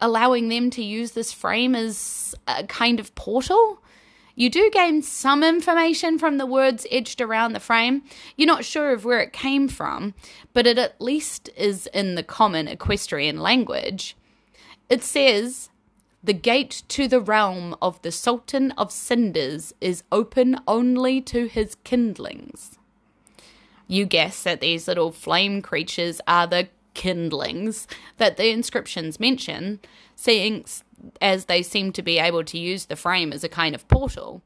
allowing 0.00 0.48
them 0.48 0.68
to 0.70 0.84
use 0.84 1.12
this 1.12 1.32
frame 1.32 1.74
as 1.74 2.34
a 2.46 2.64
kind 2.64 3.00
of 3.00 3.14
portal. 3.14 3.82
You 4.34 4.50
do 4.50 4.70
gain 4.70 5.02
some 5.02 5.42
information 5.42 6.18
from 6.18 6.36
the 6.38 6.46
words 6.46 6.86
etched 6.90 7.20
around 7.20 7.52
the 7.52 7.60
frame. 7.60 8.02
You're 8.36 8.46
not 8.46 8.64
sure 8.64 8.92
of 8.92 9.04
where 9.04 9.20
it 9.20 9.32
came 9.32 9.68
from, 9.68 10.14
but 10.52 10.66
it 10.66 10.78
at 10.78 11.00
least 11.00 11.48
is 11.56 11.86
in 11.88 12.14
the 12.14 12.22
common 12.22 12.68
equestrian 12.68 13.40
language. 13.40 14.16
It 14.88 15.02
says, 15.02 15.69
The 16.22 16.34
gate 16.34 16.82
to 16.88 17.08
the 17.08 17.20
realm 17.20 17.74
of 17.80 18.00
the 18.02 18.12
Sultan 18.12 18.72
of 18.72 18.92
Cinders 18.92 19.72
is 19.80 20.02
open 20.12 20.60
only 20.68 21.22
to 21.22 21.46
his 21.46 21.76
kindlings. 21.82 22.78
You 23.86 24.04
guess 24.04 24.42
that 24.42 24.60
these 24.60 24.86
little 24.86 25.12
flame 25.12 25.62
creatures 25.62 26.20
are 26.28 26.46
the 26.46 26.68
kindlings 26.92 27.88
that 28.18 28.36
the 28.36 28.50
inscriptions 28.50 29.18
mention, 29.18 29.80
seeing 30.14 30.66
as 31.22 31.46
they 31.46 31.62
seem 31.62 31.90
to 31.92 32.02
be 32.02 32.18
able 32.18 32.44
to 32.44 32.58
use 32.58 32.84
the 32.84 32.96
frame 32.96 33.32
as 33.32 33.42
a 33.42 33.48
kind 33.48 33.74
of 33.74 33.88
portal. 33.88 34.42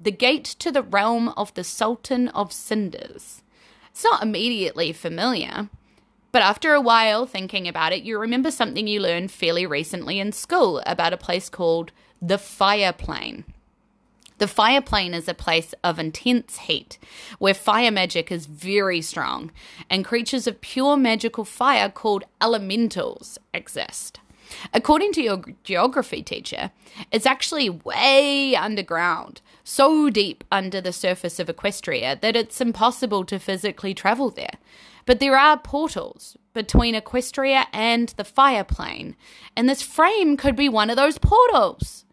The 0.00 0.10
gate 0.10 0.44
to 0.58 0.72
the 0.72 0.82
realm 0.82 1.28
of 1.30 1.54
the 1.54 1.62
Sultan 1.62 2.28
of 2.28 2.52
Cinders. 2.52 3.42
It's 3.90 4.02
not 4.02 4.24
immediately 4.24 4.92
familiar, 4.92 5.70
but 6.36 6.42
after 6.42 6.74
a 6.74 6.82
while 6.82 7.24
thinking 7.24 7.66
about 7.66 7.94
it, 7.94 8.02
you 8.02 8.18
remember 8.18 8.50
something 8.50 8.86
you 8.86 9.00
learned 9.00 9.30
fairly 9.30 9.64
recently 9.64 10.20
in 10.20 10.32
school 10.32 10.82
about 10.84 11.14
a 11.14 11.16
place 11.16 11.48
called 11.48 11.92
the 12.20 12.36
Fire 12.36 12.92
Plane. 12.92 13.44
The 14.36 14.46
fire 14.46 14.82
plane 14.82 15.14
is 15.14 15.28
a 15.28 15.32
place 15.32 15.72
of 15.82 15.98
intense 15.98 16.58
heat 16.58 16.98
where 17.38 17.54
fire 17.54 17.90
magic 17.90 18.30
is 18.30 18.44
very 18.44 19.00
strong, 19.00 19.50
and 19.88 20.04
creatures 20.04 20.46
of 20.46 20.60
pure 20.60 20.98
magical 20.98 21.46
fire 21.46 21.88
called 21.88 22.24
elementals 22.42 23.38
exist. 23.54 24.20
According 24.72 25.12
to 25.12 25.22
your 25.22 25.42
geography 25.64 26.22
teacher, 26.22 26.70
it's 27.10 27.26
actually 27.26 27.70
way 27.70 28.54
underground, 28.54 29.40
so 29.64 30.10
deep 30.10 30.44
under 30.50 30.80
the 30.80 30.92
surface 30.92 31.38
of 31.38 31.48
Equestria 31.48 32.20
that 32.20 32.36
it's 32.36 32.60
impossible 32.60 33.24
to 33.24 33.38
physically 33.38 33.94
travel 33.94 34.30
there. 34.30 34.58
But 35.04 35.20
there 35.20 35.38
are 35.38 35.58
portals 35.58 36.36
between 36.52 36.94
Equestria 36.94 37.66
and 37.72 38.08
the 38.16 38.24
fire 38.24 38.64
plane, 38.64 39.16
and 39.56 39.68
this 39.68 39.82
frame 39.82 40.36
could 40.36 40.56
be 40.56 40.68
one 40.68 40.90
of 40.90 40.96
those 40.96 41.18
portals. 41.18 42.04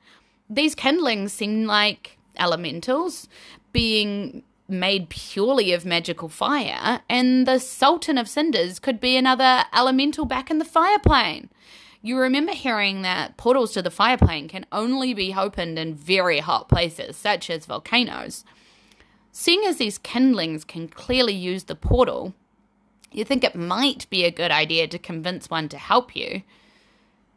These 0.50 0.76
kindlings 0.76 1.34
seem 1.34 1.66
like 1.66 2.18
elementals 2.38 3.28
being 3.72 4.44
made 4.68 5.10
purely 5.10 5.74
of 5.74 5.86
magical 5.86 6.30
fire, 6.30 7.02
and 7.10 7.48
the 7.48 7.60
Sultan 7.60 8.18
of 8.18 8.30
Cinders 8.30 8.80
could 8.80 9.00
be 9.00 9.18
another 9.18 9.66
elemental 9.74 10.26
back 10.26 10.50
in 10.50 10.60
the 10.60 10.66
fire 10.66 11.00
plane. 11.00 11.50
You 12.06 12.20
remember 12.20 12.52
hearing 12.52 13.02
that 13.04 13.38
portals 13.38 13.72
to 13.72 13.82
the 13.82 13.90
fire 13.90 14.18
plane 14.18 14.50
can 14.50 14.66
only 14.74 15.14
be 15.14 15.34
opened 15.34 15.80
in 15.80 15.96
very 15.96 16.40
hot 16.40 16.68
places, 16.68 17.16
such 17.16 17.50
as 17.50 17.66
volcanoes. 17.66 18.44
Seeing 19.32 19.64
as 19.66 19.78
these 19.78 19.98
kindlings 19.98 20.66
can 20.66 20.90
clearly 20.90 21.34
use 21.34 21.64
the 21.64 21.76
portal, 21.76 22.34
you 23.10 23.24
think 23.24 23.46
it 23.46 23.56
might 23.56 24.10
be 24.10 24.26
a 24.26 24.32
good 24.32 24.52
idea 24.52 24.86
to 24.90 25.00
convince 25.00 25.50
one 25.50 25.70
to 25.70 25.78
help 25.78 26.14
you. 26.14 26.44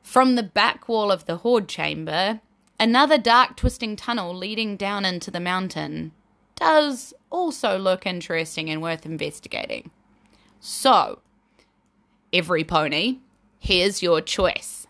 From 0.02 0.34
the 0.34 0.42
back 0.42 0.88
wall 0.88 1.12
of 1.12 1.26
the 1.26 1.36
Hoard 1.38 1.68
Chamber, 1.68 2.40
another 2.80 3.18
dark, 3.18 3.56
twisting 3.56 3.94
tunnel 3.94 4.34
leading 4.34 4.76
down 4.76 5.04
into 5.04 5.30
the 5.30 5.38
mountain 5.38 6.10
does 6.56 7.14
also 7.30 7.78
look 7.78 8.04
interesting 8.04 8.68
and 8.68 8.82
worth 8.82 9.06
investigating. 9.06 9.92
So, 10.58 11.20
every 12.32 12.64
pony 12.64 13.20
Here's 13.58 14.02
your 14.02 14.20
choice. 14.20 14.86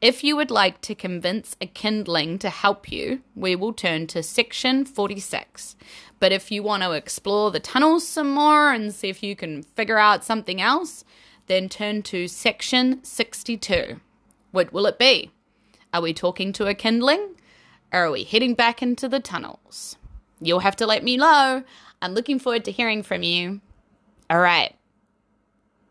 If 0.00 0.22
you 0.22 0.36
would 0.36 0.50
like 0.50 0.80
to 0.82 0.94
convince 0.94 1.56
a 1.60 1.66
kindling 1.66 2.38
to 2.40 2.50
help 2.50 2.90
you, 2.90 3.22
we 3.34 3.56
will 3.56 3.72
turn 3.72 4.06
to 4.08 4.22
section 4.22 4.84
46. 4.84 5.76
But 6.20 6.32
if 6.32 6.50
you 6.50 6.62
want 6.62 6.82
to 6.82 6.92
explore 6.92 7.50
the 7.50 7.60
tunnels 7.60 8.06
some 8.06 8.30
more 8.30 8.72
and 8.72 8.94
see 8.94 9.08
if 9.08 9.22
you 9.22 9.34
can 9.34 9.62
figure 9.62 9.98
out 9.98 10.24
something 10.24 10.60
else, 10.60 11.04
then 11.46 11.68
turn 11.68 12.02
to 12.02 12.28
section 12.28 13.02
62. 13.02 14.00
What 14.52 14.72
will 14.72 14.86
it 14.86 14.98
be? 14.98 15.32
Are 15.92 16.00
we 16.02 16.14
talking 16.14 16.52
to 16.54 16.66
a 16.66 16.74
kindling? 16.74 17.36
Or 17.92 18.06
are 18.06 18.10
we 18.10 18.24
heading 18.24 18.54
back 18.54 18.82
into 18.82 19.08
the 19.08 19.20
tunnels? 19.20 19.96
You'll 20.40 20.60
have 20.60 20.76
to 20.76 20.86
let 20.86 21.04
me 21.04 21.16
know. 21.16 21.62
I'm 22.00 22.14
looking 22.14 22.38
forward 22.38 22.64
to 22.64 22.72
hearing 22.72 23.02
from 23.02 23.22
you. 23.22 23.60
All 24.30 24.40
right, 24.40 24.74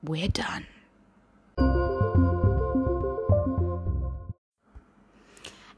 we're 0.03 0.28
done. 0.28 0.66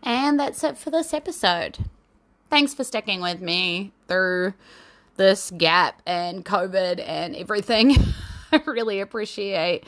And 0.04 0.40
that's 0.40 0.64
it 0.64 0.78
for 0.78 0.92
this 0.92 1.14
episode. 1.14 1.80
Thanks 2.50 2.74
for 2.74 2.84
sticking 2.84 3.22
with 3.22 3.42
me 3.42 3.94
through 4.08 4.54
this 5.16 5.52
gap 5.58 6.02
and 6.06 6.44
COVID 6.44 7.02
and 7.06 7.36
everything. 7.36 7.96
I 8.52 8.62
really 8.68 9.00
appreciate 9.00 9.86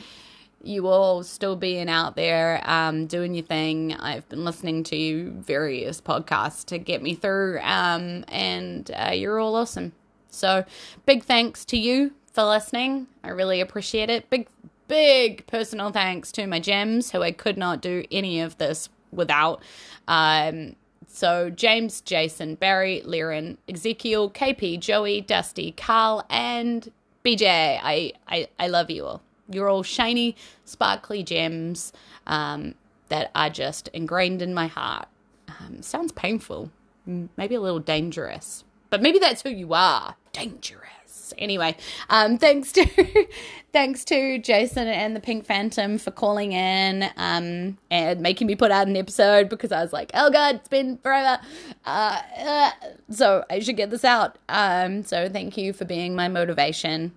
you 0.62 0.88
all 0.88 1.22
still 1.22 1.54
being 1.54 1.88
out 1.88 2.16
there 2.16 2.60
um, 2.64 3.06
doing 3.06 3.34
your 3.34 3.44
thing. 3.44 3.94
I've 3.94 4.28
been 4.28 4.44
listening 4.44 4.82
to 4.84 5.30
various 5.32 6.00
podcasts 6.00 6.64
to 6.66 6.78
get 6.78 7.02
me 7.02 7.14
through, 7.14 7.60
um, 7.60 8.24
and 8.28 8.90
uh, 8.96 9.12
you're 9.12 9.38
all 9.38 9.54
awesome. 9.54 9.92
So, 10.30 10.64
big 11.04 11.24
thanks 11.24 11.64
to 11.66 11.76
you 11.76 12.12
for 12.32 12.42
listening. 12.44 13.06
I 13.22 13.28
really 13.28 13.60
appreciate 13.60 14.10
it. 14.10 14.28
Big, 14.28 14.48
big 14.88 15.46
personal 15.46 15.90
thanks 15.90 16.32
to 16.32 16.46
my 16.46 16.58
gems 16.58 17.12
who 17.12 17.22
I 17.22 17.32
could 17.32 17.56
not 17.56 17.80
do 17.80 18.04
any 18.10 18.40
of 18.40 18.58
this 18.58 18.88
without. 19.16 19.62
Um, 20.06 20.76
so 21.08 21.50
James, 21.50 22.00
Jason, 22.00 22.56
Barry, 22.56 23.02
Liren, 23.04 23.56
Ezekiel, 23.68 24.30
KP, 24.30 24.78
Joey, 24.78 25.20
Dusty, 25.20 25.72
Carl, 25.72 26.24
and 26.28 26.92
BJ. 27.24 27.80
I, 27.82 28.12
I, 28.28 28.48
I 28.58 28.68
love 28.68 28.90
you 28.90 29.06
all. 29.06 29.22
You're 29.48 29.68
all 29.68 29.82
shiny, 29.82 30.36
sparkly 30.64 31.22
gems 31.22 31.92
um, 32.26 32.74
that 33.08 33.30
are 33.34 33.50
just 33.50 33.88
ingrained 33.88 34.42
in 34.42 34.52
my 34.52 34.66
heart. 34.66 35.08
Um, 35.48 35.80
sounds 35.82 36.12
painful, 36.12 36.70
maybe 37.06 37.54
a 37.54 37.60
little 37.60 37.78
dangerous, 37.78 38.64
but 38.90 39.00
maybe 39.00 39.18
that's 39.18 39.42
who 39.42 39.50
you 39.50 39.72
are. 39.72 40.16
Dangerous. 40.32 40.95
Anyway, 41.38 41.76
um, 42.10 42.38
thanks 42.38 42.72
to 42.72 42.86
thanks 43.72 44.04
to 44.06 44.38
Jason 44.38 44.88
and 44.88 45.14
the 45.14 45.20
Pink 45.20 45.44
Phantom 45.44 45.98
for 45.98 46.10
calling 46.10 46.52
in 46.52 47.10
um, 47.16 47.76
and 47.90 48.20
making 48.20 48.46
me 48.46 48.56
put 48.56 48.70
out 48.70 48.86
an 48.86 48.96
episode 48.96 49.48
because 49.48 49.72
I 49.72 49.82
was 49.82 49.92
like, 49.92 50.10
oh 50.14 50.30
god, 50.30 50.56
it's 50.56 50.68
been 50.68 50.98
forever. 50.98 51.40
Uh, 51.84 52.20
uh, 52.38 52.70
so 53.10 53.44
I 53.50 53.60
should 53.60 53.76
get 53.76 53.90
this 53.90 54.04
out. 54.04 54.38
Um, 54.48 55.02
so 55.04 55.28
thank 55.28 55.56
you 55.56 55.72
for 55.72 55.84
being 55.84 56.14
my 56.14 56.28
motivation. 56.28 57.12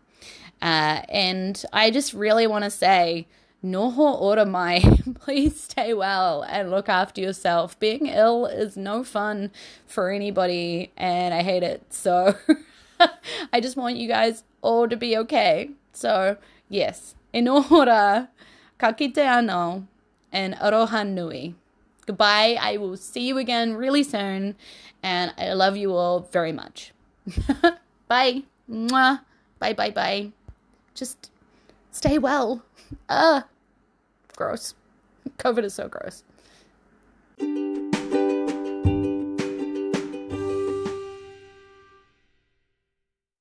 Uh, 0.62 1.02
and 1.10 1.64
I 1.72 1.92
just 1.92 2.14
really 2.14 2.48
want 2.48 2.66
to 2.66 2.70
say, 2.70 3.28
Noho 3.64 4.48
mai. 4.48 4.82
Please 5.20 5.60
stay 5.60 5.94
well 5.94 6.44
and 6.44 6.72
look 6.72 6.88
after 6.88 7.22
yourself. 7.22 7.80
Being 7.80 8.08
ill 8.08 8.46
is 8.46 8.78
no 8.78 9.04
fun 9.04 9.52
for 9.86 10.12
anybody, 10.12 10.92
and 10.98 11.34
I 11.34 11.44
hate 11.44 11.64
it. 11.64 11.94
So. 11.94 12.36
I 13.54 13.60
just 13.60 13.78
want 13.78 13.98
you 13.98 14.08
guys 14.08 14.44
all 14.62 14.88
to 14.88 14.98
be 14.98 15.18
okay. 15.18 15.72
So, 15.94 16.38
yes, 16.70 17.16
in 17.34 17.48
order, 17.48 18.30
ka 18.78 18.92
kite 18.94 19.16
anō 19.16 19.86
and 20.32 20.56
aroha 20.56 21.08
nui. 21.08 21.56
Goodbye. 22.06 22.58
I 22.60 22.78
will 22.78 22.98
see 22.98 23.28
you 23.28 23.38
again 23.38 23.76
really 23.76 24.02
soon. 24.02 24.56
And 25.04 25.32
I 25.38 25.54
love 25.54 25.78
you 25.78 25.94
all 25.94 26.22
very 26.32 26.52
much. 26.52 26.92
bye. 28.08 28.44
Mwah. 28.68 29.22
Bye, 29.60 29.74
bye, 29.74 29.92
bye. 29.92 30.32
Just 30.96 31.32
stay 31.92 32.18
well. 32.18 32.64
Ugh. 33.08 33.44
Ah. 33.46 33.48
Gross. 34.36 34.74
COVID 35.38 35.66
is 35.66 35.76
so 35.76 35.88
gross. 35.88 36.24